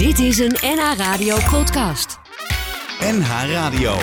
Dit 0.00 0.18
is 0.18 0.38
een 0.38 0.56
NH 0.60 0.96
Radio 0.96 1.36
podcast. 1.50 2.18
NH 3.00 3.28
Radio. 3.50 3.98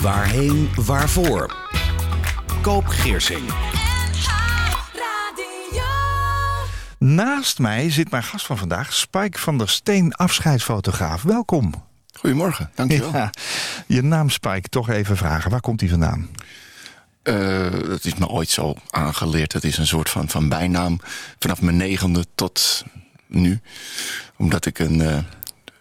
Waarheen, 0.00 0.68
waarvoor? 0.74 1.56
Koop 2.62 2.86
Geersing. 2.86 3.50
Naast 6.98 7.58
mij 7.58 7.90
zit 7.90 8.10
mijn 8.10 8.22
gast 8.22 8.46
van 8.46 8.58
vandaag, 8.58 8.92
Spike 8.92 9.38
van 9.38 9.58
der 9.58 9.68
Steen, 9.68 10.14
afscheidsfotograaf. 10.14 11.22
Welkom. 11.22 11.72
Goedemorgen, 12.12 12.70
dankjewel. 12.74 13.12
Ja, 13.12 13.30
je 13.86 14.02
naam 14.02 14.30
Spike, 14.30 14.68
toch 14.68 14.88
even 14.88 15.16
vragen. 15.16 15.50
Waar 15.50 15.60
komt 15.60 15.78
die 15.78 15.90
vandaan? 15.90 16.28
Uh, 17.22 17.70
dat 17.70 18.04
is 18.04 18.14
me 18.14 18.28
ooit 18.28 18.50
zo 18.50 18.74
aangeleerd. 18.90 19.52
Het 19.52 19.64
is 19.64 19.78
een 19.78 19.86
soort 19.86 20.10
van, 20.10 20.28
van 20.28 20.48
bijnaam 20.48 21.00
vanaf 21.38 21.62
mijn 21.62 21.76
negende 21.76 22.24
tot 22.34 22.84
nu. 23.40 23.60
Omdat 24.36 24.66
ik 24.66 24.78
een 24.78 25.00
uh, 25.00 25.18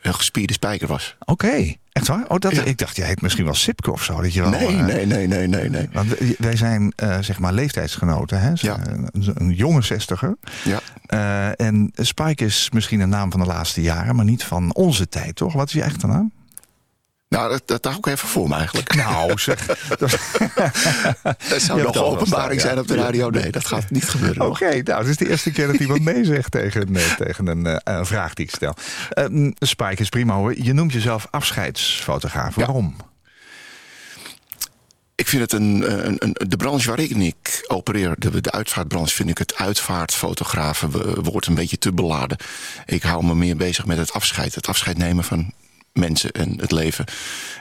heel 0.02 0.14
gespierde 0.14 0.54
spijker 0.54 0.88
was. 0.88 1.16
Oké, 1.26 1.74
echt 1.92 2.08
waar? 2.08 2.26
Oh, 2.28 2.38
dat, 2.40 2.54
Ik 2.54 2.78
dacht, 2.78 2.96
jij 2.96 3.08
heet 3.08 3.22
misschien 3.22 3.46
wel 3.46 3.54
Sipke 3.54 3.92
of 3.92 4.04
zo. 4.04 4.22
Dat 4.22 4.34
je 4.34 4.42
wel, 4.42 4.50
nee, 4.50 4.74
uh, 4.74 4.86
nee, 4.86 5.06
nee, 5.06 5.28
nee, 5.28 5.48
nee, 5.48 5.70
nee. 5.70 5.90
Want 5.92 6.14
wij 6.38 6.56
zijn 6.56 6.94
zeg 7.20 7.40
maar 7.40 7.54
leeftijdsgenoten. 7.54 8.42
Hè? 8.42 8.52
Ja. 8.56 8.80
Een, 8.88 9.10
een, 9.34 9.54
jonge 9.54 9.82
zestiger. 9.82 10.38
Ja. 10.64 11.56
en 11.56 11.92
Spike 11.96 12.46
is 12.46 12.70
misschien 12.74 13.00
een 13.00 13.10
naam 13.10 13.32
van 13.32 13.40
de 13.40 13.46
laatste 13.46 13.82
jaren, 13.82 14.16
maar 14.16 14.26
niet 14.26 14.44
van 14.44 14.74
onze 14.74 15.10
tijd, 15.10 15.36
toch? 15.36 15.54
Wat 15.54 15.68
is 15.68 15.74
je 15.74 15.84
echte 15.84 16.08
naam? 16.08 16.32
Nou, 17.34 17.50
dat, 17.50 17.68
dat 17.68 17.86
hou 17.86 17.98
ik 17.98 18.06
even 18.06 18.28
voor 18.28 18.48
me 18.48 18.56
eigenlijk. 18.56 18.96
Nou, 18.96 19.40
zeg. 19.40 19.66
dat, 21.50 21.62
zou 21.62 21.82
nog 21.82 21.96
een 21.96 22.02
openbaring 22.02 22.62
zijn 22.62 22.80
op 22.80 22.88
de 22.88 22.96
radio. 22.96 23.30
Nee, 23.30 23.52
dat 23.52 23.66
gaat 23.66 23.90
niet 23.90 24.10
gebeuren. 24.10 24.42
Oké, 24.42 24.52
okay, 24.52 24.80
nou, 24.80 25.00
het 25.00 25.10
is 25.10 25.18
de 25.18 25.30
eerste 25.30 25.52
keer 25.52 25.68
dat 25.68 25.76
iemand 25.76 26.04
nee 26.04 26.26
zegt 26.26 26.52
tegen, 26.52 26.94
tegen 27.18 27.48
een, 27.48 27.66
uh, 27.66 27.76
een, 27.84 28.06
vraag 28.06 28.34
die 28.34 28.46
ik 28.46 28.52
stel. 28.56 28.76
Uh, 29.30 29.52
Spike 29.60 30.02
is 30.02 30.10
prima 30.10 30.36
hoor. 30.36 30.64
Je 30.64 30.74
noemt 30.74 30.94
jezelf 30.94 31.28
afscheidsfotograaf. 31.30 32.56
Waarom? 32.56 32.96
Ja. 32.98 33.06
Ik 35.16 35.28
vind 35.28 35.42
het 35.42 35.52
een, 35.52 36.08
een, 36.08 36.16
een, 36.20 36.36
de 36.48 36.58
branche 36.58 36.88
waarin 36.88 37.22
ik 37.22 37.66
opereer, 37.68 38.16
de, 38.18 38.42
de 38.42 38.52
uitvaartbranche, 38.52 39.16
vind 39.16 39.30
ik 39.30 39.38
het 39.38 39.56
uitvaartfotografen 39.56 41.22
wordt 41.24 41.48
een 41.48 41.56
beetje 41.56 41.78
te 41.78 41.94
beladen. 41.94 42.38
Ik 42.86 43.04
hou 43.04 43.26
me 43.26 43.36
meer 43.36 43.58
bezig 43.58 43.86
met 43.86 43.98
het 43.98 44.14
afscheid. 44.14 44.56
Het 44.56 44.68
afscheid 44.68 44.98
nemen 44.98 45.24
van 45.24 45.54
mensen 45.94 46.32
en 46.32 46.60
het 46.60 46.72
leven. 46.72 47.06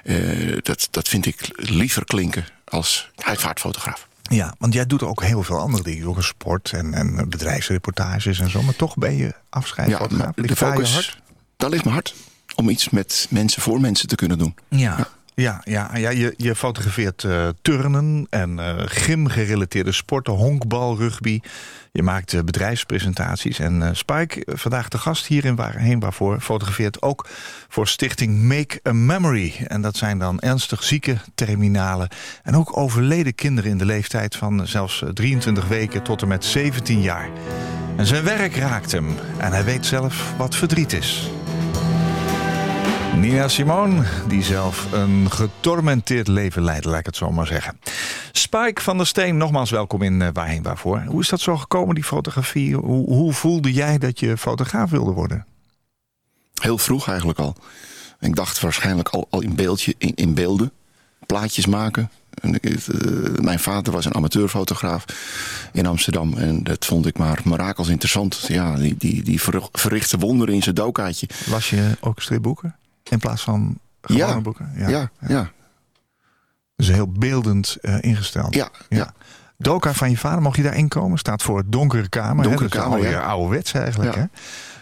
Uh, 0.05 0.59
dat, 0.63 0.89
dat 0.91 1.09
vind 1.09 1.27
ik 1.27 1.49
liever 1.53 2.05
klinken 2.05 2.45
als 2.65 3.11
uitvaartfotograaf. 3.17 4.09
Ja, 4.23 4.55
want 4.59 4.75
jij 4.75 4.87
doet 4.87 5.03
ook 5.03 5.23
heel 5.23 5.43
veel 5.43 5.59
andere 5.59 5.83
dingen. 5.83 6.07
Ook 6.07 6.23
sport 6.23 6.73
en, 6.73 6.95
en 6.95 7.29
bedrijfsreportages 7.29 8.41
en 8.41 8.51
zo. 8.51 8.63
Maar 8.63 8.77
toch 8.77 8.97
ben 8.97 9.17
je 9.17 9.35
afscheidsfotograaf. 9.49 10.33
Ja, 10.37 10.43
de 10.43 10.57
focus, 10.57 11.19
daar 11.57 11.71
ligt 11.71 11.83
mijn 11.85 11.95
hart. 11.95 12.15
Om 12.55 12.69
iets 12.69 12.89
met 12.89 13.27
mensen 13.31 13.63
voor 13.63 13.81
mensen 13.81 14.09
te 14.09 14.15
kunnen 14.15 14.39
doen. 14.39 14.55
Ja. 14.69 14.79
ja. 14.79 15.09
Ja, 15.35 15.61
ja, 15.65 15.97
ja 15.97 16.11
je, 16.11 16.35
je 16.37 16.55
fotografeert 16.55 17.23
uh, 17.23 17.49
turnen 17.63 18.27
en 18.31 18.59
uh, 18.59 18.75
gym-gerelateerde 18.85 19.93
sporten, 19.93 20.33
honkbal, 20.33 20.97
rugby. 20.97 21.41
Je 21.93 22.03
maakt 22.03 22.33
uh, 22.33 22.41
bedrijfspresentaties. 22.43 23.59
En 23.59 23.97
Spike, 23.97 24.47
vandaag 24.47 24.89
de 24.89 24.99
gast 24.99 25.27
hier 25.27 25.45
in 25.45 25.57
Waarheen 25.57 26.01
Waarvoor, 26.01 26.41
fotografeert 26.41 27.03
ook 27.03 27.29
voor 27.69 27.89
stichting 27.89 28.43
Make 28.43 28.81
a 28.89 28.93
Memory. 28.93 29.55
En 29.67 29.81
dat 29.83 29.97
zijn 29.97 30.19
dan 30.19 30.41
ernstig 30.41 30.83
zieke, 30.83 31.17
terminale 31.35 32.11
en 32.43 32.57
ook 32.57 32.77
overleden 32.77 33.35
kinderen 33.35 33.71
in 33.71 33.79
de 33.79 33.87
leeftijd 33.87 34.37
van 34.37 34.67
zelfs 34.67 35.05
23 35.15 35.69
weken 35.69 36.03
tot 36.03 36.23
en 36.23 36.29
met 36.29 36.45
17 36.45 37.01
jaar. 37.01 37.29
En 37.97 38.07
zijn 38.07 38.25
werk 38.25 38.57
raakt 38.57 38.93
hem 38.93 39.09
en 39.39 39.53
hij 39.53 39.65
weet 39.65 39.87
zelf 39.87 40.33
wat 40.37 40.57
verdriet 40.57 40.93
is. 40.93 41.31
Nina 43.23 43.49
Simone, 43.49 44.03
die 44.29 44.43
zelf 44.43 44.93
een 44.93 45.31
getormenteerd 45.31 46.29
leven 46.29 46.63
leidt, 46.63 46.85
laat 46.85 46.99
ik 46.99 47.07
het 47.07 47.17
zo 47.17 47.31
maar 47.31 47.47
zeggen. 47.47 47.79
Spike 48.33 48.83
van 48.83 48.97
der 48.97 49.07
Steen, 49.07 49.37
nogmaals 49.37 49.71
welkom 49.71 50.03
in 50.03 50.21
uh, 50.21 50.29
Waarheen 50.33 50.63
Waarvoor. 50.63 51.03
Hoe 51.07 51.21
is 51.21 51.29
dat 51.29 51.41
zo 51.41 51.57
gekomen, 51.57 51.95
die 51.95 52.05
fotografie? 52.05 52.75
Hoe, 52.75 53.15
hoe 53.15 53.33
voelde 53.33 53.73
jij 53.73 53.99
dat 53.99 54.21
je 54.21 54.37
fotograaf 54.37 54.91
wilde 54.91 55.11
worden? 55.11 55.47
Heel 56.55 56.79
vroeg 56.79 57.09
eigenlijk 57.09 57.39
al. 57.39 57.57
Ik 58.21 58.37
dacht 58.37 58.61
waarschijnlijk 58.61 59.09
al, 59.09 59.27
al 59.31 59.41
in, 59.41 59.55
beeldje, 59.55 59.95
in, 59.99 60.15
in 60.15 60.35
beelden, 60.35 60.73
plaatjes 61.27 61.67
maken. 61.67 62.11
En, 62.41 62.59
uh, 62.63 62.75
mijn 63.39 63.59
vader 63.59 63.93
was 63.93 64.05
een 64.05 64.15
amateurfotograaf 64.15 65.05
in 65.73 65.87
Amsterdam. 65.87 66.35
En 66.35 66.63
dat 66.63 66.85
vond 66.85 67.07
ik 67.07 67.19
maar 67.19 67.41
mirakels 67.45 67.89
interessant. 67.89 68.45
Ja, 68.49 68.77
die, 68.77 68.97
die, 68.99 69.23
die 69.23 69.41
verrichtte 69.73 70.19
wonderen 70.19 70.55
in 70.55 70.63
zijn 70.63 70.75
dokaatje. 70.75 71.29
Las 71.47 71.71
je 71.71 71.97
ook 72.01 72.21
stripboeken? 72.21 72.77
In 73.13 73.19
plaats 73.19 73.43
van 73.43 73.79
gewone 74.01 74.27
ja, 74.27 74.41
boeken? 74.41 74.73
Ja, 74.77 74.89
ja. 74.89 75.11
ja. 75.27 75.51
Dus 76.77 76.89
heel 76.89 77.09
beeldend 77.09 77.77
uh, 77.83 77.97
ingesteld. 78.01 78.55
Ja, 78.55 78.69
ja. 78.89 79.13
Doka 79.57 79.93
van 79.93 80.11
je 80.11 80.19
vader, 80.19 80.43
mocht 80.43 80.57
je 80.57 80.63
daarin 80.63 80.89
komen? 80.89 81.19
Staat 81.19 81.43
voor 81.43 81.63
donkere 81.67 82.09
kamer. 82.09 82.45
Donkere 82.45 82.69
hè? 82.69 82.77
kamer, 82.77 83.11
ja. 83.11 83.21
ouderwets 83.21 83.73
eigenlijk. 83.73 84.15
Hè? 84.15 84.25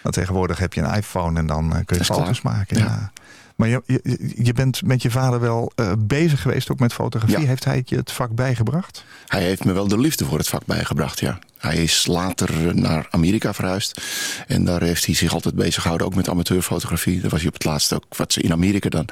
Want 0.02 0.14
tegenwoordig 0.14 0.58
heb 0.58 0.72
je 0.72 0.80
een 0.80 0.94
iPhone 0.94 1.38
en 1.38 1.46
dan 1.46 1.64
uh, 1.64 1.78
kun 1.84 1.96
je 1.96 2.04
foto's 2.04 2.42
maken. 2.42 2.78
Ja. 2.78 3.12
Maar 3.60 3.69
je, 3.69 3.82
je, 3.87 4.32
je, 4.43 4.53
bent 4.53 4.82
met 4.82 5.03
je 5.03 5.10
vader 5.10 5.41
wel 5.41 5.72
uh, 5.76 5.93
bezig 5.98 6.43
geweest 6.43 6.71
ook 6.71 6.78
met 6.78 6.93
fotografie. 6.93 7.41
Ja. 7.41 7.47
Heeft 7.47 7.65
hij 7.65 7.82
je 7.84 7.97
het 7.97 8.12
vak 8.12 8.34
bijgebracht? 8.34 9.04
Hij 9.26 9.43
heeft 9.43 9.65
me 9.65 9.72
wel 9.72 9.88
de 9.88 9.98
liefde 9.98 10.25
voor 10.25 10.38
het 10.38 10.48
vak 10.48 10.65
bijgebracht, 10.66 11.21
ja. 11.21 11.38
Hij 11.59 11.76
is 11.76 12.06
later 12.06 12.75
naar 12.75 13.06
Amerika 13.10 13.54
verhuisd. 13.54 14.00
En 14.47 14.65
daar 14.65 14.82
heeft 14.82 15.06
hij 15.06 15.15
zich 15.15 15.32
altijd 15.32 15.54
bezig 15.54 15.81
gehouden, 15.81 16.06
ook 16.06 16.15
met 16.15 16.28
amateurfotografie. 16.28 17.21
Daar 17.21 17.31
was 17.31 17.38
hij 17.38 17.48
op 17.48 17.54
het 17.54 17.65
laatst 17.65 17.93
ook, 17.93 18.04
wat 18.16 18.32
ze 18.32 18.41
in 18.41 18.53
Amerika 18.53 18.88
dan, 18.88 19.09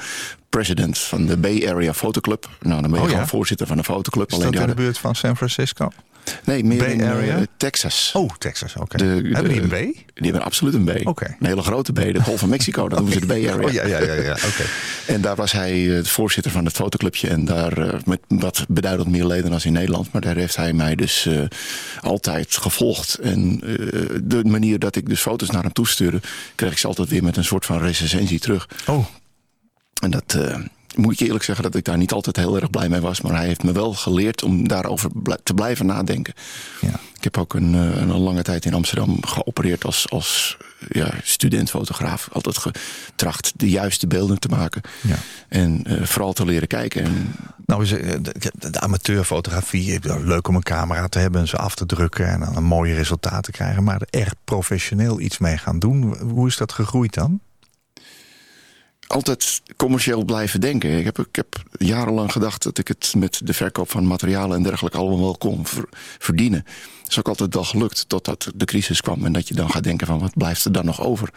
president 0.49 0.99
van 0.99 1.27
de 1.27 1.37
Bay 1.37 1.69
Area 1.69 1.95
Fotoclub. 1.95 2.49
Nou, 2.61 2.81
dan 2.81 2.91
ben 2.91 2.91
je 2.91 2.97
oh, 2.97 3.05
gewoon 3.05 3.21
ja? 3.21 3.27
voorzitter 3.27 3.67
van 3.67 3.79
een 3.79 3.85
fotoclub. 3.85 4.31
Is 4.31 4.39
dat 4.39 4.55
in 4.55 4.67
de 4.67 4.75
buurt 4.75 4.99
van 4.99 5.15
San 5.15 5.37
Francisco? 5.37 5.91
Nee, 6.45 6.65
meer 6.65 6.79
Bay 6.79 6.91
in 6.93 7.03
Area? 7.05 7.37
uh, 7.37 7.43
Texas. 7.57 8.11
Oh, 8.15 8.31
Texas, 8.39 8.77
oké. 8.77 8.97
De- 8.97 9.05
Hebben 9.33 9.49
die 9.53 9.61
een 9.63 9.69
B? 9.69 9.71
Die 10.15 10.25
hebben 10.31 10.43
absoluut 10.43 10.75
een 10.75 10.85
B. 10.85 11.07
Oké. 11.07 11.37
Een 11.41 11.47
hele 11.47 11.63
grote 11.63 11.93
B, 11.93 11.97
de 11.97 12.23
Golf 12.23 12.41
van 12.41 12.49
Mexico. 12.49 12.89
Dat 12.89 12.99
noemen 12.99 13.13
ze 13.15 13.21
de 13.21 13.27
Bay 13.27 13.49
Area. 13.51 13.67
Oh 13.67 13.73
ja, 13.73 13.87
ja, 13.87 13.99
ja, 14.03 14.13
ja. 14.13 14.33
oké. 14.33 14.63
En 15.07 15.21
daar 15.21 15.37
was 15.37 15.53
hij 15.53 15.81
uh, 15.81 15.97
de 16.03 16.09
voorzitter 16.09 16.53
van 16.53 16.65
het 16.65 16.75
fotoclubje. 16.75 17.29
En 17.29 17.45
daar 17.45 17.79
uh, 17.79 17.93
met 18.05 18.21
wat 18.29 18.65
beduidend 18.69 19.09
meer 19.11 19.25
leden 19.27 19.53
als 19.53 19.65
in 19.65 19.73
Nederland. 19.73 20.13
Maar 20.13 20.21
daar 20.23 20.37
heeft 20.37 20.57
hij 20.57 20.73
mij 20.73 20.95
dus 20.95 21.27
uh, 21.27 21.43
altijd 22.01 22.57
gevolgd. 22.57 23.15
En 23.15 23.59
de 24.25 24.41
manier 24.45 24.79
dat 24.79 24.97
ik 24.97 25.09
dus 25.09 25.21
foto's 25.21 25.51
naar 25.51 25.63
hem 25.63 25.73
toestuurde... 25.73 26.21
kreeg 26.55 26.71
ik 26.73 26.79
ze 26.79 26.87
altijd 26.87 27.09
weer 27.09 27.23
met 27.23 27.37
een 27.37 27.45
soort 27.45 27.67
van 27.67 27.79
recensie 27.81 28.39
terug. 28.41 28.69
Oh, 28.87 29.07
En 30.03 30.11
dat 30.11 30.39
moet 30.99 31.13
ik 31.13 31.19
je 31.19 31.25
eerlijk 31.25 31.45
zeggen 31.45 31.65
dat 31.65 31.75
ik 31.75 31.85
daar 31.85 31.97
niet 31.97 32.13
altijd 32.13 32.37
heel 32.37 32.57
erg 32.57 32.71
blij 32.71 32.89
mee 32.89 33.01
was. 33.01 33.21
Maar 33.21 33.35
hij 33.35 33.47
heeft 33.47 33.63
me 33.63 33.73
wel 33.73 33.95
geleerd 33.95 34.43
om 34.43 34.69
daarover 34.69 35.11
te 35.43 35.55
blijven 35.55 35.87
nadenken. 35.87 36.35
ja. 36.81 37.01
Ik 37.19 37.25
heb 37.25 37.39
ook 37.39 37.55
een, 37.55 37.73
een 37.73 38.19
lange 38.19 38.43
tijd 38.43 38.65
in 38.65 38.75
Amsterdam 38.75 39.19
geopereerd 39.25 39.85
als, 39.85 40.11
als 40.11 40.57
ja, 40.89 41.15
studentfotograaf. 41.23 42.29
Altijd 42.33 42.59
getracht 42.59 43.53
de 43.57 43.71
juiste 43.71 44.07
beelden 44.07 44.39
te 44.39 44.49
maken. 44.49 44.83
Ja. 45.01 45.17
En 45.49 45.85
uh, 45.87 46.03
vooral 46.03 46.33
te 46.33 46.45
leren 46.45 46.69
kijken. 46.69 47.05
En, 47.05 47.35
Nou, 47.67 47.83
is, 47.83 47.93
eh, 47.93 48.17
de, 48.53 48.81
amateurfotografie, 48.81 50.01
leuk 50.25 50.49
om 50.49 50.55
een 50.55 50.63
camera 50.63 51.09
te 51.09 51.19
hebben 51.19 51.41
en 51.41 51.49
ze 51.49 51.57
af 51.57 51.75
te 51.75 51.87
drukken 51.87 52.29
en 52.29 52.41
dan 52.41 52.57
een 52.57 52.65
mooie 52.65 52.95
resultaat 52.95 53.43
te 53.43 53.51
krijgen. 53.51 53.85
Maar 53.85 54.01
er 54.01 54.21
echt 54.21 54.37
professioneel 54.45 55.21
iets 55.21 55.39
mee 55.39 55.57
gaan 55.57 55.79
doen, 55.79 56.19
hoe 56.19 56.47
is 56.47 56.57
dat 56.57 56.73
gegroeid 56.73 57.15
dan? 57.15 57.41
Altijd 59.09 59.63
commercieel 59.77 60.25
blijven 60.25 60.61
denken. 60.61 60.99
Ik 60.99 61.05
heb, 61.05 61.19
ik 61.19 61.37
heb 61.37 61.63
jarenlang 61.79 62.33
gedacht 62.33 62.63
dat 62.63 62.79
ik 62.79 62.89
het 62.89 63.13
met 63.17 63.41
de 63.45 63.53
verkoop 63.53 63.91
van 63.91 64.07
materialen 64.07 64.57
en 64.57 64.63
dergelijke 64.63 64.99
allemaal 64.99 65.21
wel 65.21 65.37
kon 65.37 65.67
ver, 65.67 65.85
verdienen. 66.19 66.65
Dat 67.03 67.11
is 67.11 67.19
ook 67.19 67.29
altijd 67.29 67.55
wel 67.55 67.65
gelukt 67.65 68.09
totdat 68.09 68.51
de 68.55 68.65
crisis 68.65 69.01
kwam 69.01 69.25
en 69.25 69.33
dat 69.33 69.49
je 69.49 69.55
dan 69.55 69.71
gaat 69.71 69.83
denken 69.83 70.07
van 70.07 70.19
wat 70.19 70.37
blijft 70.37 70.65
er 70.65 70.73
dan 70.73 70.85
nog 70.85 71.03
over? 71.03 71.31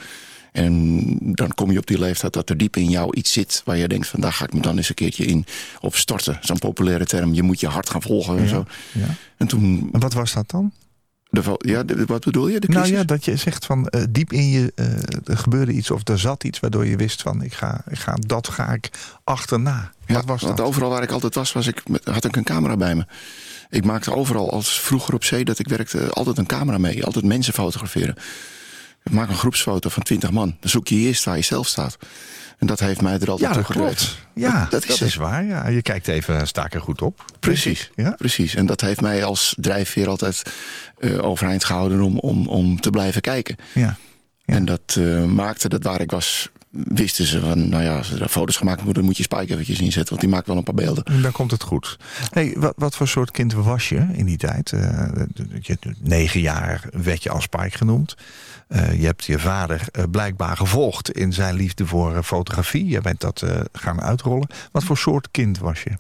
En 0.52 1.16
dan 1.22 1.54
kom 1.54 1.72
je 1.72 1.78
op 1.78 1.88
die 1.88 2.00
leeftijd 2.00 2.34
dat 2.34 2.50
er 2.50 2.58
diep 2.58 2.76
in 2.76 2.90
jou 2.90 3.16
iets 3.16 3.32
zit 3.32 3.62
waar 3.66 3.78
je 3.78 3.88
denkt 3.88 4.08
van 4.08 4.20
daar 4.20 4.34
ga 4.34 4.46
ik 4.46 4.54
me 4.54 4.62
dan 4.62 4.78
eens 4.78 4.90
een 4.90 4.96
keertje 4.96 5.26
in 5.26 5.46
op 5.80 5.96
storten. 5.96 6.38
Zo'n 6.42 6.60
populaire 6.60 7.06
term, 7.06 7.34
je 7.34 7.44
moet 7.44 7.60
je 7.60 7.68
hart 7.68 7.90
gaan 7.90 8.02
volgen 8.02 8.38
en 8.38 8.48
zo. 8.48 8.66
ja. 8.92 9.16
En 9.38 9.48
toen, 9.48 9.90
En 9.92 10.00
wat 10.00 10.14
was 10.14 10.34
dat 10.34 10.50
dan? 10.50 10.72
De, 11.32 11.56
ja, 11.58 11.84
de- 11.84 12.06
wat 12.06 12.24
bedoel 12.24 12.48
je? 12.48 12.60
De 12.60 12.68
crisis? 12.68 12.84
Nou 12.90 13.00
ja, 13.02 13.04
dat 13.04 13.26
je 13.26 13.36
zegt 13.36 13.66
van 13.66 13.88
eh, 13.88 14.04
diep 14.10 14.34
in 14.34 14.50
je 14.50 14.72
eh, 14.76 14.86
er 15.26 15.38
gebeurde 15.38 15.72
iets 15.72 15.92
of 15.92 16.08
er 16.08 16.20
zat 16.20 16.44
iets 16.44 16.60
waardoor 16.60 16.86
je 16.86 16.96
wist 16.96 17.22
van 17.22 17.44
ik 17.44 17.54
ga, 17.54 17.84
ik 17.90 18.00
ga 18.00 18.18
dat 18.20 18.48
ga 18.50 18.74
ik 18.74 18.90
achterna. 19.24 19.92
Ja, 20.06 20.14
wat 20.14 20.26
was 20.26 20.42
want 20.42 20.58
dat? 20.58 20.66
overal 20.66 20.90
waar 20.90 21.04
ik 21.04 21.12
altijd 21.12 21.36
was, 21.36 21.52
was 21.52 21.68
ik, 21.68 21.84
had 22.04 22.26
ik 22.26 22.36
een 22.36 22.44
camera 22.44 22.78
bij 22.78 22.96
me. 22.96 23.06
Ik 23.70 23.86
maakte 23.86 24.16
overal, 24.16 24.52
als 24.52 24.80
vroeger 24.82 25.14
op 25.14 25.24
zee 25.24 25.46
dat 25.46 25.60
ik 25.60 25.68
werkte, 25.68 26.10
altijd 26.10 26.38
een 26.38 26.46
camera 26.46 26.78
mee. 26.78 27.06
Altijd 27.06 27.26
mensen 27.26 27.54
fotograferen. 27.54 28.16
Ik 29.04 29.12
maak 29.12 29.30
een 29.30 29.36
groepsfoto 29.36 29.90
van 29.90 30.04
20 30.04 30.32
man. 30.32 30.56
Dan 30.60 30.70
zoek 30.70 30.88
je 30.88 30.96
eerst 30.96 31.24
waar 31.24 31.36
je 31.36 31.42
zelf 31.44 31.68
staat. 31.68 31.98
En 32.62 32.68
dat 32.68 32.80
heeft 32.80 33.02
mij 33.02 33.20
er 33.20 33.30
altijd 33.32 33.56
Ja, 33.56 33.62
toe. 33.64 33.92
Ja, 34.34 34.68
dat, 34.70 34.86
dat 34.88 35.02
is 35.02 35.16
waar. 35.16 35.44
Ja. 35.46 35.68
Je 35.68 35.82
kijkt 35.82 36.08
even, 36.08 36.48
sta 36.48 36.66
ik 36.66 36.74
er 36.74 36.82
goed 36.82 37.02
op? 37.02 37.26
Precies, 37.40 37.92
Ja? 37.96 38.12
precies. 38.12 38.56
En 38.56 38.66
dat 38.66 38.82
heeft 38.82 39.02
mij 39.02 39.24
als 39.24 39.56
drijfveer 39.60 40.08
altijd 40.10 40.42
eh, 41.00 41.26
overeind 41.26 41.64
gehouden 41.64 42.02
om, 42.02 42.18
om, 42.18 42.48
om 42.48 42.80
te 42.82 42.90
blijven 42.90 43.22
kijken. 43.22 43.56
Ja. 43.74 43.96
En 44.46 44.66
dat 44.66 44.96
uh, 44.98 45.24
maakte 45.26 45.70
dat 45.70 45.84
waar 45.84 46.02
ik 46.02 46.12
was, 46.12 46.50
wisten 46.72 47.26
ze 47.26 47.40
van, 47.40 47.70
nou 47.70 47.84
ja, 47.84 47.98
als 47.98 48.12
er 48.12 48.30
foto's 48.30 48.58
gemaakt 48.58 48.84
worden, 48.84 49.04
moet 49.04 49.18
je 49.18 49.24
Spike 49.24 49.54
eventjes 49.54 49.80
inzetten, 49.80 50.10
want 50.10 50.22
die 50.22 50.30
maakt 50.30 50.48
wel 50.48 50.58
een 50.58 50.64
paar 50.64 50.74
beelden. 50.74 51.04
En 51.04 51.22
dan 51.22 51.32
komt 51.32 51.52
het 51.52 51.64
goed. 51.64 51.98
Hey, 52.30 52.56
wat, 52.58 52.74
wat 52.78 52.96
voor 52.96 53.08
soort 53.08 53.32
kind 53.32 53.54
was 53.54 53.90
je 53.90 54.06
in 54.14 54.26
die 54.26 54.38
tijd? 54.38 54.72
Uh, 54.72 55.10
je, 55.62 55.78
negen 56.00 56.40
jaar 56.40 56.90
werd 56.92 57.24
je 57.24 57.30
als 57.30 57.44
Spike 57.44 57.78
genoemd. 57.78 58.16
Uh, 58.68 59.00
je 59.00 59.06
hebt 59.06 59.26
je 59.26 59.40
vader 59.40 59.88
uh, 59.92 60.04
blijkbaar 60.12 60.58
gevolgd 60.58 61.12
in 61.12 61.34
zijn 61.34 61.56
liefde 61.56 61.86
voor 61.86 62.24
fotografie. 62.24 62.88
Je 62.88 63.02
bent 63.02 63.22
dat 63.22 63.46
gaan 63.72 64.02
uitrollen. 64.02 64.48
Wat 64.72 64.84
voor 64.84 64.98
soort 64.98 65.28
kind 65.32 65.58
was 65.60 65.84
je? 65.84 65.92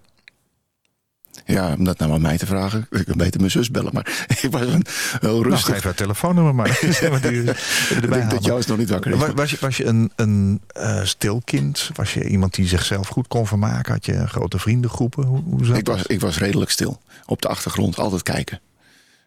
Ja, 1.45 1.73
om 1.73 1.83
dat 1.83 1.97
nou 1.97 2.11
aan 2.11 2.21
mij 2.21 2.37
te 2.37 2.45
vragen. 2.45 2.87
Ik 2.89 3.05
kan 3.05 3.17
beter 3.17 3.39
mijn 3.39 3.51
zus 3.51 3.71
bellen, 3.71 3.93
maar 3.93 4.25
ik 4.41 4.51
was 4.51 4.61
een, 4.61 4.85
wel 5.21 5.39
nou, 5.39 5.49
rustig. 5.49 5.67
Nou, 5.67 5.73
geef 5.73 5.83
haar 5.83 5.93
telefoonnummer 5.93 6.55
maar. 6.55 6.69
ik 6.81 8.09
denk 8.09 8.31
dat 8.31 8.45
Joost 8.45 8.67
nog 8.67 8.77
niet 8.77 8.89
wakker 8.89 9.11
is. 9.11 9.17
Was, 9.17 9.31
was 9.33 9.51
je, 9.51 9.57
was 9.59 9.77
je 9.77 9.85
een, 9.85 10.11
een 10.15 10.61
uh, 10.77 11.03
stil 11.03 11.41
kind? 11.45 11.89
Was 11.93 12.13
je 12.13 12.27
iemand 12.27 12.53
die 12.53 12.67
zichzelf 12.67 13.07
goed 13.07 13.27
kon 13.27 13.47
vermaken? 13.47 13.93
Had 13.93 14.05
je 14.05 14.27
grote 14.27 14.59
vriendengroepen? 14.59 15.25
Hoe, 15.25 15.43
hoe 15.43 15.65
zat 15.65 15.77
ik, 15.77 15.87
was, 15.87 16.05
ik 16.05 16.19
was 16.19 16.37
redelijk 16.37 16.71
stil. 16.71 17.01
Op 17.25 17.41
de 17.41 17.47
achtergrond, 17.47 17.97
altijd 17.97 18.23
kijken. 18.23 18.59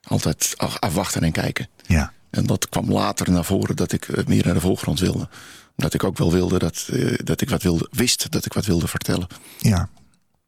Altijd 0.02 0.54
afwachten 0.78 1.22
en 1.22 1.32
kijken. 1.32 1.68
Ja. 1.86 2.12
En 2.30 2.46
dat 2.46 2.68
kwam 2.68 2.92
later 2.92 3.30
naar 3.30 3.44
voren 3.44 3.76
dat 3.76 3.92
ik 3.92 4.26
meer 4.26 4.44
naar 4.44 4.54
de 4.54 4.60
voorgrond 4.60 5.00
wilde. 5.00 5.28
Dat 5.76 5.94
ik 5.94 6.04
ook 6.04 6.18
wel 6.18 6.32
wilde 6.32 6.58
dat, 6.58 6.88
uh, 6.92 7.18
dat 7.24 7.40
ik 7.40 7.50
wat 7.50 7.62
wilde, 7.62 7.88
wist 7.90 8.30
dat 8.30 8.46
ik 8.46 8.52
wat 8.52 8.66
wilde 8.66 8.88
vertellen. 8.88 9.26
Ja, 9.58 9.88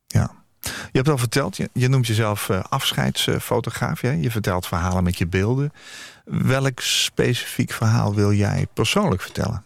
ja. 0.07 0.31
Je 0.67 1.03
hebt 1.03 1.09
al 1.09 1.19
verteld, 1.19 1.57
je, 1.73 1.89
noemt 1.89 2.07
jezelf 2.07 2.49
uh, 2.49 2.65
afscheidsfotograaf. 2.69 4.01
Je 4.01 4.31
vertelt 4.31 4.67
verhalen 4.67 5.05
met 5.05 5.19
je 5.19 5.27
beelden. 5.27 5.73
Welk 6.25 6.81
specifiek 6.81 7.73
verhaal 7.73 8.15
wil 8.15 8.33
jij 8.33 8.67
persoonlijk 8.73 9.23
vertellen? 9.23 9.65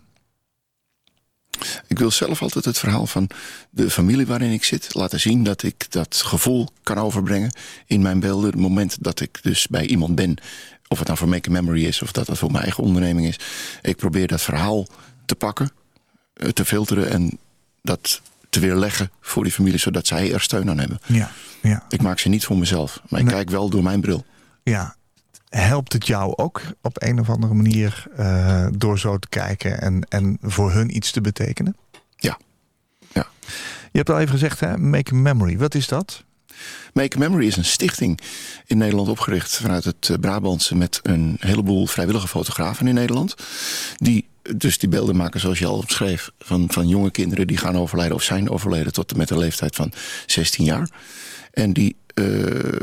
Ik 1.86 1.98
wil 1.98 2.10
zelf 2.10 2.42
altijd 2.42 2.64
het 2.64 2.78
verhaal 2.78 3.06
van 3.06 3.30
de 3.70 3.90
familie 3.90 4.26
waarin 4.26 4.52
ik 4.52 4.64
zit 4.64 4.94
laten 4.94 5.20
zien 5.20 5.44
dat 5.44 5.62
ik 5.62 5.90
dat 5.90 6.22
gevoel 6.24 6.68
kan 6.82 6.98
overbrengen 6.98 7.54
in 7.86 8.02
mijn 8.02 8.20
beelden. 8.20 8.50
Het 8.50 8.60
moment 8.60 8.96
dat 9.00 9.20
ik 9.20 9.38
dus 9.42 9.66
bij 9.68 9.86
iemand 9.86 10.14
ben, 10.14 10.36
of 10.88 10.98
het 10.98 11.06
nou 11.06 11.18
voor 11.18 11.28
Make 11.28 11.48
a 11.48 11.52
Memory 11.52 11.86
is 11.86 12.02
of 12.02 12.12
dat 12.12 12.26
het 12.26 12.38
voor 12.38 12.50
mijn 12.50 12.62
eigen 12.62 12.82
onderneming 12.82 13.26
is. 13.26 13.38
Ik 13.82 13.96
probeer 13.96 14.26
dat 14.26 14.42
verhaal 14.42 14.86
te 15.26 15.34
pakken, 15.34 15.72
te 16.52 16.64
filteren 16.64 17.10
en 17.10 17.38
dat 17.82 18.20
te 18.50 18.60
weerleggen 18.60 19.10
voor 19.20 19.42
die 19.42 19.52
familie, 19.52 19.78
zodat 19.78 20.06
zij 20.06 20.32
er 20.32 20.40
steun 20.40 20.70
aan 20.70 20.78
hebben. 20.78 20.98
Ja, 21.06 21.30
ja. 21.62 21.84
Ik 21.88 22.02
maak 22.02 22.18
ze 22.18 22.28
niet 22.28 22.44
voor 22.44 22.58
mezelf, 22.58 23.00
maar 23.08 23.20
ik 23.20 23.26
Nee. 23.26 23.34
kijk 23.34 23.50
wel 23.50 23.68
door 23.68 23.82
mijn 23.82 24.00
bril. 24.00 24.24
Ja. 24.62 24.96
Helpt 25.48 25.92
het 25.92 26.06
jou 26.06 26.32
ook 26.36 26.62
op 26.82 27.02
een 27.02 27.20
of 27.20 27.30
andere 27.30 27.54
manier 27.54 28.04
eh, 28.16 28.66
door 28.76 28.98
zo 28.98 29.18
te 29.18 29.28
kijken 29.28 29.80
en, 29.80 30.06
en 30.08 30.38
voor 30.42 30.72
hun 30.72 30.96
iets 30.96 31.10
te 31.10 31.20
betekenen? 31.20 31.76
Ja. 32.16 32.38
Ja. 33.12 33.26
Je 33.92 33.98
hebt 33.98 34.10
al 34.10 34.18
even 34.18 34.30
gezegd, 34.32 34.60
hè, 34.60 34.78
Make 34.78 35.12
a 35.14 35.16
Memory. 35.16 35.58
Wat 35.58 35.74
is 35.74 35.88
dat? 35.88 36.24
Make 36.92 37.16
a 37.16 37.18
Memory 37.18 37.46
is 37.46 37.56
een 37.56 37.64
stichting 37.64 38.20
in 38.66 38.78
Nederland 38.78 39.08
opgericht 39.08 39.56
vanuit 39.56 39.84
het 39.84 40.08
eh, 40.08 40.16
Brabantse 40.18 40.74
met 40.76 41.00
een 41.02 41.36
heleboel 41.40 41.86
vrijwillige 41.86 42.28
fotografen 42.28 42.86
in 42.86 42.94
Nederland. 42.94 43.34
Die 43.96 44.28
dus 44.56 44.78
die 44.78 44.88
beelden 44.88 45.16
maken 45.16 45.40
zoals 45.40 45.58
je 45.58 45.66
al 45.66 45.78
omschreef 45.78 46.30
van, 46.38 46.66
van 46.70 46.88
jonge 46.88 47.10
kinderen 47.10 47.46
die 47.46 47.56
gaan 47.56 47.76
overlijden 47.76 48.16
of 48.16 48.22
zijn 48.22 48.50
overleden 48.50 48.92
tot 48.92 49.10
en 49.10 49.16
met 49.16 49.28
de 49.28 49.38
leeftijd 49.38 49.76
van 49.76 49.92
16 50.26 50.64
jaar. 50.64 50.90
En 51.52 51.72
die 51.72 51.96
uh, 52.14 52.76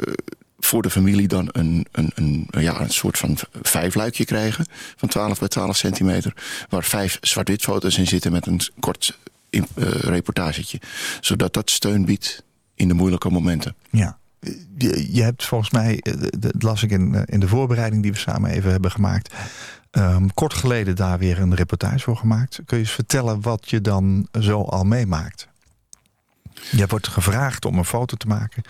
voor 0.59 0.81
de 0.81 0.89
familie 0.89 1.27
dan 1.27 1.49
een, 1.51 1.87
een, 1.91 2.11
een, 2.15 2.47
ja, 2.59 2.81
een 2.81 2.89
soort 2.89 3.17
van 3.17 3.37
vijfluikje 3.61 4.25
krijgen 4.25 4.65
van 4.95 5.09
12 5.09 5.39
bij 5.39 5.47
12 5.47 5.77
centimeter. 5.77 6.33
Waar 6.69 6.83
vijf 6.83 7.17
zwart-wit 7.21 7.61
foto's 7.61 7.97
in 7.97 8.07
zitten 8.07 8.31
met 8.31 8.45
een 8.45 8.61
kort 8.79 9.17
uh, 9.49 9.61
reportagetje. 9.85 10.79
Zodat 11.21 11.53
dat 11.53 11.69
steun 11.69 12.05
biedt 12.05 12.43
in 12.75 12.87
de 12.87 12.93
moeilijke 12.93 13.29
momenten. 13.29 13.75
Ja. 13.89 14.17
Je, 14.77 15.07
je 15.11 15.23
hebt 15.23 15.45
volgens 15.45 15.71
mij, 15.71 15.99
eh, 15.99 16.13
dat 16.39 16.63
las 16.63 16.83
ik 16.83 16.91
in, 16.91 17.25
in 17.25 17.39
de 17.39 17.47
voorbereiding 17.47 18.01
die 18.01 18.11
we 18.11 18.17
samen 18.17 18.51
even 18.51 18.71
hebben 18.71 18.91
gemaakt. 18.91 19.33
Um, 19.97 20.33
kort 20.33 20.53
geleden 20.53 20.95
daar 20.95 21.19
weer 21.19 21.39
een 21.39 21.55
reportage 21.55 21.99
voor 21.99 22.17
gemaakt. 22.17 22.59
Kun 22.65 22.77
je 22.77 22.83
eens 22.83 22.93
vertellen 22.93 23.41
wat 23.41 23.69
je 23.69 23.81
dan 23.81 24.27
zo 24.39 24.61
al 24.61 24.83
meemaakt? 24.83 25.47
Je 26.71 26.87
wordt 26.87 27.07
gevraagd 27.07 27.65
om 27.65 27.77
een 27.77 27.85
foto 27.85 28.15
te 28.17 28.27
maken. 28.27 28.63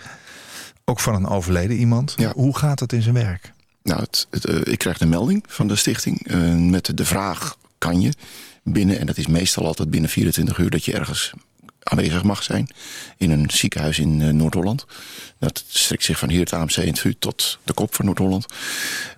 Ook 0.84 1.00
van 1.00 1.14
een 1.14 1.26
overleden 1.26 1.76
iemand. 1.76 2.14
Ja. 2.16 2.32
Hoe 2.32 2.58
gaat 2.58 2.78
dat 2.78 2.92
in 2.92 3.02
zijn 3.02 3.14
werk? 3.14 3.52
Nou, 3.82 4.00
het, 4.00 4.26
het, 4.30 4.48
uh, 4.48 4.60
ik 4.64 4.78
krijg 4.78 4.98
de 4.98 5.06
melding 5.06 5.44
van 5.48 5.68
de 5.68 5.76
stichting 5.76 6.30
uh, 6.30 6.54
met 6.54 6.96
de 6.96 7.04
vraag: 7.04 7.56
kan 7.78 8.00
je 8.00 8.12
binnen, 8.62 8.98
en 8.98 9.06
dat 9.06 9.16
is 9.16 9.26
meestal 9.26 9.66
altijd 9.66 9.90
binnen 9.90 10.10
24 10.10 10.58
uur 10.58 10.70
dat 10.70 10.84
je 10.84 10.94
ergens 10.94 11.32
aanwezig 11.88 12.22
mag 12.22 12.42
zijn 12.42 12.68
in 13.16 13.30
een 13.30 13.50
ziekenhuis 13.50 13.98
in 13.98 14.20
uh, 14.20 14.28
Noord-Holland. 14.28 14.86
Dat 15.38 15.64
strekt 15.68 16.04
zich 16.04 16.18
van 16.18 16.28
hier 16.28 16.40
het 16.40 16.52
AMC 16.52 16.98
VU 16.98 17.14
tot 17.18 17.58
de 17.64 17.72
kop 17.72 17.94
van 17.94 18.04
Noord-Holland. 18.04 18.46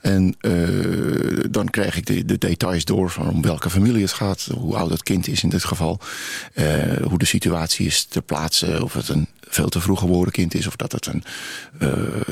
En 0.01 0.37
uh, 0.41 1.45
dan 1.51 1.71
krijg 1.71 1.97
ik 1.97 2.07
de, 2.07 2.25
de, 2.25 2.39
details 2.39 2.85
door 2.85 3.11
van 3.11 3.29
om 3.29 3.43
welke 3.43 3.71
familie 3.71 4.03
het 4.03 4.13
gaat, 4.13 4.49
hoe 4.55 4.77
oud 4.77 4.91
het 4.91 5.03
kind 5.03 5.29
is 5.29 5.43
in 5.43 5.49
dit 5.49 5.65
geval, 5.65 6.01
uh, 6.55 6.67
hoe 7.07 7.19
de 7.19 7.25
situatie 7.25 7.87
is 7.87 8.05
ter 8.05 8.23
plaatse, 8.23 8.85
of 8.85 8.93
het 8.93 9.09
een 9.09 9.29
veel 9.41 9.69
te 9.69 9.81
vroeg 9.81 9.99
geboren 9.99 10.33
kind 10.33 10.55
is, 10.55 10.67
of 10.67 10.77
dat 10.77 10.93
het 10.93 11.07
een 11.07 11.25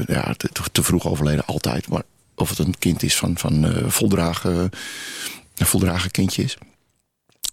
ja, 0.06 0.34
te, 0.36 0.48
te, 0.72 0.82
vroeg 0.82 1.06
overleden 1.06 1.46
altijd, 1.46 1.88
maar 1.88 2.02
of 2.34 2.48
het 2.48 2.58
een 2.58 2.78
kind 2.78 3.02
is 3.02 3.16
van, 3.16 3.38
van 3.38 3.82
voldragen, 3.86 4.70
een 5.56 5.66
voldragen 5.66 6.10
kindje 6.10 6.42
is. 6.42 6.56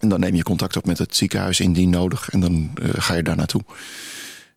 En 0.06 0.12
dan 0.12 0.20
neem 0.20 0.36
je 0.36 0.44
contact 0.44 0.78
op 0.78 0.86
met 0.86 0.98
het 0.98 1.16
ziekenhuis 1.16 1.60
indien 1.60 1.90
nodig. 1.90 2.30
En 2.30 2.40
dan 2.40 2.72
uh, 2.82 2.90
ga 2.94 3.14
je 3.14 3.24
daar 3.24 3.36
naartoe. 3.36 3.62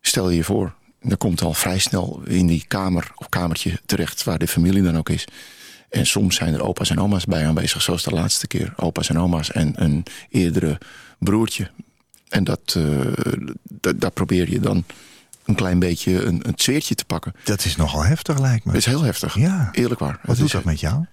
Stel 0.01 0.29
je 0.29 0.43
voor. 0.43 0.73
Dan 1.01 1.17
komt 1.17 1.41
al 1.41 1.53
vrij 1.53 1.79
snel 1.79 2.21
in 2.25 2.47
die 2.47 2.65
kamer 2.67 3.11
of 3.15 3.29
kamertje 3.29 3.79
terecht 3.85 4.23
waar 4.23 4.39
de 4.39 4.47
familie 4.47 4.83
dan 4.83 4.97
ook 4.97 5.09
is. 5.09 5.27
En 5.89 6.05
soms 6.05 6.35
zijn 6.35 6.53
er 6.53 6.63
opa's 6.63 6.89
en 6.89 6.99
oma's 6.99 7.25
bij 7.25 7.47
aanwezig, 7.47 7.81
zoals 7.81 8.03
de 8.03 8.11
laatste 8.11 8.47
keer. 8.47 8.73
Opa's 8.75 9.09
en 9.09 9.19
oma's 9.19 9.51
en 9.51 9.73
een 9.75 10.03
eerdere 10.29 10.77
broertje. 11.19 11.69
En 12.27 12.43
dat, 12.43 12.75
uh, 12.77 12.99
daar 13.95 14.11
probeer 14.11 14.49
je 14.49 14.59
dan 14.59 14.83
een 15.45 15.55
klein 15.55 15.79
beetje 15.79 16.23
een, 16.25 16.47
een 16.47 16.53
sfeertje 16.55 16.95
te 16.95 17.05
pakken. 17.05 17.33
Dat 17.43 17.65
is 17.65 17.75
nogal 17.75 18.03
heftig, 18.03 18.39
lijkt 18.39 18.65
me. 18.65 18.71
Dat 18.71 18.81
is 18.81 18.87
heel 18.87 19.03
heftig. 19.03 19.35
Ja. 19.35 19.69
Eerlijk 19.71 19.99
waar. 19.99 20.19
Wat 20.23 20.35
doet 20.35 20.45
is, 20.45 20.51
dat 20.51 20.63
met 20.63 20.79
jou? 20.79 21.05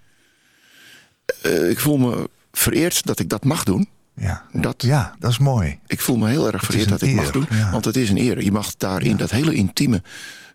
Uh, 1.43 1.71
ik 1.71 1.81
voel 1.81 1.97
me 1.97 2.29
vereerd 2.53 3.07
dat 3.07 3.19
ik 3.19 3.29
dat 3.29 3.45
mag 3.45 3.65
doen. 3.65 3.89
Ja. 4.17 4.43
Dat, 4.53 4.83
ja, 4.83 5.15
dat 5.19 5.31
is 5.31 5.39
mooi. 5.39 5.79
Ik 5.87 6.01
voel 6.01 6.17
me 6.17 6.29
heel 6.29 6.53
erg 6.53 6.65
vereerd 6.65 6.89
dat 6.89 7.03
ik 7.03 7.09
eer, 7.09 7.15
mag 7.15 7.31
doen. 7.31 7.47
Ja. 7.51 7.71
Want 7.71 7.85
het 7.85 7.97
is 7.97 8.11
een 8.11 8.19
eer. 8.19 8.43
Je 8.43 8.53
mag 8.53 8.77
daar 8.77 9.03
in 9.03 9.11
ja. 9.11 9.17
dat 9.17 9.31
hele 9.31 9.55
intieme 9.55 10.03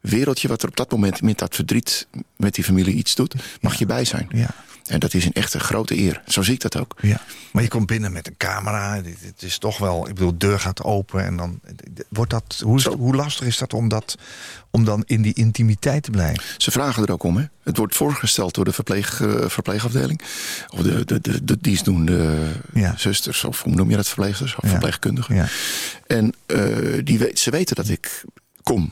wereldje... 0.02 0.48
wat 0.48 0.62
er 0.64 0.70
op 0.70 0.76
dat 0.76 0.92
moment 0.92 1.22
met 1.22 1.38
dat 1.38 1.56
verdriet 1.56 2.08
met 2.36 2.56
die 2.56 2.64
familie 2.64 2.96
iets 2.96 3.16
doet... 3.16 3.36
mag 3.62 3.74
je 3.74 3.86
bij 3.86 4.06
zijn. 4.06 4.28
Ja. 4.30 4.50
En 4.86 5.00
dat 5.00 5.14
is 5.14 5.26
een 5.26 5.34
echte 5.34 5.60
grote 5.60 5.98
eer. 5.98 6.22
Zo 6.28 6.42
zie 6.42 6.54
ik 6.54 6.62
dat 6.62 6.78
ook. 6.78 6.96
Ja. 7.02 7.22
Maar 7.52 7.64
je 7.64 7.70
komt 7.70 7.86
binnen 7.86 8.12
met 8.12 8.28
een 8.28 8.38
camera. 8.38 9.02
Het 9.04 9.44
is 9.44 9.58
toch 9.58 9.78
wel... 9.78 10.08
Ik 10.08 10.14
bedoel, 10.14 10.32
de 10.32 10.38
deur 10.38 10.60
gaat 10.60 10.84
open 10.84 11.26
en 11.26 11.38
dan... 11.38 11.60
Wordt 12.10 12.32
dat, 12.32 12.62
hoe, 12.64 12.78
is, 12.78 12.86
hoe 12.86 13.16
lastig 13.16 13.48
is 13.48 13.58
dat 13.58 13.74
om, 13.74 13.88
dat 13.88 14.18
om 14.70 14.86
dan 14.86 15.04
in 15.06 15.22
die 15.22 15.34
intimiteit 15.34 16.04
te 16.04 16.12
blijven? 16.12 16.44
Ze 16.58 16.72
vragen 16.72 17.06
er 17.06 17.12
ook 17.12 17.24
om. 17.24 17.38
Hè? 17.38 17.46
Het 17.64 17.78
wordt 17.78 17.96
voorgesteld 17.96 18.56
door 18.56 18.66
de 18.66 18.74
verpleeg, 18.74 19.20
uh, 19.20 19.50
verpleegafdeling. 19.50 20.22
Of 20.70 20.80
de, 20.80 21.06
de, 21.06 21.22
de, 21.22 21.44
de 21.44 21.58
dienstdoende 21.62 22.52
ja. 22.74 22.94
zusters. 22.98 23.44
Of 23.44 23.62
hoe 23.62 23.76
noem 23.76 23.90
je 23.90 23.96
dat? 23.96 24.08
Verpleegsters 24.08 24.56
of 24.56 24.64
ja. 24.64 24.70
verpleegkundigen. 24.70 25.36
Ja. 25.36 25.48
En 26.08 26.34
uh, 26.48 27.00
die 27.04 27.20
weet, 27.20 27.40
ze 27.40 27.52
weten 27.52 27.76
dat 27.76 27.90
ik 27.90 28.24
kom. 28.64 28.92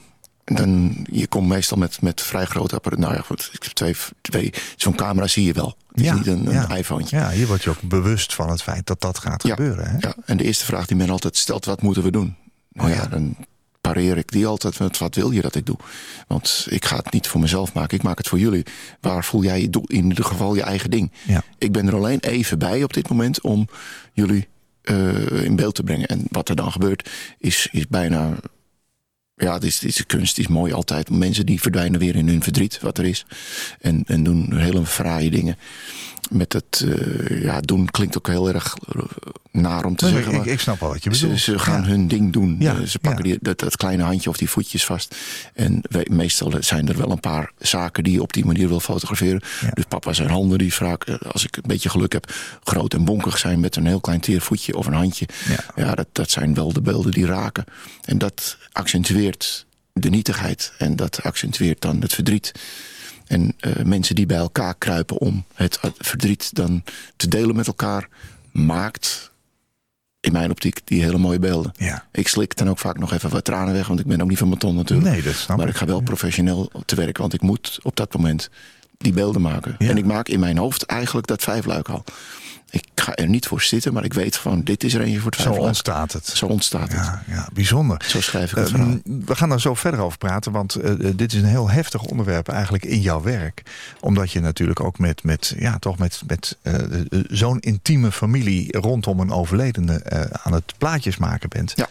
Dan, 0.56 0.98
je 1.12 1.28
komt 1.28 1.48
meestal 1.48 1.78
met, 1.78 2.02
met 2.02 2.22
vrij 2.22 2.46
grote 2.46 2.76
apparaten. 2.76 3.06
Nou 3.06 3.16
ja, 3.16 3.22
goed. 3.22 3.52
Twee, 3.74 3.96
twee, 4.22 4.54
Zo'n 4.76 4.96
camera 4.96 5.28
zie 5.28 5.46
je 5.46 5.54
wel. 5.54 5.78
Het 5.92 6.04
ja, 6.04 6.12
is 6.12 6.18
niet 6.18 6.28
een, 6.28 6.48
een 6.48 6.54
ja. 6.54 6.76
iPhone. 6.76 7.04
Ja, 7.08 7.30
hier 7.30 7.48
word 7.48 7.64
je 7.64 7.70
ook 7.70 7.82
bewust 7.82 8.34
van 8.34 8.50
het 8.50 8.62
feit 8.62 8.86
dat 8.86 9.02
dat 9.02 9.20
gaat 9.20 9.44
ja, 9.44 9.56
gebeuren. 9.56 9.90
Hè? 9.90 9.98
Ja, 9.98 10.14
en 10.26 10.38
de 10.38 10.44
eerste 10.44 10.66
vraag 10.66 10.86
die 10.86 10.98
men 10.98 11.10
altijd 11.10 11.38
stelt, 11.38 11.66
wat 11.66 11.82
moeten 11.82 12.04
we 12.04 12.12
doen? 12.12 12.36
Nou 12.72 12.90
Oh, 12.90 12.96
ja, 12.96 13.06
dan 13.06 13.36
pareer 13.82 14.18
ik 14.18 14.32
die 14.32 14.46
altijd 14.46 14.80
met 14.80 14.98
wat 14.98 15.16
wil 15.16 15.32
je 15.32 15.42
dat 15.42 15.56
ik 15.56 15.66
doe? 15.66 15.78
Want 16.28 16.68
ik 16.70 16.86
ga 16.86 16.96
het 16.96 17.12
niet 17.12 17.28
voor 17.28 17.42
mezelf 17.42 17.74
maken, 17.74 17.98
ik 17.98 18.04
maak 18.04 18.18
het 18.18 18.28
voor 18.28 18.40
jullie. 18.40 18.66
Waar 19.02 19.24
voel 19.24 19.44
jij 19.44 19.62
in 19.86 20.06
ieder 20.06 20.26
geval 20.26 20.56
je 20.56 20.64
eigen 20.64 20.90
ding? 20.90 21.12
Ja. 21.26 21.44
Ik 21.58 21.72
ben 21.72 21.88
er 21.88 21.96
alleen 21.96 22.20
even 22.20 22.60
bij 22.60 22.84
op 22.84 22.94
dit 22.94 23.10
moment 23.10 23.42
om 23.42 23.68
jullie 24.14 24.48
uh, 24.84 25.44
in 25.44 25.56
beeld 25.56 25.76
te 25.76 25.84
brengen. 25.84 26.08
En 26.08 26.24
wat 26.32 26.50
er 26.50 26.56
dan 26.56 26.72
gebeurt 26.72 27.10
is, 27.38 27.68
is 27.72 27.88
bijna 27.88 28.36
ja, 29.40 29.54
het 29.54 29.64
is, 29.64 29.82
het 29.82 30.06
kunst, 30.06 30.38
is 30.38 30.48
mooi 30.48 30.74
altijd. 30.74 31.10
Mensen 31.10 31.46
die 31.46 31.62
verdwijnen 31.62 32.00
weer 32.00 32.16
in 32.16 32.28
hun 32.28 32.44
verdriet, 32.44 32.80
wat 32.82 32.98
er 32.98 33.06
is. 33.06 33.26
En, 33.82 34.04
en 34.08 34.24
doen 34.24 34.58
hele 34.58 34.86
fraaie 34.86 35.30
dingen. 35.30 35.58
Met 36.30 36.54
het, 36.54 36.84
uh, 36.86 37.42
ja, 37.42 37.62
doen 37.62 37.86
klinkt 37.86 38.18
ook 38.18 38.28
heel 38.28 38.54
erg 38.54 38.76
naar 39.52 39.86
om 39.86 39.96
te 39.96 40.06
Nee, 40.06 40.14
zeggen. 40.14 40.34
ik, 40.34 40.46
ik 40.46 40.60
snap 40.60 40.80
wel 40.80 40.90
wat 40.90 41.04
je 41.04 41.16
ze, 41.16 41.22
bedoelt. 41.22 41.40
ze 41.42 41.60
gaan 41.60 41.82
Ja. 41.82 41.88
hun 41.88 42.08
ding 42.08 42.34
doen. 42.34 42.56
Ja, 42.60 42.76
Eh, 42.76 42.82
ze 42.86 43.00
pakken 43.00 43.26
ja. 43.26 43.32
die, 43.32 43.40
dat, 43.42 43.60
dat 43.60 43.78
kleine 43.78 44.04
handje 44.04 44.30
of 44.30 44.38
die 44.38 44.50
voetjes 44.50 44.86
vast. 44.86 45.16
En 45.54 45.82
meestal 46.10 46.54
zijn 46.60 46.88
er 46.88 46.98
wel 46.98 47.12
een 47.12 47.20
paar 47.20 47.52
zaken 47.60 48.04
die 48.04 48.14
je 48.14 48.22
op 48.22 48.34
die 48.34 48.46
manier 48.46 48.68
wil 48.68 48.80
fotograferen. 48.80 49.42
Dus 49.74 49.84
papa 49.88 50.14
zijn 50.14 50.30
handen, 50.30 50.58
die 50.58 50.74
vaak, 50.74 51.04
eh, 51.04 51.16
als 51.32 51.44
ik 51.44 51.56
een 51.56 51.64
beetje 51.68 51.90
geluk 51.90 52.14
heb, 52.14 52.34
groot 52.64 52.94
en 52.94 53.06
bonkig 53.06 53.38
zijn 53.38 53.60
met 53.60 53.76
een 53.76 53.86
heel 53.86 54.02
klein 54.02 54.20
teer 54.20 54.42
voetje 54.42 54.76
of 54.78 54.86
een 54.86 54.94
handje. 54.94 55.26
Ja. 55.76 55.96
Dat, 55.96 56.08
dat 56.12 56.30
zijn 56.32 56.54
wel 56.54 56.74
de 56.74 56.82
beelden 56.82 57.12
die 57.12 57.26
raken. 57.26 57.64
En 58.06 58.18
dat 58.18 58.58
accentueert 58.72 59.66
de 59.94 60.10
nietigheid. 60.10 60.74
En 60.78 60.96
dat 60.96 61.24
accentueert 61.24 61.82
dan 61.82 62.02
het 62.02 62.14
verdriet. 62.14 62.52
En 63.28 63.54
eh, 63.60 63.72
mensen 63.84 64.16
die 64.16 64.26
bij 64.26 64.38
elkaar 64.38 64.76
kruipen 64.78 65.18
om 65.18 65.46
het 65.54 65.80
verdriet 65.98 66.56
dan 66.56 66.84
te 67.16 67.28
delen 67.28 67.56
met 67.56 67.68
elkaar, 67.68 68.08
maakt 68.52 69.32
in 70.22 70.32
mijn 70.32 70.52
optiek 70.52 70.82
die 70.84 71.04
hele 71.04 71.18
mooie 71.18 71.40
beelden. 71.40 71.72
Ja. 71.78 72.06
Ik 72.12 72.28
slik 72.28 72.56
dan 72.56 72.70
ook 72.70 72.80
vaak 72.80 72.98
nog 72.98 73.14
even 73.14 73.30
wat 73.30 73.44
tranen 73.44 73.74
weg, 73.74 73.88
want 73.88 74.00
ik 74.00 74.06
ben 74.06 74.22
ook 74.22 74.30
niet 74.30 74.38
van 74.38 74.48
mijn 74.48 74.60
ton 74.60 74.76
natuurlijk. 74.76 75.10
Nee, 75.10 75.22
dat 75.22 75.34
snap 75.34 75.58
maar 75.58 75.68
ik. 75.68 75.76
ga 75.76 75.86
wel 75.86 76.02
professioneel 76.02 76.72
te 76.86 76.96
werk, 76.96 77.18
want 77.18 77.34
ik 77.34 77.42
moet 77.42 77.80
op 77.82 77.96
dat 77.96 78.14
moment 78.14 78.50
die 78.98 79.14
beelden 79.14 79.42
maken. 79.42 79.76
Ja. 79.80 79.90
En 79.90 79.98
ik 79.98 80.06
maak 80.06 80.28
in 80.28 80.40
mijn 80.40 80.58
hoofd 80.58 80.84
eigenlijk 80.84 81.28
dat 81.28 81.44
vijfluik 81.44 81.90
al. 81.90 82.04
Ik 82.72 82.84
ga 82.96 83.16
er 83.16 83.28
niet 83.28 83.48
voor 83.48 83.62
zitten, 83.62 83.94
maar 83.94 84.04
ik 84.04 84.14
weet 84.14 84.38
van 84.38 84.64
dit 84.64 84.84
is 84.84 84.94
er 84.94 85.02
eentje 85.02 85.20
voor 85.20 85.32
het 85.32 85.42
Zo 85.42 85.52
ontstaat 85.52 86.12
het. 86.12 86.26
Zo 86.26 86.46
ontstaat 86.46 86.92
het. 86.92 87.06
Ja, 87.06 87.24
ja, 87.28 87.48
bijzonder. 87.54 88.06
Zo 88.08 88.22
schrijf 88.22 88.52
ik 88.52 88.58
het 88.58 88.70
verhaal. 88.70 88.98
we 89.04 89.36
gaan 89.36 89.50
daar 89.50 89.62
zo 89.62 89.74
verder 89.74 90.00
over 90.00 90.18
praten, 90.18 90.52
want 90.52 90.76
eh, 90.76 90.92
eh, 90.92 91.18
dit 91.18 91.34
is 91.34 91.42
een 91.42 91.48
heel 91.48 91.70
heftig 91.70 92.04
onderwerp 92.04 92.48
eigenlijk 92.48 92.86
in 92.86 93.02
jouw 93.02 93.22
werk. 93.22 93.62
Omdat 94.00 94.32
je 94.32 94.40
natuurlijk 94.40 94.80
ook 94.80 95.00
met, 95.00 95.24
met, 95.24 95.54
ja, 95.58 95.78
toch 95.80 95.98
met, 95.98 96.22
met 96.28 96.58
eh, 96.62 96.74
zo'n 97.28 97.60
intieme 97.60 98.12
familie 98.12 98.78
rondom 98.78 99.20
een 99.20 99.32
overledene 99.32 100.04
aan 100.44 100.54
het 100.54 100.74
plaatjes 100.78 101.18
maken 101.18 101.50
bent. 101.50 101.74
Ja. 101.76 101.88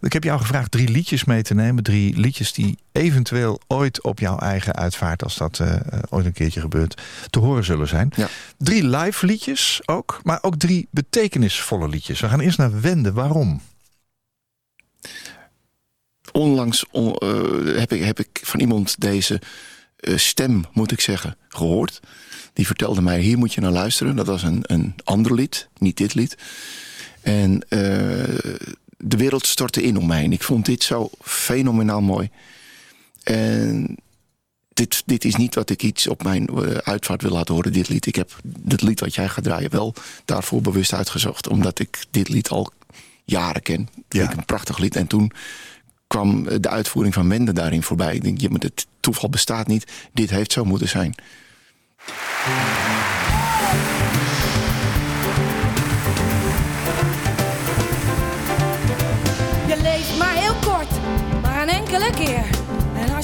Ik 0.00 0.12
heb 0.12 0.24
jou 0.24 0.40
gevraagd 0.40 0.70
drie 0.70 0.88
liedjes 0.88 1.24
mee 1.24 1.42
te 1.42 1.54
nemen. 1.54 1.82
Drie 1.82 2.18
liedjes 2.18 2.52
die 2.52 2.78
eventueel 2.92 3.60
ooit 3.66 4.02
op 4.02 4.18
jouw 4.18 4.38
eigen 4.38 4.74
uitvaart, 4.74 5.24
als 5.24 5.36
dat 5.36 5.60
ooit 6.08 6.26
een 6.26 6.32
keertje 6.32 6.60
gebeurt, 6.60 7.02
te 7.30 7.38
horen 7.38 7.64
zullen 7.64 7.88
zijn. 7.88 8.12
Ja. 8.16 8.28
Drie 8.58 8.88
live 8.88 9.26
liedjes 9.26 9.80
ook, 9.86 10.03
maar 10.22 10.38
ook 10.42 10.56
drie 10.56 10.88
betekenisvolle 10.90 11.88
liedjes. 11.88 12.20
We 12.20 12.28
gaan 12.28 12.40
eerst 12.40 12.58
naar 12.58 12.80
Wende. 12.80 13.12
Waarom? 13.12 13.60
onlangs 16.32 16.84
on- 16.90 17.16
eh, 17.16 17.76
heb, 17.78 17.92
ik, 17.92 18.04
heb 18.04 18.18
ik 18.18 18.40
van 18.42 18.60
iemand 18.60 19.00
deze 19.00 19.40
eh, 19.96 20.16
stem, 20.16 20.64
moet 20.72 20.92
ik 20.92 21.00
zeggen, 21.00 21.36
gehoord. 21.48 22.00
Die 22.52 22.66
vertelde 22.66 23.02
mij, 23.02 23.20
hier 23.20 23.38
moet 23.38 23.52
je 23.54 23.60
naar 23.60 23.70
luisteren. 23.72 24.16
Dat 24.16 24.26
was 24.26 24.42
een, 24.42 24.58
een 24.62 24.94
ander 25.04 25.34
lied, 25.34 25.68
niet 25.78 25.96
dit 25.96 26.14
lied. 26.14 26.36
En 27.20 27.60
eh, 27.68 27.78
de 28.98 29.16
wereld 29.16 29.46
stortte 29.46 29.82
in 29.82 29.96
om 29.96 30.06
mij 30.06 30.20
heen. 30.20 30.32
Ik 30.32 30.42
vond 30.42 30.66
dit 30.66 30.82
zo 30.82 31.10
fenomenaal 31.20 32.00
mooi. 32.00 32.30
En 33.22 33.96
dit, 34.74 35.02
dit 35.06 35.24
is 35.24 35.34
niet 35.34 35.54
wat 35.54 35.70
ik 35.70 35.82
iets 35.82 36.06
op 36.06 36.22
mijn 36.22 36.46
eh, 36.46 36.76
uitvaart 36.76 37.22
wil 37.22 37.30
laten 37.30 37.54
horen, 37.54 37.72
dit 37.72 37.88
lied. 37.88 38.06
Ik 38.06 38.14
heb 38.14 38.36
het 38.68 38.82
lied 38.82 39.00
wat 39.00 39.14
jij 39.14 39.28
gaat 39.28 39.44
draaien 39.44 39.70
wel 39.70 39.94
daarvoor 40.24 40.60
bewust 40.60 40.94
uitgezocht. 40.94 41.48
Omdat 41.48 41.78
ik 41.78 42.04
dit 42.10 42.28
lied 42.28 42.48
al 42.48 42.72
jaren 43.24 43.62
ken. 43.62 43.88
Ja. 44.08 44.32
een 44.36 44.44
prachtig 44.44 44.78
lied. 44.78 44.96
En 44.96 45.06
toen 45.06 45.32
kwam 46.06 46.48
eh, 46.48 46.56
de 46.60 46.68
uitvoering 46.68 47.14
van 47.14 47.28
Wende 47.28 47.52
daarin 47.52 47.82
voorbij. 47.82 48.14
Ik 48.14 48.22
denk, 48.22 48.40
ja, 48.40 48.48
maar 48.48 48.60
het 48.60 48.86
toeval 49.00 49.28
bestaat 49.28 49.66
niet. 49.66 49.92
Dit 50.12 50.30
heeft 50.30 50.52
zo 50.52 50.64
moeten 50.64 50.88
zijn. 50.88 51.14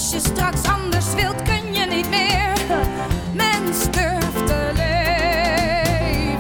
Als 0.01 0.11
je 0.11 0.21
straks 0.21 0.63
anders 0.63 1.15
wilt, 1.15 1.43
kun 1.43 1.75
je 1.75 1.87
niet 1.87 2.11
meer. 2.11 2.53
Mens 3.33 3.91
durft 3.91 4.47
te 4.47 4.71
leven. 4.75 6.31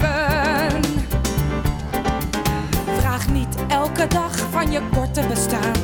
Vraag 2.98 3.28
niet 3.28 3.56
elke 3.68 4.06
dag 4.06 4.36
van 4.50 4.70
je 4.70 4.80
korte 4.94 5.22
bestaan. 5.28 5.79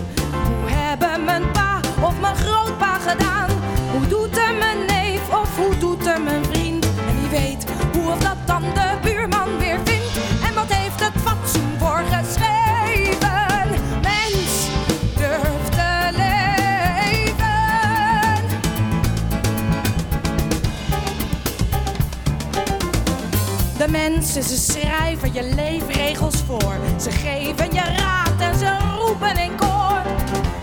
Mensen, 24.11 24.43
ze 24.43 24.57
schrijven 24.57 25.33
je 25.33 25.55
leefregels 25.55 26.43
voor. 26.47 26.77
Ze 27.01 27.11
geven 27.11 27.73
je 27.73 27.83
raad 27.97 28.41
en 28.41 28.59
ze 28.59 28.77
roepen 28.99 29.37
in 29.39 29.57
koor. 29.57 30.03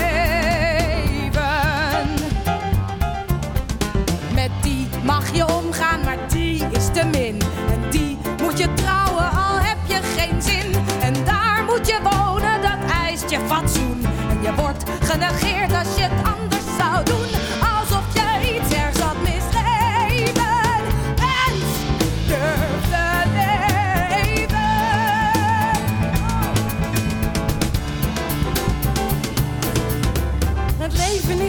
Met 4.35 4.51
die 4.63 4.89
mag 5.05 5.35
je 5.35 5.55
omgaan, 5.55 6.01
maar 6.05 6.19
die 6.29 6.65
is 6.71 6.87
te 6.93 7.05
min. 7.05 7.41
En 7.71 7.91
die 7.91 8.19
moet 8.43 8.59
je 8.59 8.75
trouwen, 8.75 9.31
al 9.31 9.59
heb 9.61 9.79
je 9.87 10.01
geen 10.17 10.43
zin. 10.43 10.75
En 11.01 11.25
daar 11.25 11.65
moet 11.67 11.87
je 11.87 11.99
wonen, 12.03 12.63
dat 12.63 12.91
eist 13.05 13.31
je 13.31 13.39
fatsoen. 13.47 14.05
En 14.31 14.43
je 14.43 14.55
wordt 14.55 14.85
genegeerd 15.01 15.73
als 15.73 15.97
je 15.97 16.03
het 16.03 16.34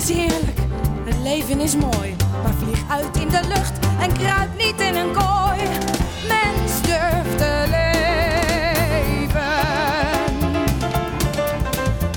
is 0.10 0.18
het 1.06 1.18
leven 1.24 1.60
is 1.60 1.76
mooi. 1.76 2.16
Maar 2.44 2.54
vlieg 2.54 2.84
uit 2.90 3.18
in 3.18 3.30
de 3.30 3.40
lucht 3.48 3.74
en 4.00 4.14
kruip 4.14 4.50
niet 4.58 4.82
in 4.82 4.96
een 4.96 5.12
kooi. 5.12 5.60
Mens 6.28 6.82
durft 6.82 7.38
te 7.38 7.64
leven. 7.76 8.06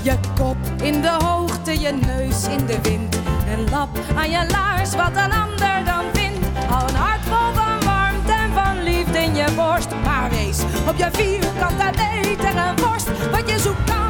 Je 0.03 0.15
kop 0.35 0.57
in 0.81 1.01
de 1.01 1.17
hoogte, 1.23 1.79
je 1.79 1.91
neus 1.91 2.47
in 2.47 2.65
de 2.65 2.81
wind. 2.81 3.19
En 3.49 3.69
lap 3.69 3.89
aan 4.15 4.29
je 4.29 4.45
laars 4.51 4.95
wat 4.95 5.11
een 5.15 5.31
ander 5.31 5.85
dan 5.85 6.03
vindt. 6.13 6.45
Al 6.69 6.87
een 6.87 6.95
hart 6.95 7.21
vol 7.23 7.53
van 7.53 7.85
warmte 7.85 8.31
en 8.31 8.53
van 8.53 8.83
liefde 8.83 9.17
in 9.17 9.35
je 9.35 9.45
borst. 9.55 9.89
Maar 10.03 10.29
wees 10.29 10.59
op 10.87 10.97
je 10.97 11.09
vierkante 11.11 11.89
meter 11.97 12.55
een 12.57 12.75
worst. 12.75 13.07
Wat 13.31 13.49
je 13.49 13.59
zoekt 13.59 13.83
kan 13.83 14.08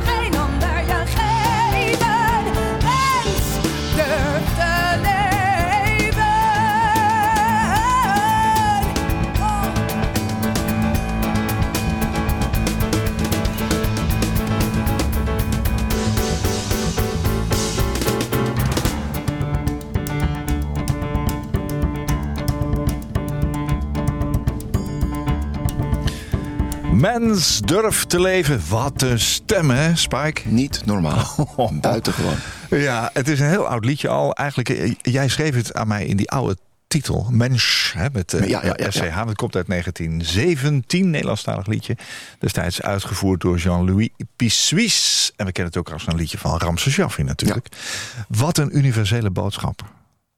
Mens 26.99 27.59
durft 27.59 28.09
te 28.09 28.21
leven. 28.21 28.61
Wat 28.69 29.01
een 29.01 29.19
stem, 29.19 29.69
hè, 29.69 29.95
Spike? 29.95 30.41
Niet 30.47 30.85
normaal. 30.85 31.53
Buitengewoon. 31.81 32.35
Ja, 32.69 33.09
het 33.13 33.27
is 33.27 33.39
een 33.39 33.49
heel 33.49 33.67
oud 33.67 33.85
liedje 33.85 34.07
al. 34.07 34.33
Eigenlijk, 34.33 34.69
eh, 34.69 34.93
jij 35.01 35.27
schreef 35.27 35.55
het 35.55 35.73
aan 35.73 35.87
mij 35.87 36.05
in 36.05 36.17
die 36.17 36.29
oude 36.31 36.57
titel. 36.87 37.27
Mensch, 37.31 37.93
hè, 37.93 38.07
met 38.13 38.33
eh, 38.33 38.47
Ja, 38.47 38.65
ja, 38.65 38.73
ja, 38.77 38.91
SCH. 38.91 39.03
ja. 39.03 39.25
Dat 39.25 39.35
komt 39.35 39.55
uit 39.55 39.67
1917, 39.67 41.09
Nederlandstalig 41.09 41.65
liedje. 41.67 41.97
Destijds 42.39 42.81
uitgevoerd 42.81 43.41
door 43.41 43.57
Jean-Louis 43.57 44.09
Pissuis. 44.35 45.31
En 45.35 45.45
we 45.45 45.51
kennen 45.51 45.73
het 45.73 45.81
ook 45.81 45.93
als 45.93 46.07
een 46.07 46.15
liedje 46.15 46.37
van 46.37 46.57
Ramses 46.57 46.93
Shaffi 46.93 47.23
natuurlijk. 47.23 47.67
Wat 48.27 48.57
een 48.57 48.77
universele 48.77 49.29
boodschap. 49.29 49.83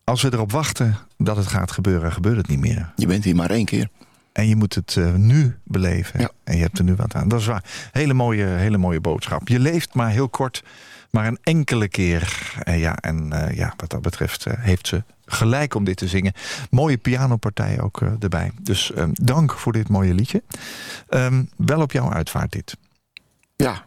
Als 0.04 0.22
we 0.22 0.34
erop 0.34 0.52
wachten 0.52 0.98
dat 1.18 1.38
het 1.38 1.48
gaat 1.48 1.72
gebeuren, 1.72 2.12
gebeurt 2.12 2.38
het 2.38 2.48
niet 2.48 2.60
meer. 2.60 2.92
Je 2.96 3.06
bent 3.08 3.24
hier 3.24 3.36
maar 3.36 3.50
één 3.50 3.66
keer. 3.66 3.90
En 4.32 4.48
je 4.48 4.56
moet 4.56 4.76
het 4.76 4.98
eh, 4.98 5.14
nu 5.14 5.58
beleven. 5.64 6.20
Ja. 6.20 6.32
En 6.44 6.56
je 6.56 6.62
hebt 6.62 6.78
er 6.78 6.84
nu 6.84 6.96
wat 6.96 7.16
aan. 7.16 7.28
Dat 7.28 7.40
is 7.40 7.46
waar. 7.46 7.64
Hele 7.92 8.14
mooie, 8.14 8.46
hele 8.46 8.78
mooie 8.78 9.00
boodschap. 9.02 9.48
Je 9.48 9.60
leeft 9.60 9.94
maar 9.94 10.10
heel 10.10 10.30
kort, 10.30 10.64
maar 11.10 11.28
een 11.28 11.40
enkele 11.44 11.88
keer. 11.88 12.54
En 12.64 12.78
ja, 12.78 12.96
en 12.96 13.32
eh, 13.32 13.58
ja, 13.58 13.74
wat 13.78 13.90
dat 13.90 14.02
betreft 14.02 14.46
eh, 14.46 14.54
heeft 14.58 14.88
ze 14.88 15.04
gelijk 15.26 15.76
om 15.76 15.84
dit 15.84 15.98
te 15.98 16.08
zingen. 16.08 16.34
Mooie 16.70 16.98
pianopartij 16.98 17.82
ook 17.82 18.02
erbij. 18.20 18.52
Dus 18.62 18.92
ehm, 18.94 19.10
dank 19.14 19.54
voor 19.54 19.74
dit 19.74 19.90
mooie 19.90 20.14
liedje. 20.14 20.44
Ehm, 21.10 21.44
wel 21.58 21.82
op 21.82 21.92
jouw 21.92 22.12
uitvaart 22.12 22.52
dit. 22.52 22.78
Ja. 23.56 23.86